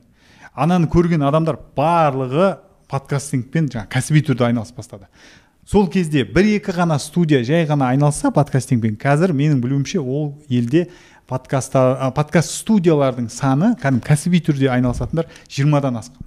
[0.53, 2.57] Ананы көрген адамдар барлығы
[2.91, 5.07] подкастингпен жаңағы кәсіби түрде айналысып бастады
[5.65, 10.87] сол кезде бір екі ғана студия жай ғана айналысса подкастингпен қазір менің білуімше ол елде
[11.29, 16.25] подкастар а, подкаст студиялардың саны кәдімгі кәсіби түрде айналысатындар жиырмадан асқан.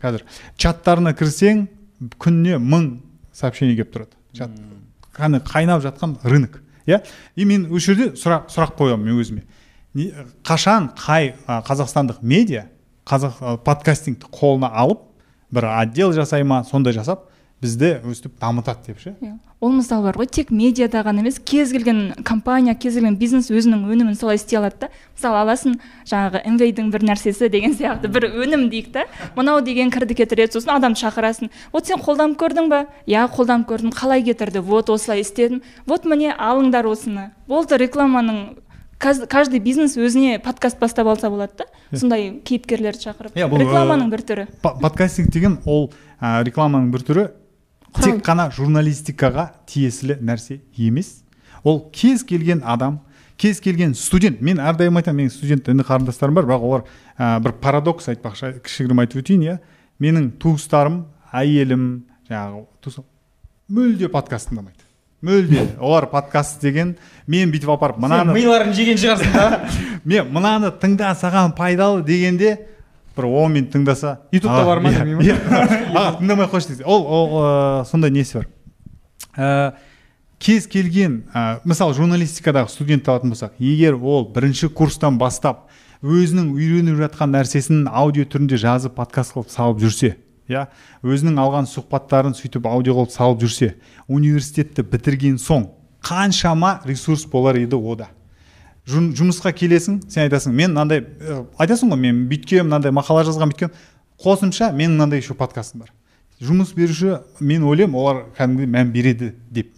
[0.00, 0.24] Қазір
[0.56, 1.66] чаттарына кірсең
[2.22, 2.88] күніне мың
[3.36, 4.16] сообщение келіп тұрады.
[4.32, 4.54] Чат
[5.16, 7.02] кәдімгі қайнап жатқан рынок иә?
[7.36, 9.44] И мен осы жерде сұрақ сұрақ қоямын мен өзіме.
[9.94, 10.12] Не-
[10.44, 12.68] қашан қай қазақстандық медиа
[13.06, 15.02] қазақ подкастингті қолына алып
[15.50, 17.28] бір отдел жасай ма сондай жасап
[17.62, 19.14] бізді өстіп дамытады деп ше?
[19.20, 19.38] Иә.
[19.60, 23.86] ол мысалы бар ғой тек медиада ғана емес кез келген компания кез келген бизнес өзінің
[23.88, 24.88] өнімін солай істей алады да.
[25.16, 29.06] Мысалы аласың жаңағы мвейдің бір нәрсесі деген сияқты бір өнім дейік та.
[29.36, 31.48] Мынау деген кірді кетіреді сосын адамды шақырасың.
[31.72, 32.84] Вот сен қолданып көрдің ба?
[33.08, 34.60] Иә қолданып көрдім қалай кетірді?
[34.60, 35.62] Вот осылай істедім.
[35.86, 37.30] Вот міне алыңдар осыны.
[37.48, 38.58] Болды рекламаның
[38.98, 41.66] каждый бизнес өзіне подкаст бастап алса болады да.
[41.96, 43.32] Сондай кейіпкерлерді шақырып.
[43.36, 44.46] Иә, бұл, рекламаның ә, бір түрі.
[44.62, 45.90] подкастинг деген ол
[46.20, 47.26] ә, рекламаның бір түрі.
[47.94, 51.22] Тек қана журналистикаға тиесілі нәрсе емес.
[51.64, 53.00] Ол кез келген адам
[53.36, 56.84] кез келген студент мен әрдайым айтамын менің студент іні қарындастарым бар бірақ олар
[57.18, 59.58] ә, бір парадокс айтпақшы кішігірім айтып өтейін иә.
[60.00, 63.04] Менің туыстарым әйелім жаңағы туыс-
[63.68, 64.84] мүлде подкаст тыңдамайды.
[65.26, 65.66] Мүлде.
[65.80, 69.68] Олар подкаст деген мен бүйтіп апарып мынаны миларын жеген шығарсың да.
[70.04, 72.52] Мен мынаны тыңда саған пайдалы дегенде
[73.16, 75.36] бір он минут тыңдаса Ютубта «А, бар ма иә, демей ма?» иә.
[75.94, 78.46] аға тыңдамай ақ қойшы десе ол ол сондай несі бар
[79.36, 79.72] ә,
[80.38, 85.66] кез келген ә, мысалы журналистикадағы студентті алатын болсақ егер ол бірінші курстан бастап
[86.02, 90.16] өзінің үйреніп жатқан нәрсесін аудио түрінде жазып подкаст қылып салып жүрсе
[90.50, 90.66] иә
[91.02, 93.72] өзінің алған сұхбаттарын сөйтіп аудио қылып салып жүрсе
[94.06, 95.70] университетті бітірген соң
[96.06, 98.10] қаншама ресурс болар еді ода
[98.86, 103.72] жұмысқа келесің сен айтасың мен мынандай ә, айтасың ғой мен бүйткем мынандай мақала жазған бүйткен
[104.22, 105.90] қосымша менің мынандай еще подкастым бар.
[106.38, 109.72] Жұмыс беруші мен ойлаймын олар кәдімгідей мән береді деп.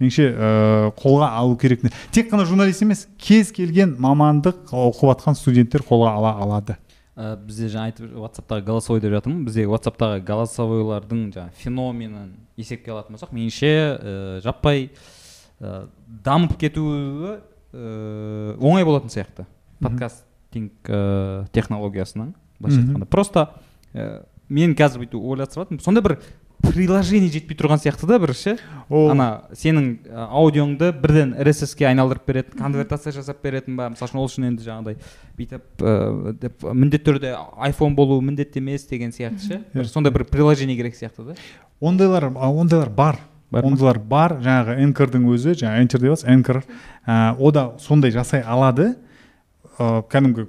[0.00, 5.84] Меніңше ә, қолға алу керек тек қана журналист емес кез келген мамандық оқып жатқан студенттер
[5.86, 6.78] қолға ала алады.
[7.14, 9.44] Ә, бізде жаңа айтып ватсаптағы голосовой деп жатырмын.
[9.44, 14.88] Бізде ватсаптағы голосовойлардың жаңағы феноменін есепке алатын болсақ меніңше ә, жаппай
[15.60, 15.84] ә,
[16.24, 17.36] дамып кетуі
[17.72, 19.46] ә, оңай болатын сияқты.
[19.80, 23.10] Подкастинг ә, технологиясының былайша айтқанда.
[23.10, 23.48] Просто
[23.94, 25.84] ә, мен қазір бүйтіп ойластырып жатырмын.
[25.84, 26.18] Сондай бір
[26.60, 28.56] приложение жетпей тұрған сияқты да бір ше?
[28.90, 33.88] Ана сенің аудионды бірден RSS-ке айналдырып береді конвертация жасап беретін ба?
[33.94, 34.98] Мысалы үшін ол үшін енді жаңағыдай
[35.38, 35.84] бүйтіп
[36.42, 37.32] деп міндетті түрде
[37.70, 39.62] iPhone болуы міндетті емес деген сияқты ше?
[39.72, 41.36] Бір сондай бір приложение керек сияқты да.
[41.80, 43.20] Ондайлар ондайлар бар?
[43.52, 46.62] Ондайлар бар жаңағы энкордың өзі жаңағы энтер деп жатсыз энкор
[47.06, 48.94] ә, о да сондай жасай алады.
[49.78, 50.46] Ә, кәдімгі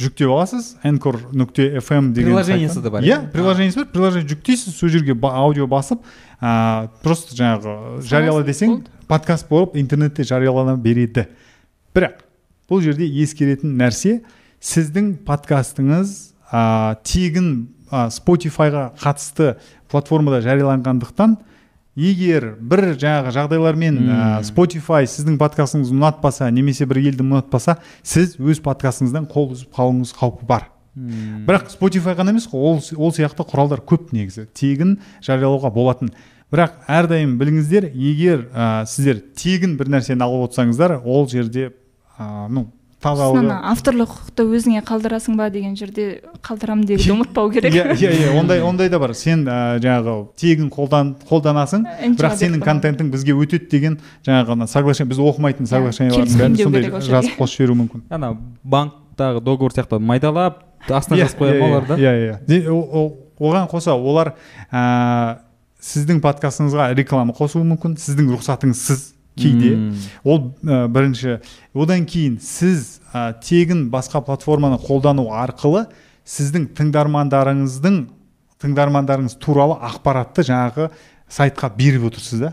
[0.00, 3.30] жүктеп аласыз энкор нүкте fm деген Приложениесі де бар, иә иә?
[3.32, 6.00] приложениесі бар приложение жүктейсіз сол жерге ба- аудио басып
[6.40, 11.26] ә, просто жаңағы жарияла десең подкаст болып интернетте жариялана береді.
[11.94, 12.22] Бірақ
[12.70, 14.20] бұл жерде ескеретін нәрсе
[14.60, 19.56] сіздің подкастыңыз ә, тегін ә, Spotify-ға қатысты
[19.90, 21.36] платформада жарияланғандықтан
[22.00, 24.18] егер бір жаңағы жағдайлармен ә.
[24.46, 30.48] Spotify сіздің подкастыңызды ұнатпаса немесе бір елді ұнатпаса сіз өз подкастыңыздан қол үзіп қалуыңыз қаупі
[30.48, 30.68] бар.
[31.46, 34.48] Бірақ Spotify ғана емес қой ол, ол сияқты құралдар көп негізі.
[34.56, 36.10] Тегін жариялауға болатын.
[36.50, 41.68] Бірақ әрдайым біліңіздер егер ә, сіздер тегін бір нәрсені алып отырсаңыздар ол жерде
[42.18, 42.66] ә, ну
[43.02, 47.72] ана авторлық құқықты өзіңе қалдырасың ба деген жерде қалдырамын дегенді ұмытпау керек.
[47.72, 49.14] Иә иә иә ондай ондай да бар.
[49.14, 51.86] Сен ә, жаңағы тегін қолдан қолданасың
[52.18, 56.90] бірақ сенің контентің бізге өтеді деген жаңағы ана соглашение біз оқымайтын Иә, соглашениялардың келіспеймін бәрін
[56.90, 58.04] сондай жазып қосып жіберуі мүмкін.
[58.10, 58.34] Ана
[58.64, 61.96] банктағы договор сияқты майдалап астына Иә, жазып қоя иә, ма олар да.
[61.96, 63.08] иә иә
[63.40, 64.34] оған қоса олар
[64.70, 65.40] ә,
[65.80, 69.06] сіздің подкастыңызға реклама қосуы мүмкін сіздің рұқсатыңызсыз
[69.40, 69.74] кейде.
[69.76, 69.96] Мм.
[70.24, 71.38] ол ә, бірінші.
[71.74, 75.86] Одан кейін сіз ә, тегін басқа платформаны қолдану арқылы
[76.28, 78.00] сіздің тыңдармандарыңыздың
[78.60, 80.90] тыңдармандарыңыз туралы ақпаратты жаңағы
[81.30, 82.52] сайтқа беріп отырсыз да.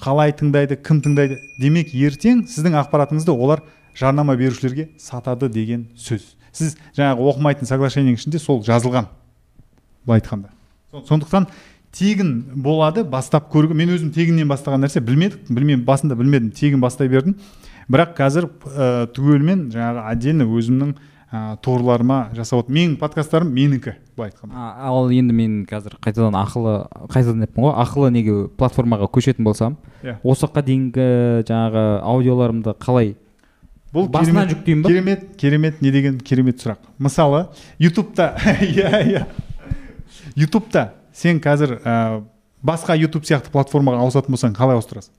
[0.00, 1.38] Қалай тыңдайды кім тыңдайды?
[1.60, 3.62] Демек ертең сіздің ақпаратыңызды олар
[3.96, 6.34] жарнама берушілерге сатады деген сөз.
[6.52, 9.08] Сіз жаңағы оқымайтын соглашениенің ішінде сол жазылған
[10.06, 10.52] былай айтқанда.
[10.92, 11.48] Со- сондықтан
[11.96, 12.32] тегін
[12.62, 17.36] болады бастап көруге мен өзім тегіннен бастаған нәрсе білмедік білмей басында білмедім тегін бастай бердім.
[17.88, 20.94] Бірақ қазір ә, түгелімен жаңағы отдельно өзімнің
[21.32, 24.64] ә, турларыма жасап отыр менің подкасттарым менікі былай айтқанда.
[24.90, 26.74] Ал енді мен қазір қайтадан ақылы
[27.12, 30.18] қайтадан деппін ғой ақылы неге платформаға көшетін болсам Иә.
[30.22, 31.06] осы уақытқа дейінгі
[31.48, 33.14] жаңағы аудиоларымды қалай
[33.94, 34.88] бұл басынан жүктеймін ба?
[34.90, 36.82] керемет керемет не деген керемет сұрақ.
[36.98, 37.46] Мысалы
[37.78, 39.26] ютубта иә иә.
[40.34, 42.22] Ютубта сен қазір ә,
[42.66, 45.12] басқа ютуб сияқты платформаға ауысатын болсаң қалай ауыстырасың?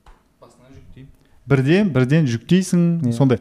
[1.48, 3.14] Бірден бірден жүктейсің Иә.
[3.16, 3.40] сондай.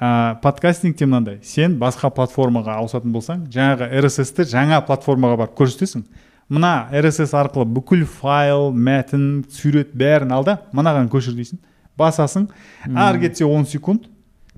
[0.00, 1.38] Ә, подкастингте мынандай.
[1.46, 6.02] Сен басқа платформаға ауысатын болсаң жаңағы rss ті жаңа платформаға барып көрсетесің.
[6.50, 11.62] Мына rss арқылы бүкіл файл мәтін сурет бәрін ал да мынаған көшір дейсің.
[11.96, 12.48] Басасың.
[12.94, 14.04] Ары кетсе 10 секунд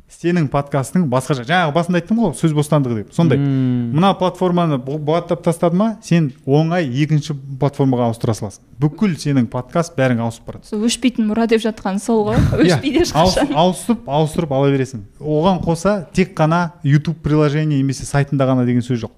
[0.09, 3.37] сенің подкастың басқаша жаңағы басында айттым ғой сөз бостандығы деп сондай.
[3.39, 8.63] Мына платформаны бұ- бұғаттап тастады ма сен оңай екінші платформаға ауыстыра саласың.
[8.81, 12.39] Бүкіл сенің подкаст бәрің ауысып барады сол өшпейтін мұра деп жатқан сол ғой.
[12.65, 15.05] Иә, өшпейді ешқашан ауысып ауыстырып ала бересің.
[15.21, 19.13] Оған қоса тек қана YouTube приложение немесе сайтында ғана деген сөз жоқ.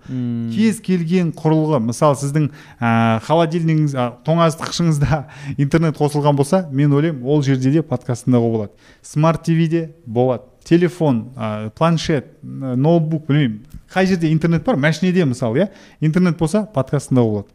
[0.57, 5.25] Кез келген құрылғы мысалы сіздің ә, холодильнигіңіз ә, тоңазытқышыңызда
[5.63, 8.73] интернет қосылған болса мен ойлаймын ол жерде де подкаст тыңдауға болады.
[9.03, 10.50] Смарт tvде болады.
[10.65, 13.67] Телефон ә, планшет ә, ноутбук білмеймін.
[13.93, 14.77] Қай жерде интернет бар?
[14.77, 15.69] Машинеде мысалы иә?
[16.01, 17.49] Интернет болса подкаст тыңдауға болады.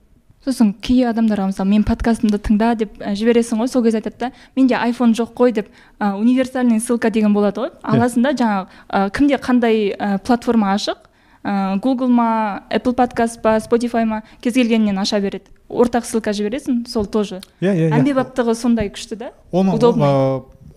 [0.46, 3.70] Сосын кей адамдарға мысалы мен подкастымды тыңда деп ә, жібересің ғой.
[3.72, 7.72] Сол кезде айтады да менде айфон жоқ қой деп ә, универсальный ссылка деген болады ғой.
[7.82, 11.08] Аласың да жаңағы ә, кімде қандай ә, платформа ашық
[11.42, 15.50] ә, google ма apple подкаст па spotify ма кез келгеннен аша береді.
[15.70, 17.42] Ортақ ссылка жібересің сол тоже.
[17.60, 17.96] Иә иә иә.
[17.98, 19.32] Әмбебаптығы сондай күшті да?
[19.52, 19.80] Оны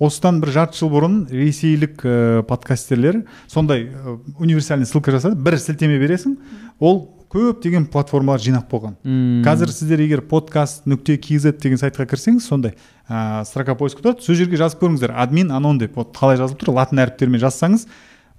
[0.01, 5.99] осыдан бір жарты жыл бұрын ресейлік ә, подкастерлер сондай ә, универсальный ссылка жасады бір сілтеме
[5.99, 6.37] бересің
[6.81, 9.43] ол көптеген платформалар жинап қойған Мм.
[9.45, 12.77] қазір сіздер егер подкаст нүкте kz деген сайтқа кірсеңіз сондай
[13.11, 16.73] ә, строка поиска тұрады сол жерге жазып көріңіздер админ анон деп вот қалай жазылып тұр
[16.79, 17.85] латын әріптерімен жазсаңыз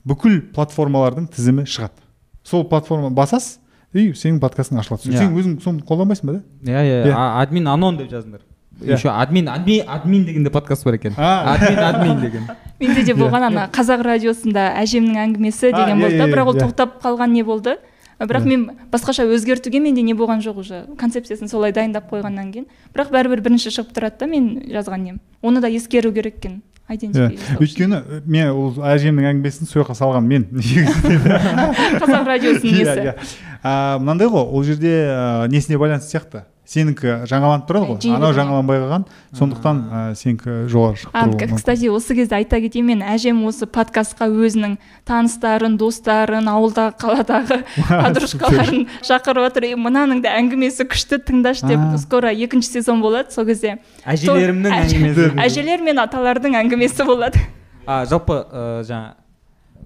[0.10, 2.02] бүкіл платформалардың тізімі шығады
[2.50, 3.60] сол платформа басасыз
[3.94, 5.18] и сенің подкастың ашылады Иә.
[5.22, 7.14] сен өзің соны қолданбайсың ба да иә иә Иә.
[7.44, 8.42] админ анон деп жазыңдар.
[8.82, 11.14] Еще админ админ админ деген де подкаст бар екен.
[11.18, 12.44] Админ админ деген.
[12.80, 13.18] Менде де Иә.
[13.18, 17.34] болған ана қазақ радиосында әжемнің әңгімесі деген иә, болды да иә, бірақ ол тоқтап қалған
[17.34, 17.78] не болды.
[18.20, 22.66] Бірақ мен басқаша өзгертуге менде не болған жоқ уже концепциясын солай дайындап қойғаннан кейін.
[22.96, 25.20] Бірақ бәрібір бірінші шығып тұрады да мен жазған нем.
[25.42, 30.48] Оны да ескеру керек екен өйткені мен ол әжемнің әңгімесін сол жаққа салған мен
[32.02, 33.14] қазақ радиосының несі.
[33.62, 36.44] А, мынандай ғой ол жерде несіне байланысты сияқты.
[36.70, 41.56] Сенікі жаңаланып тұрады ғой анау жаңаланбай қалған сондықтан ә, сенікі жоғары шығып тұруы мүмкін.
[41.58, 44.76] кстати осы кезде айта кетейін мен әжем осы подкастқа өзінің
[45.10, 47.58] таныстарын достарын ауылдағы қаладағы
[47.90, 49.70] подружкаларын шақырып отыр.
[49.72, 53.80] «Ей, мынаның да әңгімесі күшті тыңдашы деп скоро екінші сезон болады сол кезде.
[54.06, 55.32] Әжелерімнің әңгімесі.
[55.48, 57.42] әжелер мен аталардың әңгімесі болады.
[57.90, 59.18] А жалпы ә, жаңа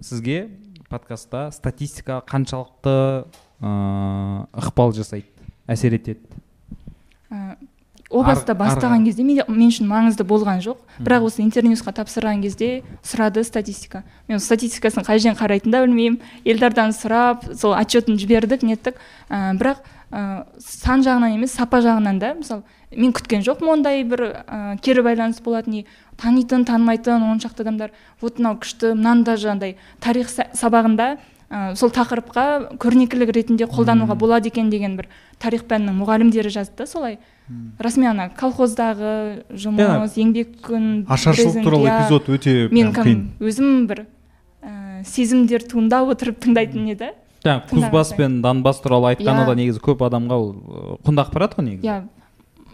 [0.03, 0.49] сізге
[0.89, 2.97] подкастта статистика қаншалықты
[3.63, 5.31] ыыы ықпал жасайды
[5.67, 6.32] әсер етеді?
[7.33, 7.55] Ә,
[8.13, 10.77] о баста бастаған кезде мен үшін маңызды болған жоқ.
[11.01, 14.03] Бірақ осы интерньюсқа тапсырған кезде сұрады статистика.
[14.27, 16.19] Мен статистикасын қай жерден қарайтынын да білмеймін.
[16.45, 19.01] Елдардан сұрап сол отчетін жібердік неттік.
[19.33, 19.81] Ә, бірақ
[20.13, 22.35] ә, сан жағынан емес сапа жағынан да.
[22.37, 22.61] Мысалы
[22.93, 25.85] мен күткен жоқпын ондай бір ә, кері байланыс болатын и
[26.21, 27.91] танитын танымайтын он шақты адамдар.
[28.21, 31.17] Вот мынау күшті мынаны даже андай тарих са- сабағында
[31.49, 35.07] ә, сол тақырыпқа көрнекілік ретінде қолдануға болады екен деген бір
[35.39, 37.19] тарих пәнінің мұғалімдері жазды да солай.
[37.79, 43.25] Расымен ана колхоздағы жұмыс еңбек күн ашаршылық туралы эпизод өте мен қиын.
[43.43, 44.05] өзім бір
[44.63, 47.11] ә, сезімдер туындап отырып тыңдайтын еді.
[47.43, 48.17] Жаңағы кузбасс сайын.
[48.17, 49.45] пен донбасс туралы айтқаны Иә.
[49.45, 50.55] да негізі көп адамға ол
[51.03, 51.83] құнды ақпарат қой негізі.
[51.83, 52.07] Иә.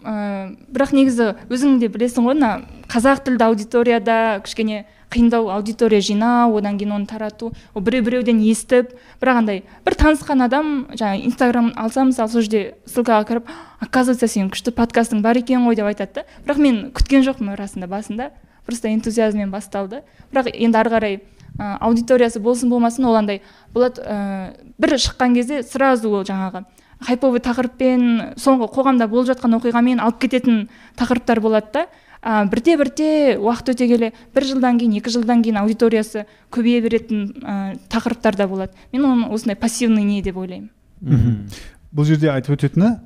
[0.00, 6.56] Ә, бірақ негізі өзің де білесің ғой мына қазақ тілді аудиторияда кішкене қиындау аудитория жинау
[6.58, 11.72] одан кейін оны тарату ол біреу біреуден естіп бірақ андай бір танысқан адам жаңағы инстаграм
[11.76, 13.50] алса мысалы сол жерде ссылкаға кіріп
[13.80, 16.24] оказывается сенің күшті подкастың бар екен ғой деп айтады да.
[16.44, 18.30] Бірақ мен күткен жоқпын расында басында.
[18.66, 20.02] Просто энтузиазммен басталды.
[20.32, 21.16] Бірақ енді ары қарай
[21.58, 23.40] ә, аудиториясы болсын болмасын ол андай
[23.72, 26.64] болады ә, бір шыққан кезде сразу ол жаңағы
[27.00, 30.68] хайповый тақырыппен соңғы қоғамда болып жатқан оқиғамен алып кететін
[31.00, 31.86] тақырыптар болады да.
[32.22, 37.24] А, бірте бірте уақыт өте келе бір жылдан кейін екі жылдан кейін аудиториясы көбейе беретін
[37.40, 38.72] ә, тақырыптар да болады.
[38.92, 40.70] Мен оны осындай пассивный не деп ойлаймын.
[41.00, 41.48] Мхм.
[41.96, 42.98] бұл жерде айтып өтетіні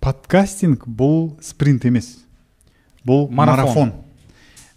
[0.00, 2.16] подкастинг бұл спринт емес.
[3.06, 3.92] Бұл Марафон.
[3.92, 3.92] марафон.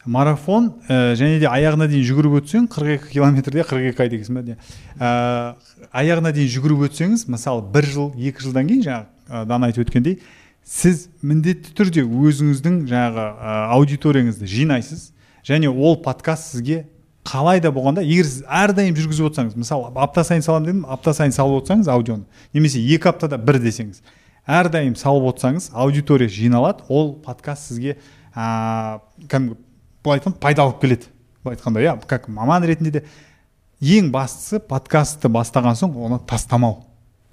[0.06, 4.56] Марафон ә, және де аяғына дейін жүгіріп өтсең 42 километрде 42 ай дегенсің ба не?
[4.98, 5.56] Ә,
[5.92, 10.20] аяғына дейін жүгіріп өтсеңіз мысалы бір жыл екі жылдан кейін жаңағы ә, дана айтып өткендей
[10.70, 15.10] сіз міндетті түрде өзіңіздің жаңағы ә, аудиторияңызды жинайсыз
[15.48, 16.84] және ол подкаст сізге
[17.26, 21.34] қалай да болғанда егер сіз әрдайым жүргізіп отырсаңыз мысалы апта сайын саламын дедім апта сайын
[21.34, 24.04] салып отырсаңыз аудионы немесе екі аптада бір десеңіз
[24.46, 27.98] әрдайым салып отырсаңыз аудитория жиналады ол подкаст сізге
[28.36, 29.58] ә, кәдімгі
[30.04, 31.10] былай айтқанда пайда алып келеді.
[31.44, 33.04] Былай айтқанда иә как маман ретінде де
[33.82, 36.86] ең бастысы подкастты бастаған соң оны тастамау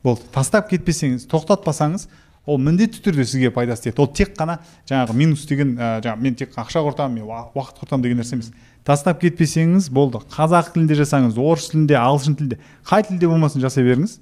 [0.03, 0.27] болды.
[0.33, 2.09] Тастап кетпесеңіз тоқтатпасаңыз
[2.47, 6.37] ол міндетті түрде сізге пайдасы тиеді ол тек қана жаңағы минус деген ә, жаңағы мен
[6.39, 8.53] тек ақша құртамын мен уа- уақыт құртамын деген нәрсе емес.
[8.87, 10.21] Тастап кетпесеңіз болды.
[10.31, 14.21] Қазақ тілінде жасаңыз орыс тілінде ағылшын тілінде қай тілде болмасын жасай беріңіз.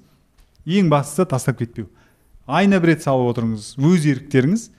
[0.65, 1.85] Ең бастысы тастап кетпеу.
[2.47, 4.69] Айына бір рет салып отырыңыз өз еріктеріңіз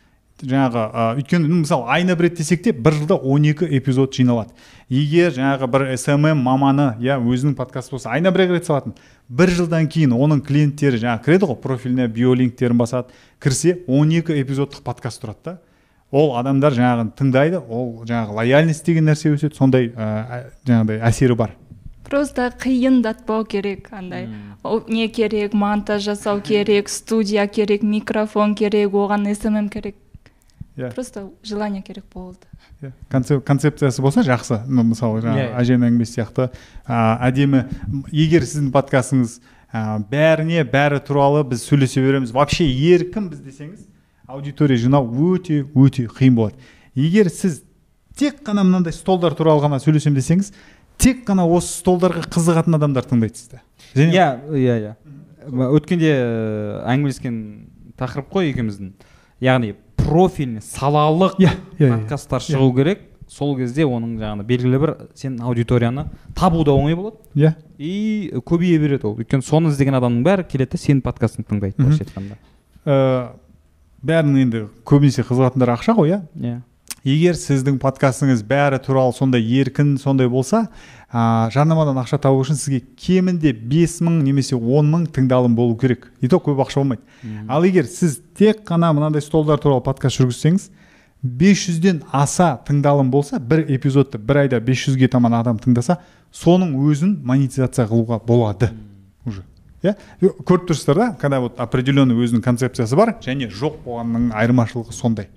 [0.42, 4.52] жаңағы ә, өйткені ну, мысалы айына бір рет десек те бір жылда 12 эпизод жиналады.
[4.92, 8.94] Егер жаңағы бір SMM маманы иә өзінің подкасты болса айына бір рет салатын
[9.28, 15.24] бір жылдан кейін оның клиенттері жаңағы кіреді ғой профиліне биолинктерін басады кірсе 12 эпизодтық подкаст
[15.24, 15.58] тұрады да.
[16.12, 21.56] Ол адамдар жаңағы тыңдайды ол жаңағы лояльность деген нәрсе өседі сондай ә, жаңағыдай әсері бар.
[22.06, 24.28] Просто қиындатпау керек андай.
[24.62, 29.96] О, не керек монтаж жасау керек студия керек микрофон керек оған смм керек.
[30.76, 30.92] Иә.
[30.94, 32.46] просто желание керек болды.
[32.82, 34.62] Иә, концеп- концепциясы болса жақсы.
[34.68, 36.50] Ну, мысалы жаңағы әженің әңгімесі сияқты.
[36.86, 37.62] Ә, әдемі
[38.12, 39.38] егер сіздің подкастыңыз
[39.72, 42.32] ә, бәріне бәрі туралы біз сөйлесе береміз.
[42.36, 43.86] Вообще еркін біз десеңіз
[44.28, 46.60] аудитория жинау өте өте қиын болады.
[46.94, 47.62] Егер сіз
[48.16, 50.52] тек қана мынандай столдар туралы ғана сөйлесемін десеңіз
[50.98, 53.60] тек қана осы столдарға қызығатын адамдар тыңдайды сізді
[53.94, 54.94] және иә иә иә
[55.76, 57.36] өткенде ә, әңгімелескен
[57.96, 58.92] тақырып қой екеуміздің.
[59.40, 59.74] Яғни
[60.06, 61.92] профильный салалық иә иә, иә.
[61.96, 63.04] подкасттар шығу керек.
[63.28, 66.06] Сол кезде оның жаңағы белгілі бір сен аудиторияны
[66.38, 67.18] табу да оңай болады.
[67.34, 67.56] Иә.
[67.78, 69.16] И көбейе береді ол.
[69.18, 72.38] Өйткені соны іздеген адамның бәрі келеді да сенің подкастыңды тыңдайды былайша айтқанда.
[72.86, 72.96] Ә,
[74.06, 76.20] бәрінің енді көбінесе қызығатындары ақша ғой иә?
[76.38, 76.60] Иә.
[77.06, 80.68] Егер сіздің подкастыңыз бәрі туралы сондай еркін сондай болса
[81.16, 86.10] ә, жарнамадан ақша табу үшін сізге кемінде 5 мың немесе 10 мың тыңдалым болу керек.
[86.20, 87.02] И то көп ақша болмайды.
[87.48, 90.68] Ал егер сіз тек қана мынандай столдар туралы подкаст жүргізсеңіз
[91.24, 95.98] 500-ден аса тыңдалым болса бір эпизодты бір айда 500-ге таман адам тыңдаса
[96.34, 98.70] соның өзін монетизация қылуға болады
[99.24, 99.42] уже.
[99.82, 99.96] Иә?
[100.20, 105.30] Көріп тұрсыздар да когда вот определенный өзінің концепциясы бар және жоқ болғанның айырмашылығы сондай.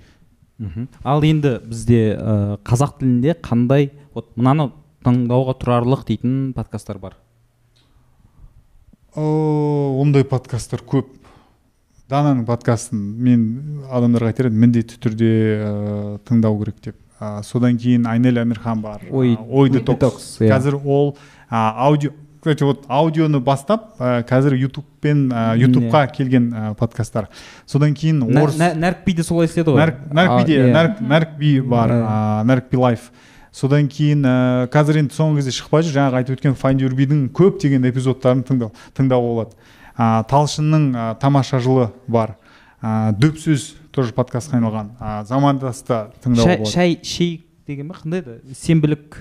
[0.59, 4.73] Мхм ал енді бізде ә, қазақ тілінде қандай вот мынаны
[5.05, 7.15] тыңдауға тұрарлық дейтін подкасттар бар.
[9.15, 9.23] О,
[10.01, 11.15] ондай подкасттар көп.
[12.09, 13.43] Дананың подкастын мен
[13.93, 15.73] адамдарға айтар едім міндетті түрде ә,
[16.25, 16.95] тыңдау керек деп.
[17.21, 19.03] Ә, содан кейін айнель амирхан бар.
[19.11, 20.39] Ой- ә, ой детокс.
[20.41, 20.49] Иә.
[20.49, 21.15] қазір ол
[21.51, 27.27] ә, аудио кстати вот аудионы бастап ә, қазір ютубпен ә, ютубқа келген ә, подкасттар.
[27.67, 29.81] Содан кейін орыс нә- нәрік би де солай істеді ғой.
[29.83, 30.73] Нәрік нәрік би де А, иә.
[30.73, 32.05] нәрік нәрік би бар Иә.
[32.07, 33.11] ә, нәрік би лайф.
[33.51, 34.33] Содан кейін ә,
[34.73, 35.95] қазір енді соңғы кезде шықпай жүр.
[35.97, 39.57] Жаңағы айтып өткен файнд юр бидің көптеген эпизодтарын тыңдау тыңдауға болады.
[39.97, 42.35] Ә, талшынның ә, тамаша жылы бар.
[42.81, 44.93] Ә, дөп сөз тоже подкастқа айналған.
[44.99, 46.71] Ә, замандаста тыңдауға шай болады.
[46.71, 49.19] шай шейк деген ба қандай еді сенбілік.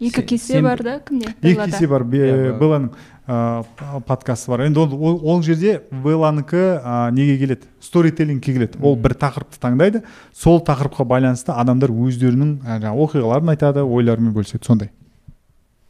[0.00, 1.34] Екі Се- кесе бар да кімде?
[1.42, 2.56] Екі кесе бар бар.
[2.56, 2.90] белланың
[3.30, 4.64] ә, подкасты бар.
[4.66, 7.68] Енді ол, ол, ол жерде белланікі ә, неге келеді?
[7.80, 8.80] Сторителлингке келеді.
[8.82, 10.02] Ол бір тақырыпты таңдайды.
[10.36, 14.66] Сол тақырыпқа байланысты адамдар өздерінің жаңағы оқиғаларын айтады ойларымен бөліседі.
[14.66, 14.90] Сондай.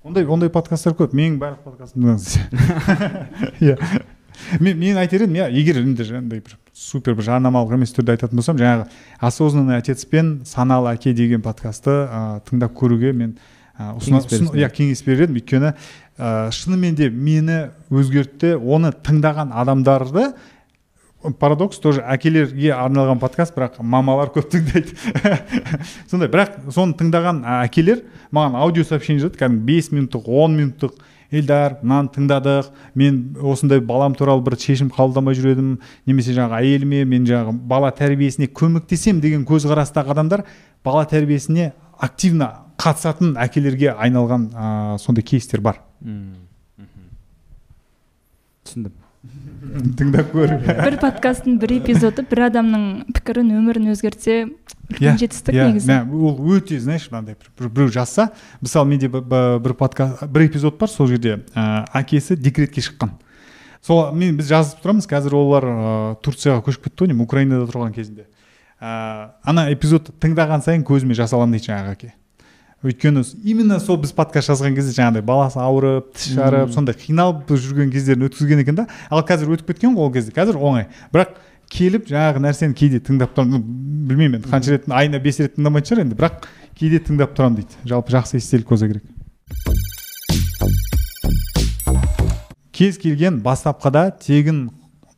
[0.05, 1.15] Ондай ондай подкасттар көп.
[1.17, 3.77] Менің барлық подкастымды тыңдаңыз иә.
[4.61, 8.41] Мен мен айтар едім иә егер енді жаңағыдай бір супер бір жарнамалық емес түрде айтатын
[8.41, 8.87] болсам жаңағы
[9.21, 13.35] осознанный отец пен саналы әке деген подкастты ә, тыңдап көруге мен
[13.81, 15.39] иә кеңес берер едім.
[15.41, 15.75] Өйткені
[16.21, 20.29] ә, шынымен де мені өзгертті оны тыңдаған адамдарды
[21.41, 24.95] парадокс тоже әкелерге арналған подкаст бірақ мамалар көп тыңдайды.
[26.11, 30.97] Сондай бірақ соны тыңдаған әкелер маған аудио сообщение жазады кәдімгі бес минуттық он минуттық
[31.31, 33.21] эльдар мынаны тыңдадық мен
[33.53, 35.69] осындай балам туралы бір шешім қабылдамай жүр едім
[36.09, 40.47] немесе жаңағы әйеліме мен жаңағы бала тәрбиесіне көмектесем деген көзқарастағы адамдар
[40.85, 41.71] бала тәрбиесіне
[42.01, 45.83] активно қатысатын әкелерге айналған ә, сондай кейстер бар
[48.65, 48.93] түсіндім.
[50.01, 55.91] Тыңдап көр бір подкасттың бір эпизоды бір адамның пікірін өмірін өзгертсе үлкен жетістік иә, негізі.
[55.93, 58.31] иә, ол өте знаешь мынандай бір- бір- біреу жазса
[58.65, 63.13] мысалы менде бір подкаст бір эпизод бар сол жерде ә, әкесі декретке шыққан.
[63.85, 67.93] Сол мен біз жазып тұрамыз қазір олар ә, турцияға көшіп кетті ғой деймін украинада тұрған
[67.93, 68.25] кезінде.
[68.81, 72.15] Ә, ана эпизодты тыңдаған сайын көзіме жас аламын дейді жаңағы әке
[72.81, 77.91] өйткені именно сол біз подкаст жазған кезде жаңағыдай баласы ауырып тіс жарып сондай қиналып жүрген
[77.93, 78.87] кездерін өткізген екен да.
[79.11, 80.33] Ал қазір өтіп кеткен ғой ол кезде.
[80.33, 80.87] Қазір оңай.
[81.13, 81.37] Бірақ
[81.69, 83.61] келіп жаңағы нәрсені кейде тыңдап тұрамын
[84.09, 86.49] білмеймін енді қанша рет айына бес рет тыңдамайтын шығар енді бірақ
[86.81, 87.77] кейде тыңдап тұрамын дейді.
[87.85, 89.05] Жалпы жақсы естелік болса керек.
[92.73, 94.71] Кез келген бастапқыда тегін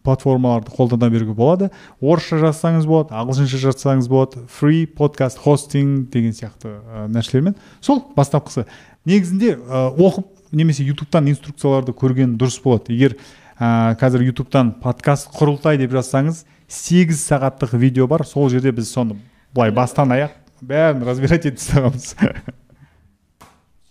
[0.03, 1.71] платформаларды қолдана беруге болады.
[2.01, 4.43] Орысша жазсаңыз болады ағылшынша жазсаңыз болады.
[4.51, 7.57] Free подкаст хостинг деген сияқты ә, нәрселермен.
[7.81, 8.67] Сол бастапқысы.
[9.07, 12.93] Негізінде ә, оқып немесе ютубтан инструкцияларды көрген дұрыс болады.
[12.95, 13.17] Егер
[13.59, 18.27] ә, қазір ютубтан подкаст құрылтай деп жазсаңыз сегіз сағаттық видео бар.
[18.27, 19.21] Сол жерде біз соны
[19.55, 22.17] былай бастан аяқ бәрін разбирать етіп тастағанбыз.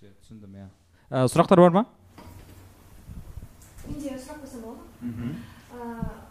[0.02, 0.68] Түсіндім иә.
[1.32, 1.86] Сұрақтар бар ма
[3.92, 5.40] менде сұрақ қойсам болады ма
[5.82, 5.86] Ә,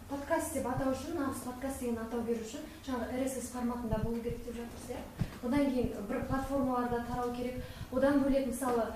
[0.07, 4.41] подкаст деп атау үшін нағыз подкаст деген атау беру үшін жаңағы rss форматында болу керек
[4.47, 5.03] деп жатырсыз иә?
[5.45, 7.63] Одан кейін бір платформаларда тарау керек.
[7.93, 8.87] Одан бөлек мысалы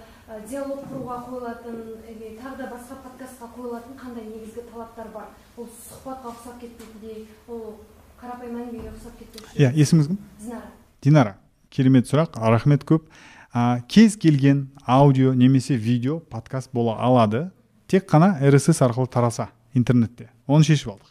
[0.48, 1.78] диалог құруға қойылатын
[2.08, 5.30] или тағы да басқа подкастқа қойылатын қандай негізгі талаптар бар?
[5.56, 7.80] Ол сұхбатқа ұқсап кетпейтіндей ол
[8.20, 10.20] қарапайым әңгімеге ұқсап кетпейтіндей иә есіміңіз кім?
[10.40, 10.70] Динара.
[11.02, 11.36] Динара
[11.70, 13.08] керемет сұрақ рахмет көп.
[13.52, 17.50] А, кез келген аудио немесе видео подкаст бола алады
[17.86, 20.30] тек қана rss арқылы тараса интернетте.
[20.46, 21.10] Оны шешіп алдық.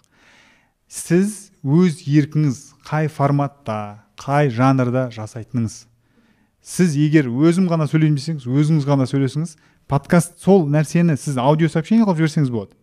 [0.88, 5.86] Сіз өз еркіңіз қай форматта қай жанрда жасайтыныңыз.
[6.64, 9.56] Сіз егер өзім ғана сөйлеймін десеңіз өзіңіз ғана сөйлесіңіз
[9.88, 12.76] подкаст сол нәрсені сіз аудио сообщение қылып жіберсеңіз болады.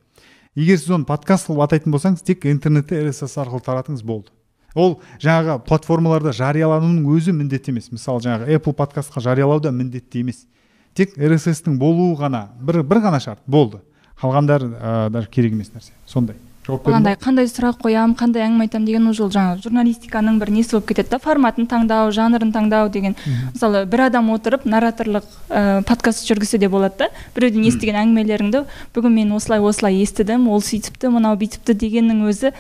[0.57, 4.33] Егер сіз оны подкаст қылып атайтын болсаңыз тек интернетте rss арқылы таратыңыз болды.
[4.75, 7.91] Ол жаңағы платформаларда жариялануының өзі міндетті емес.
[7.93, 10.47] Мысалы жаңағы apple подкастқа жариялау да міндетті емес.
[10.95, 13.83] Тек rss-тің болуы ғана бір бір ғана шарт болды.
[14.21, 15.93] Қалғандары ә, даже керек емес нәрсе.
[16.07, 16.37] Сондай.
[16.67, 20.77] Жауап бердім қандай сұрақ қоямын қандай әңгіме айтамын деген уже ол жаңағы журналистиканың бір несі
[20.77, 23.17] болып кетеді да форматын таңдау жанрын таңдау деген.
[23.55, 28.65] Мысалы бір адам отырып нарраторлық ә, подкаст жүргізсе де болады да біреуден естіген әңгімелеріңді
[28.95, 32.53] бүгін мен осылай осылай естідім ол сөйтіпті мынау бүйтіпті дегеннің өзі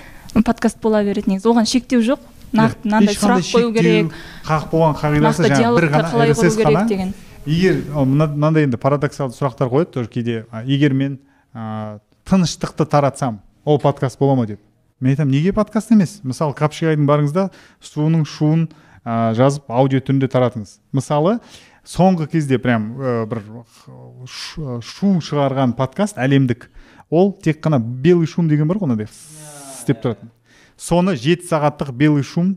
[0.44, 1.50] подкаст бола береді негізі.
[1.52, 2.24] Оған шектеу жоқ.
[2.50, 4.14] Нақты мынандай ешқандай сұрақ қою керек
[4.46, 6.08] қағып болған қағидасы жаңағы бір ғана
[6.64, 6.86] қана.
[6.88, 7.12] деген.
[7.46, 11.20] Егер мынандай енді парадоксалды сұрақтар қояды тоже кейде егер мен
[11.54, 14.60] ә, тыныштықты таратсам ол подкаст бола ма деп.
[15.00, 16.20] Мен айтамын неге подкаст емес?
[16.22, 17.48] Мысалы қапшағайдың барыңыз да
[17.80, 18.68] суының шуын
[19.04, 20.78] ә, жазып аудио түрінде таратыңыз.
[20.92, 21.38] Мысалы
[21.84, 23.42] соңғы кезде прям ә, бір
[24.28, 26.68] шу шығарған подкаст әлемдік
[27.10, 30.32] ол тек қана белый шум деген бар ғой мынандай істеп тұратын.
[30.76, 32.56] Соны жеті сағаттық белый шум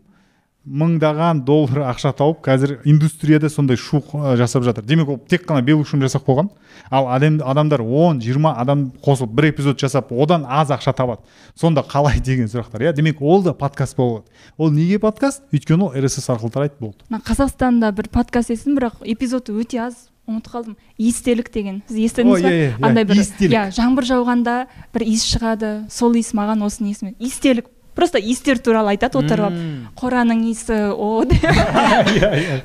[0.64, 3.99] мыңдаған доллар ақша тауып қазір индустрияда сондай шу
[4.40, 4.85] жасап жатыр.
[4.88, 6.49] Демек ол тек қана белый шум жасап қойған.
[6.90, 11.22] Ал адам, адамдар 10-20 адам қосылып бір эпизод жасап одан аз ақша табады.
[11.56, 12.94] Сонда қалай деген сұрақтар иә?
[12.94, 14.23] Демек ол да подкаст болады
[14.57, 15.44] ол неге подкаст?
[15.52, 17.03] Өйткені ол rss арқылы тарайды болды.
[17.10, 20.76] Мына қазақстанда бір подкаст естідім бірақ эпизоды өте аз ұмытып қалдым.
[20.98, 21.81] Иістелік деген.
[21.90, 22.48] Сіз естідіңіз ба?
[22.48, 24.53] иә, иә, иә, андай бір иә жаңбыр жауғанда
[24.95, 27.18] бір иіс шығады сол иіс маған осыны есіме.
[27.19, 31.45] Иістелік просто иістер туралы айтады отырып алып қораның иісі о деп.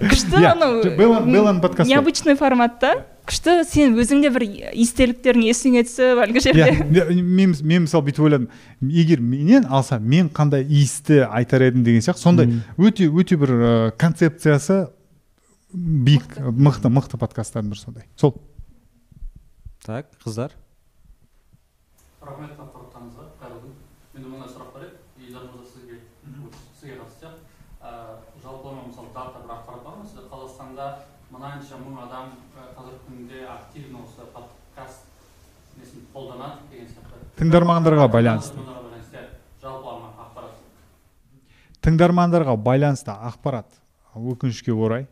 [0.03, 3.05] Күшті анау белланың подкасты необычный форматта.
[3.29, 6.69] Күшті сен өзің де бір иістеліктерің есіңе түсіп әлгі жерде.
[6.81, 8.49] Иә мен, мен мысалы бүйтіп ойладым
[8.81, 12.25] егер менен алса мен қандай иісті айтар едім деген сияқты.
[12.25, 12.49] Сондай
[12.81, 14.87] өте өте бір концепциясы
[15.75, 16.89] биік мықты.
[16.89, 18.09] мықты подкасттардың бірі сондай.
[18.17, 18.33] Сол.
[19.85, 20.57] Так қыздар?
[22.25, 23.77] Рахмет ақпараттарыңызға қайырлы күн
[24.15, 26.01] менде мындай сұрақ бар еді елдар мырза сізге
[26.81, 27.29] сізге қатысты
[27.81, 27.93] ә,
[28.43, 30.89] жалпылама мысалы дата бір ақпарат бар ма сізде қазақстанда
[31.31, 35.07] мынанша мың адам ә, қазіргі күнде активно осы подкаст
[35.79, 38.59] несін қолданады деген сияқты тыңдармандарға байланысты.
[41.85, 43.79] Тыңдармандарға байланысты ақпарат
[44.19, 45.07] өкінішке орай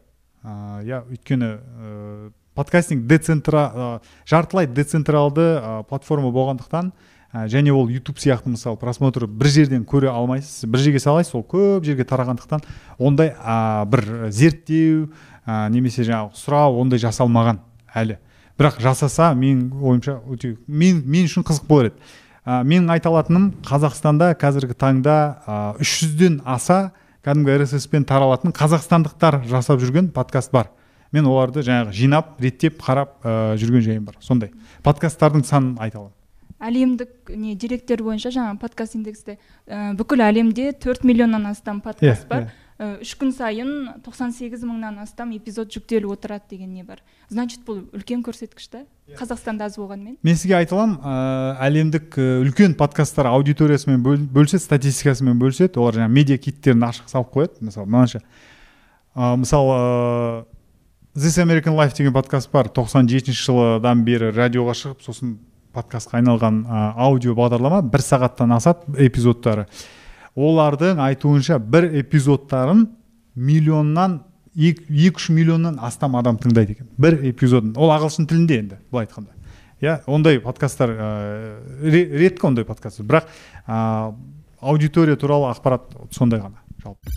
[0.47, 3.87] иә өйткені ә, подкастинг децентра ә,
[4.27, 6.91] жартылай децентралды ә, платформа болғандықтан
[7.33, 11.47] ә, және ол YouTube сияқты мысалы просмотр бір жерден көре алмайсыз бір жерге саласыз ол
[11.47, 12.67] көп жерге тарағандықтан
[12.99, 15.09] ондай ә, бір зерттеу
[15.47, 17.63] ә, немесе жаңағы сұрау ондай жасалмаған
[17.95, 18.19] әлі.
[18.59, 21.97] Бірақ жасаса мен ойымша өте мен мен үшін қызық болар еді.
[22.47, 25.17] Ә, менің айта алатыным қазақстанда қазіргі таңда
[25.47, 26.93] ә, үш жүзден аса
[27.27, 30.71] кәдімгі rss пен таралатын қазақстандықтар жасап жүрген подкаст бар.
[31.13, 34.17] Мен оларды жаңағы жинап реттеп қарап ә, жүрген жайым бар.
[34.21, 34.53] Сондай.
[34.87, 36.13] Подкасттардың санын айта аламын.
[36.57, 39.37] Әлемдік не деректер бойынша жаңағы подкаст индексте
[39.69, 42.47] ә, бүкіл әлемде 4 миллионнан астам подкаст Иә, бар.
[42.47, 42.51] иә.
[42.77, 43.71] Ә, үш күн сайын
[44.05, 47.01] 98 мыңнан астам эпизод жүктеліп отырады деген не бар?
[47.33, 48.83] Значит бұл үлкен көрсеткіш та?
[49.17, 51.15] Қазақстанда аз болғанымен мен сізге айта аламын ә,
[51.71, 55.81] әлемдік ә, үлкен подкасттар аудиториясымен бөл, бөліседі статистикасымен бөліседі.
[55.81, 57.65] Олар жаңағы медиа киттерін ашық салып қояды.
[57.65, 58.21] Мысалы мынанша.
[59.17, 60.45] Ә, мысалы ә,
[61.17, 62.69] This American Life деген подкаст бар.
[62.69, 65.39] 97 жылдан бері радиоға шығып сосын
[65.73, 69.65] подкастқа айналған ә, аудио бағдарлама бір сағаттан асады эпизодтары.
[70.37, 72.87] Олардың айтуынша бір эпизодтарын
[73.35, 74.21] миллионнан
[74.57, 76.89] екі үш миллионнан астам адам тыңдайды екен.
[76.99, 77.75] Бір эпизодын.
[77.77, 79.33] Ол ағылшын тілінде енді былай айтқанда.
[79.81, 81.09] Иә ондай подкасттар ә,
[81.83, 83.27] ре- редко ондай подкаст бірақ
[83.69, 84.15] ә,
[84.61, 87.13] аудитория туралы ақпарат сондай ғана жалпы.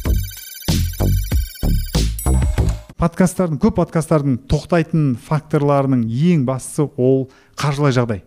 [2.99, 8.25] Подкасттардың көп подкасттардың тоқтайтын факторларының ең бастысы ол қаржылай жағдай.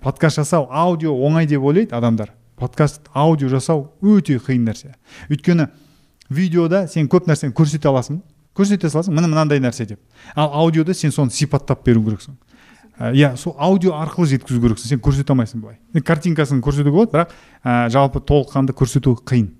[0.00, 2.32] Подкаст жасау аудио оңай деп ойлайды адамдар.
[2.56, 4.94] Подкаст аудио жасау өте қиын нәрсе.
[5.28, 5.68] Өйткені
[6.30, 8.22] видеода сен көп нәрсені көрсете аласың
[8.56, 10.00] көрсете саласың міне мынандай нәрсе деп.
[10.34, 12.36] Ал аудиода сен соны сипаттап беру керексің.
[12.98, 15.78] Ә, иә сол аудио арқылы жеткізу керексің сен көрсете алмайсың былай.
[16.00, 19.50] Картинкасын көрсетуге болады бірақ ә, жалпы толыққанды көрсету қиын.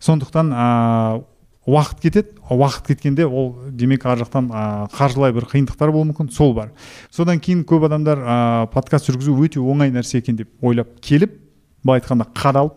[0.00, 1.22] Сондықтан ә,
[1.70, 6.54] уақыт кетеді уақыт кеткенде ол демек ар жақтан ә, қаржылай бір қиындықтар болуы мүмкін сол
[6.54, 6.72] бар.
[7.10, 11.38] Содан кейін көп адамдар ә, подкаст жүргізу өте оңай нәрсе екен деп ойлап келіп
[11.84, 12.76] былай айтқанда қадалып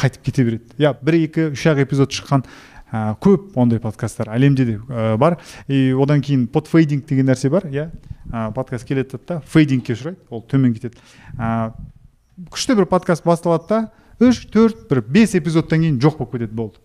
[0.00, 0.74] қайтып кете береді.
[0.78, 2.44] Иә бір екі үш ақ эпизод шыққан
[2.92, 5.38] ә, көп ондай подкасттар әлемде де ә, бар.
[5.68, 7.90] И одан кейін подфейдинг деген нәрсе бар иә.
[8.32, 10.98] Ә, подкаст келе жатады да фейдингке ұшырайды ол төмен кетеді.
[11.38, 11.72] Ә,
[12.50, 16.80] күшті бір подкаст басталады да үш төрт бір бес эпизодтан кейін жоқ болып кетеді болды.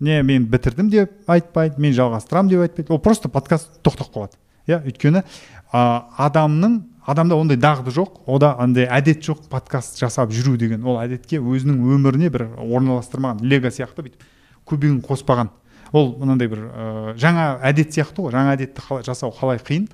[0.00, 2.92] Не мен бітірдім деп айтпайды мен жалғастырамын деп айтпайды.
[2.92, 4.38] Ол просто подкаст тоқтап қалады.
[4.66, 5.24] Иә өйткені
[5.72, 6.80] ә, адамның
[7.10, 10.84] адамда ондай дағды жоқ ода андай әдет жоқ подкаст жасап жүру деген.
[10.86, 14.26] Ол әдетке өзінің өміріне бір орналастырмаған лего сияқты бүйтіп
[14.68, 15.50] кубигін қоспаған.
[15.92, 19.88] Ол мынандай бір ә, жаңа әдет сияқты ғой жаңа әдетті қалай жасау қалай қиын.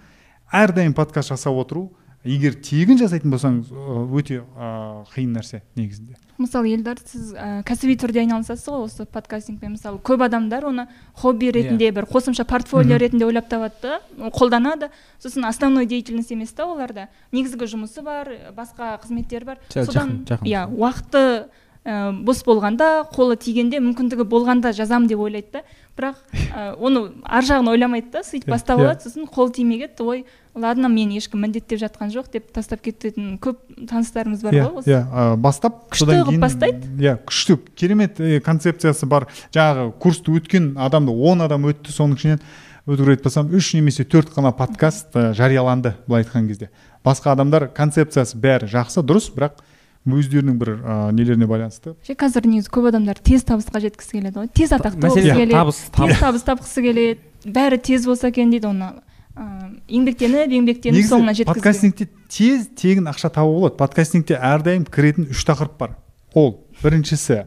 [0.53, 1.89] Әрдайым подкаст жасап отыру
[2.27, 3.73] егер тегін жасайтын болсаңыз
[4.13, 6.17] өте ә, қиын нәрсе негізінде.
[6.37, 9.73] Мысалы елдар сіз ә, кәсіби түрде айналысасыз ғой осы подкастингпен.
[9.77, 10.87] Мысалы көп адамдар оны
[11.17, 14.91] хобби ретінде бір қосымша портфолио ретінде ойлап табады да ол қолданады.
[15.23, 17.09] Сосын основной деятельность емес та оларда.
[17.33, 19.63] Негізгі жұмысы бар басқа қызметтері бар.
[19.73, 21.49] Содан иә уақыты
[21.87, 25.65] ә, бос болғанда қолы тигенде мүмкіндігі болғанда жазам деп ойлайды да.
[25.97, 26.17] Бірақ
[26.53, 28.85] ә, оны ар жағын ойламайды да сөйтіп Иә, бастап иә.
[28.85, 30.25] алады сосын қолы тимей кетті ой
[30.55, 33.59] ладно мені ешкім міндеттеп жатқан жоқ деп тастап кететін көп
[33.89, 36.87] таныстарымыз бар иә ғой осы иә бастап Күшті қылып бастайды.
[37.01, 42.41] иә күшті керемет концепциясы бар жаңағы курсты өткен адамды он адам өтті соның ішінен
[42.87, 46.71] өтірік айтпасам үш немесе төрт қана подкаст жарияланды былай айтқан кезде
[47.05, 49.59] басқа адамдар концепциясы бәрі жақсы дұрыс бірақ
[50.07, 51.97] өздерінің бір ә, нелеріне байланысты.
[52.07, 54.51] Ше қазір негізі көп адамдар тез табысқа жеткісі келеді ғой.
[54.55, 56.47] Тез атақты мәселе болғысы келеді табыс табыс тез табыс.
[56.47, 57.19] тапқысы келеді.
[57.47, 58.93] Бәрі тез болса екен дейді оны.
[59.37, 59.67] Ыыы
[59.99, 63.77] еңбектеніп еңбектеніп соңына жеткізген подкастингте тез тегін ақша табуға болады.
[63.83, 65.93] Подкастингте әрдайым кіретін үш тақырып бар.
[66.33, 67.43] Ол біріншісі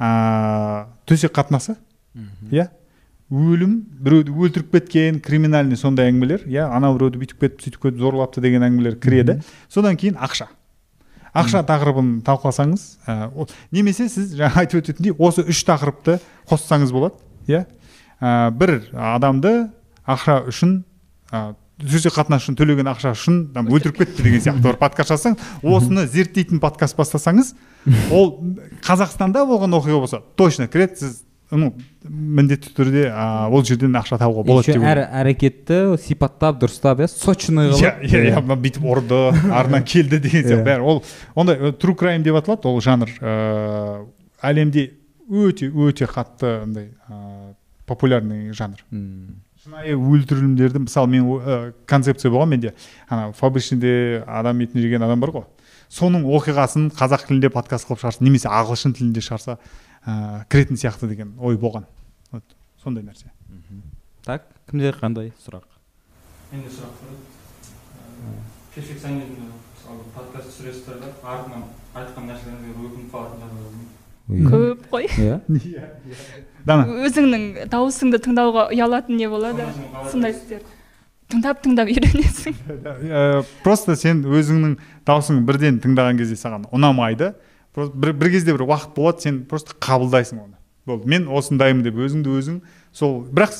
[0.00, 1.76] ә, төсек қатынасы
[2.50, 2.70] иә?
[3.34, 6.66] Өлім біреуді өлтіріп кеткен криминальный сондай әңгімелер иә?
[6.68, 9.40] Анау біреуді бүйтіп кетіп сөйтіп кетіп зорлапты деген әңгімелер кіреді.
[9.68, 10.48] Содан кейін ақша.
[11.34, 16.20] Ақша тақырыбын талқыласаңыз ә, немесе сіз жаңа айтып өтетіндей осы үш тақырыпты
[16.50, 17.18] қоссаңыз болады
[17.50, 17.64] иә?
[18.20, 19.54] Ә, бір адамды
[20.06, 20.78] ақша үшін
[21.32, 25.38] ә, төсек қатынас үшін төлеген ақша үшін там, өлтіріп кетті деген сияқты бір подкаст жасасаң
[25.66, 27.54] осыны зерттейтін подкаст бастасаңыз
[28.14, 28.36] ол
[28.86, 31.16] қазақстанда болған оқиға болса точно кіреді сіз
[31.56, 31.70] ну
[32.04, 37.08] міндетті түрде ә, ол жерден ақша табуға болады еще деп әр әрекетті сипаттап дұрыстап иә
[37.10, 38.04] сочный иә қылып.
[38.10, 39.20] Иә иә мына бүйтіп ұрды
[39.60, 40.60] артынан келді деген сияқты.
[40.60, 40.66] Иә.
[40.68, 41.02] бәрі ол
[41.34, 43.14] ондай э, true crime деп аталады ол жанр.
[43.20, 44.04] Ыыы
[44.44, 44.90] әлемде
[45.30, 47.54] өте өте қатты андай ыыы
[47.86, 48.84] популярный жанр.
[48.92, 49.42] М.
[49.64, 52.74] шынайы өлтірілімдерді мысалы мен ә, концепция болған менде.
[53.08, 55.46] Ана фабричныйде адам етін жеген адам бар ғой.
[55.88, 59.56] Соның оқиғасын қазақ тілінде подкаст қылып шығарса немесе ағылшын тілінде шығарса
[60.06, 61.86] ә, кіретін сияқты деген ой болған.
[62.32, 62.44] Вот
[62.82, 63.30] сондай нәрсе.
[64.24, 65.64] Так кімде қандай сұрақ?
[66.52, 67.34] Менде сұрақ бар еді
[68.74, 73.74] перфекционизм мысалы подкаст түсіресіздер да артынан айтқан нәрселеріңізге өкініп қалатындар бар
[74.24, 75.06] көп қой.
[75.20, 75.36] Иә?
[76.64, 76.86] Дана?
[77.04, 79.66] Өзіңнің дауысыңды тыңдауға ұялатын не болады?
[80.10, 80.64] Сондай істер.
[81.30, 82.56] Тыңдап тыңдап үйренесің.
[83.04, 87.34] Ә, просто сен өзіңнің даусың бірден тыңдаған кезде саған ұнамайды.
[87.74, 90.56] Просто бір, бір кезде бір уақыт болады сен просто қабылдайсың оны.
[90.86, 92.60] Болды мен осындаймын деп өзіңді өзің
[92.94, 93.56] сол бірақ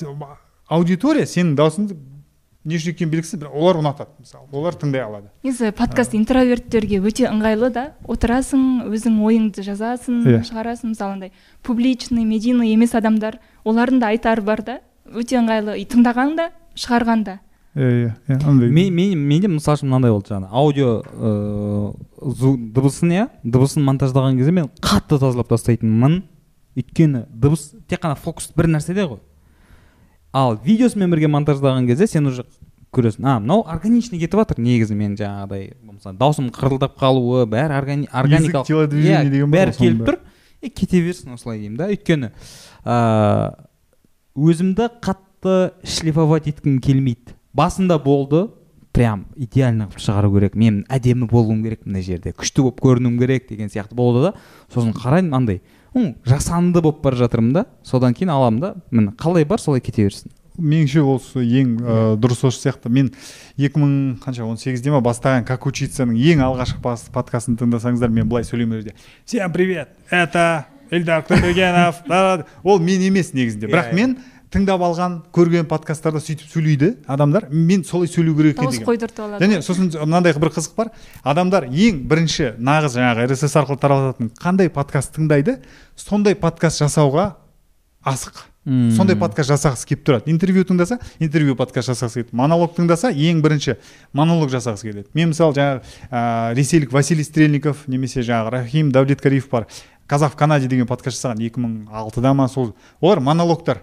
[0.70, 1.97] аудитория сенің даусыңды
[2.65, 5.28] не үшін екені белгісіз бірақ олар ұнатады мысалы олар тыңдай алады.
[5.45, 10.41] Негізі подкаст интроверттерге өте ыңғайлы да отырасың өзің ойыңды жазасың Иә.
[10.49, 11.32] шығарасың мысалы андай
[11.62, 14.78] публичный медийный емес адамдар олардың да айтары бар да
[15.12, 17.41] өте ыңғайлы и тыңдаған да шығарған да.
[17.75, 20.91] Иә иә иә андай мен мен менде мысалы үшін мынандай болды жаңағы аудио
[22.23, 26.23] ыыы дыбысын иә дыбысын монтаждаған кезде мен қатты тазалап тастайтынмын
[26.79, 29.21] өйткені дыбыс тек қана фокус бір нәрседе ғой
[30.33, 32.47] ал видеосымен бірге монтаждаған кезде сен уже
[32.95, 38.09] көресің а мынау органичный кетіп жатыр негізі мен жаңағыдай мысалы даусым қырылдап қалуы бәрі органи
[38.13, 40.21] органикалық телодвижение деген бәрі келіп тұр
[40.63, 42.31] и кете берсін осылай деймін да өйткені
[42.85, 45.57] ыыы өзімді қатты
[45.87, 48.48] шлифовать еткім келмейді басында болды.
[48.94, 50.55] Прям идеально қылып шығару керек.
[50.55, 52.31] Мен әдемі болуым керек мына жерде.
[52.31, 54.35] Күшті болып көрінуім керек деген сияқты болды да.
[54.72, 55.62] Сосын қараймын андай.
[55.97, 57.64] «М, жасанды болып бара жатырмын да.
[57.82, 58.74] Содан кейін аламын да.
[58.90, 60.31] Міне қалай бар солай кете берсін.
[60.59, 62.89] Меніңше ол со- ең ә, дұрыс осы сияқты.
[62.89, 63.10] Мен
[63.59, 66.78] 2000 қанша он сегізде ма бастаған как учиться-ның ең алғашқы
[67.12, 68.94] подкастын тыңдасаңыздар мен былай сөйлеймін ол жерде
[69.26, 72.47] всем привет это эльдар құдайбергенов Да-да-да».
[72.62, 73.66] ол мен емес негізінде.
[73.66, 74.18] Бірақ Иә, мен
[74.55, 77.48] тыңдап алған көрген подкасттарда сөйтіп сөйлейді адамдар.
[77.51, 78.89] Мен солай сөйлеу керек екен дауыс деген.
[78.89, 80.90] қойдыртып алады және сосын мынандай бір қызық бар.
[81.24, 85.59] Адамдар ең бірінші нағыз жаңағы рсс арқылы тарататын қандай подкаст тыңдайды
[85.97, 87.32] сондай подкаст жасауға
[88.05, 88.44] асық.
[88.64, 88.94] Мм.
[88.97, 90.31] сондай подкаст жасағысы келіп тұрады.
[90.32, 92.32] Интервью тыңдаса интервью подкаст жасағысы келеді.
[92.32, 93.76] Монолог тыңдаса ең бірінші
[94.12, 95.09] монолог жасағысы келеді.
[95.12, 99.66] Мен мысалы жаңағы ә, ресейлік василий стрельников немесе жаңағы рахим давлеткариев бар.
[100.06, 102.74] Казах в канаде деген подкаст жасаған 2006-да ма сол.
[103.02, 103.82] Олар монологтар.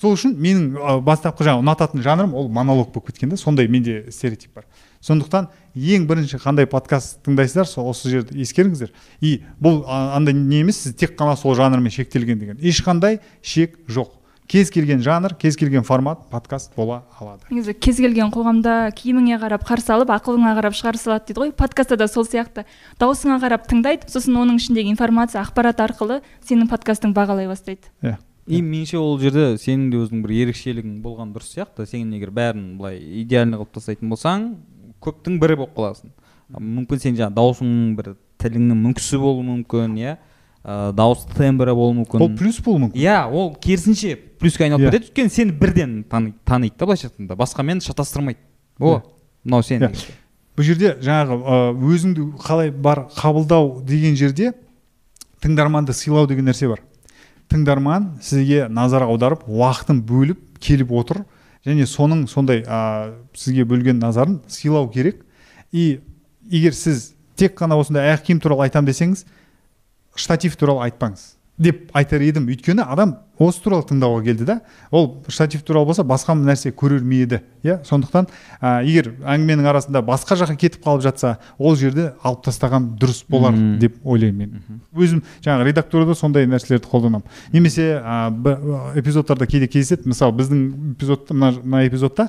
[0.00, 4.06] Сол үшін менің ә, бастапқы жаңағы ұнататын жанрым ол монолог болып кеткен да сондай менде
[4.10, 4.64] стереотип бар.
[5.04, 8.94] Сондықтан ең бірінші қандай подкаст тыңдайсыздар сол осы жерді ескеріңіздер.
[9.20, 12.56] И бұл андай не емес сіз тек қана сол жанрмен шектелген деген.
[12.56, 14.16] Ешқандай шек жоқ.
[14.50, 17.44] Кез келген жанр кез келген формат подкаст бола алады.
[17.50, 21.52] Негізі кез келген қоғамда киіміңе қарап қарсы алып ақылыңа қарап шығара салады дейді ғой.
[21.52, 22.64] Подкастта да сол сияқты.
[22.98, 27.94] Дауысыңа қарап тыңдайды сосын оның ішіндегі информация ақпарат арқылы сенің подкастың бағалай бастайды.
[28.02, 28.18] Иә.
[28.50, 31.86] И меніңше ол жерде сенің де өзіңнің бір ерекшелігің болған дұрыс сияқты.
[31.86, 34.48] Сен егер бәрін былай идеально қылып тастайтын болсаң
[35.00, 36.10] көптің бірі болып қаласың.
[36.58, 38.12] Мүмкін сен жаңағы дауысыңның бір
[38.42, 40.16] тіліңнің мүкісі болуы мүмкін иә.
[40.60, 42.20] Ә, дауыс тембрі болуы мүмкін.
[42.26, 43.00] Ол плюс болуы мүмкін.
[43.00, 44.90] Иә ол керісінше плюске айналып Иә.
[44.90, 45.06] кетеді.
[45.08, 47.36] Өйткені сені бірден тани- таниды да былайша айтқанда.
[47.36, 48.38] Басқамен шатастырмайды.
[48.78, 49.02] О Иә.
[49.44, 49.94] мынау сен Иә.
[50.56, 51.38] бұл жерде жаңағы
[51.80, 54.52] өзіңді қалай бар қабылдау деген жерде
[55.40, 56.80] тыңдарманды сыйлау деген нәрсе бар.
[57.50, 61.24] Тыңдарман сізге назар аударып уақытын бөліп келіп отыр.
[61.66, 65.24] Және соның сондай ә, сізге бөлген назарын сыйлау керек.
[65.72, 66.00] И
[66.50, 69.26] егер сіз тек қана осындай аяқ киім туралы айтамын десеңіз
[70.16, 71.39] штатив туралы айтпаңыз.
[71.60, 72.46] Деп айтар едім.
[72.48, 74.54] Өйткені адам осы туралы тыңдауға келді да
[74.90, 77.78] ол штатив туралы болса басқа нәрсе көрер ме еді иә?
[77.84, 78.26] Сондықтан
[78.60, 83.52] ә, егер әңгіменің арасында басқа жаққа кетіп қалып жатса ол жерді алып тастаған дұрыс болар
[83.52, 83.78] Мгм.
[83.78, 84.80] деп ойлаймын мен.
[84.96, 87.24] Өзім жаңағы редактурада сондай нәрселерді қолданамын.
[87.52, 88.30] Немесе ә,
[88.96, 90.08] эпизодтарда кейде кездеседі.
[90.08, 92.28] Мысалы біздің эпизодта мына, мына эпизодта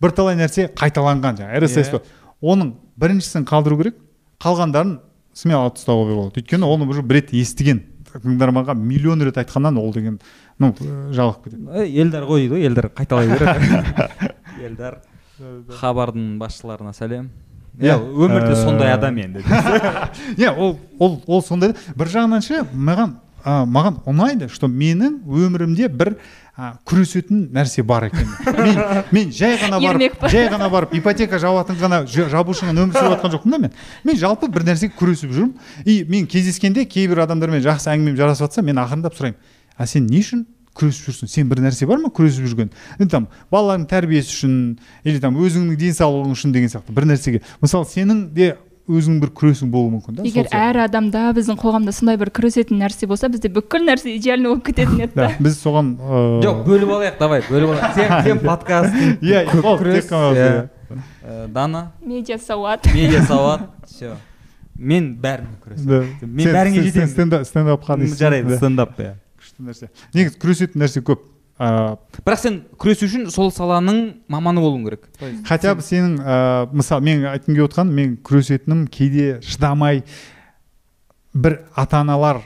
[0.00, 2.00] бірталай нәрсе қайталанған жаңағы рсс Иә.
[2.42, 3.96] оның біріншісін қалдыру керек
[4.42, 4.98] қалғандарын
[5.34, 7.82] смело алып тастауға болады өйткені оны уже бір рет естіген.
[8.14, 10.18] Тыңдарманға миллион рет айтқаннан ол деген
[10.58, 11.68] ну э, жалығып кетеді.
[11.82, 14.32] Ей, елдар ғой дейді ғой елдар қайталай береді
[14.68, 14.98] елдар
[15.78, 17.30] хабардың басшыларына сәлем.
[17.78, 19.44] Иә, иә өмірде сондай адам енді.
[20.40, 21.76] Иә ол ол ол сондай.
[21.76, 21.94] Да.
[22.00, 26.14] бір жағынан ше маған а, маған ұнайды что менің өмірімде бір
[26.56, 28.26] а, күресетін нәрсе бар екен.
[28.58, 28.78] Мен
[29.12, 33.34] мен жай ғана барып жай ғана барып ипотека жабатын ғана ж- жабушымен өмір сүріп жатқан
[33.36, 33.72] жоқпын да мен.
[34.04, 35.54] Мен жалпы бір нәрсеге күресіп жүрмін.
[35.84, 39.38] И мен кездескенде кейбір адамдармен жақсы әңгімем жарасып жатса мен ақырындап сұраймын.
[39.78, 41.30] А сен не үшін күресіп жүрсің?
[41.30, 42.72] Сен бір нәрсе бар ма күресіп жүрген?
[42.98, 44.56] Енді там балалардың тәрбиесі үшін
[45.04, 47.40] или там өзіңнің денсаулығың үшін деген сияқты бір нәрсеге.
[47.62, 48.56] Мысалы сенің де
[48.88, 53.08] өзіңнің бір күресің болуы мүмкін да егер әр адамда біздің қоғамда сондай бір күресетін нәрсе
[53.10, 55.28] болса бізде бүкіл нәрсе идеально болып кететін еді да.
[55.38, 57.98] Біз соған ыыы, жоқ бөліп алайық давай бөліп алайық.
[57.98, 60.56] Сен сен подкасттың иә күрес, иә.
[60.88, 61.90] Ә, дана?
[62.00, 64.16] Медиа сауат медиа сауат все
[64.78, 66.12] мен бәріне күресемін.
[66.22, 67.10] Мен бәріңе жетемін.
[67.10, 68.18] стендап стендапқа дейсің.
[68.20, 69.14] жарайды Да, стендап иә.
[69.40, 69.88] Күшті нәрсе.
[70.14, 71.24] Негізі күресетін нәрсе көп.
[71.58, 73.98] Ыыы бірақ сен күресу үшін сол саланың
[74.30, 75.08] маманы болуың керек.
[75.48, 80.04] Хотя бы сенің ыыы мысалы мен айтқым келіп отқан мен күресетінім кейде шыдамай
[81.34, 82.42] бір ата аналар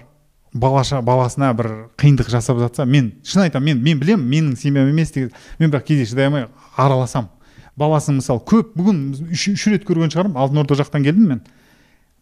[0.52, 1.70] балаша баласына бір
[2.00, 5.86] қиындық жасап жатса мен шын айтамын мен мен білемін менің семьям емес деген мен бірақ
[5.88, 7.30] кейде шыдай алмай араласамын
[7.76, 11.40] баласын мысалы көп бүгін үш, үш рет көрген шығармын алтын орда жақтан келдім мен.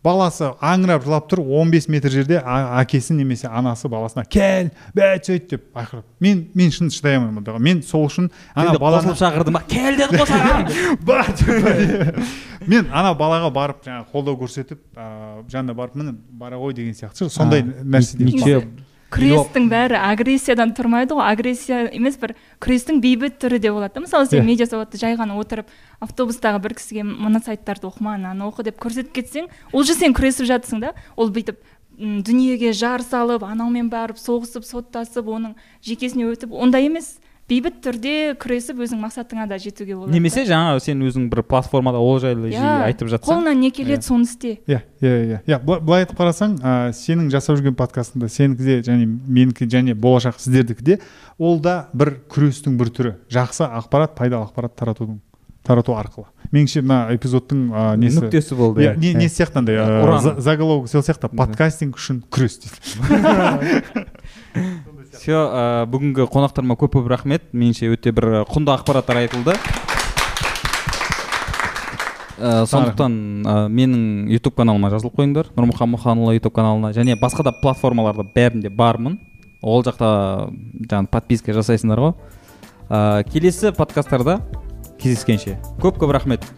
[0.04, 5.66] Баласы аңырап жылап тұр 15 метр жерде әкесі немесе анасы баласына кел бәт сөйт деп
[5.76, 6.06] айқайлап.
[6.24, 9.62] Мен мен шын шыдай алмаймын ондайға мен сол үшін ана баланы қосылып шақырдым ба?
[9.68, 9.98] Кел!
[10.00, 10.70] деді ғой саған.
[11.08, 12.22] Бар деп.
[12.66, 17.28] мен ана балаға барып жаңағы қолдау көрсетіп ыыы жанына барып міне бара ғой деген сияқты
[17.28, 18.62] сондай А, нәрсе деп ничего.
[19.10, 21.26] Күрестің бәрі агрессиядан тұрмайды ғой.
[21.30, 24.04] Агрессия емес бір күрестің бейбіт түрі де болады да.
[24.04, 25.70] Мысалы сен медиа сауатты жай ғана отырып
[26.00, 30.48] автобустағы бір кісіге мына сайттарды оқыма ананы оқы деп көрсетіп кетсең ол же сен күресіп
[30.50, 30.94] жатсың да.
[31.16, 31.60] Ол бүйтіп
[32.00, 37.18] дүниеге жар салып анаумен барып соғысып соттасып оның жекесіне өтіп ондай емес.
[37.50, 40.12] Бейбіт түрде күресіп өзің мақсатыңа да жетуге болады.
[40.14, 43.26] Немесе жаңа сен өзің бір платформада ол жайлы жиі Иә, айтып жатсаң.
[43.26, 44.06] қолыңнан не келеді Иә.
[44.06, 44.52] соны істе.
[44.70, 45.58] Иә иә иә иә.
[45.64, 50.38] Былай былай айтып қарасаң ә, сенің жасап жүрген подкастыңда сенікі де және менікі және болашақ
[50.38, 50.98] сіздердікі де
[51.38, 53.14] ол да бір күрестің бір түрі.
[53.30, 55.18] Жақсы ақпарат пайдалы ақпарат таратудың
[55.66, 56.26] тарату арқылы.
[56.54, 58.22] Меніңше мына эпизодтың а, несі?
[58.22, 58.94] Нүктесі болды иә.
[58.96, 59.76] не, не сияқты андай
[60.40, 61.28] заголовок сол сияқты.
[61.28, 62.78] Подкастинг үшін күрес дейді.
[65.20, 67.50] все ә, бүгінгі қонақтарыма көп көп рахмет.
[67.52, 69.52] Меніңше өте бір ә, құнды ақпараттар айтылды.
[72.40, 75.52] Ә, сондықтан ә, менің ютуб каналыма жазылып қойыңдар.
[75.58, 79.18] Нұрмұхан мұханұлы ютуб каналына және басқа да платформаларда бәрінде бармын.
[79.60, 80.48] Ол жақта
[80.88, 82.16] жаңағы подписка жасайсыңдар ғой.
[82.88, 84.40] Ә, келесі подкасттарда
[84.96, 85.58] кездескенше.
[85.84, 86.48] Көп көп рахмет.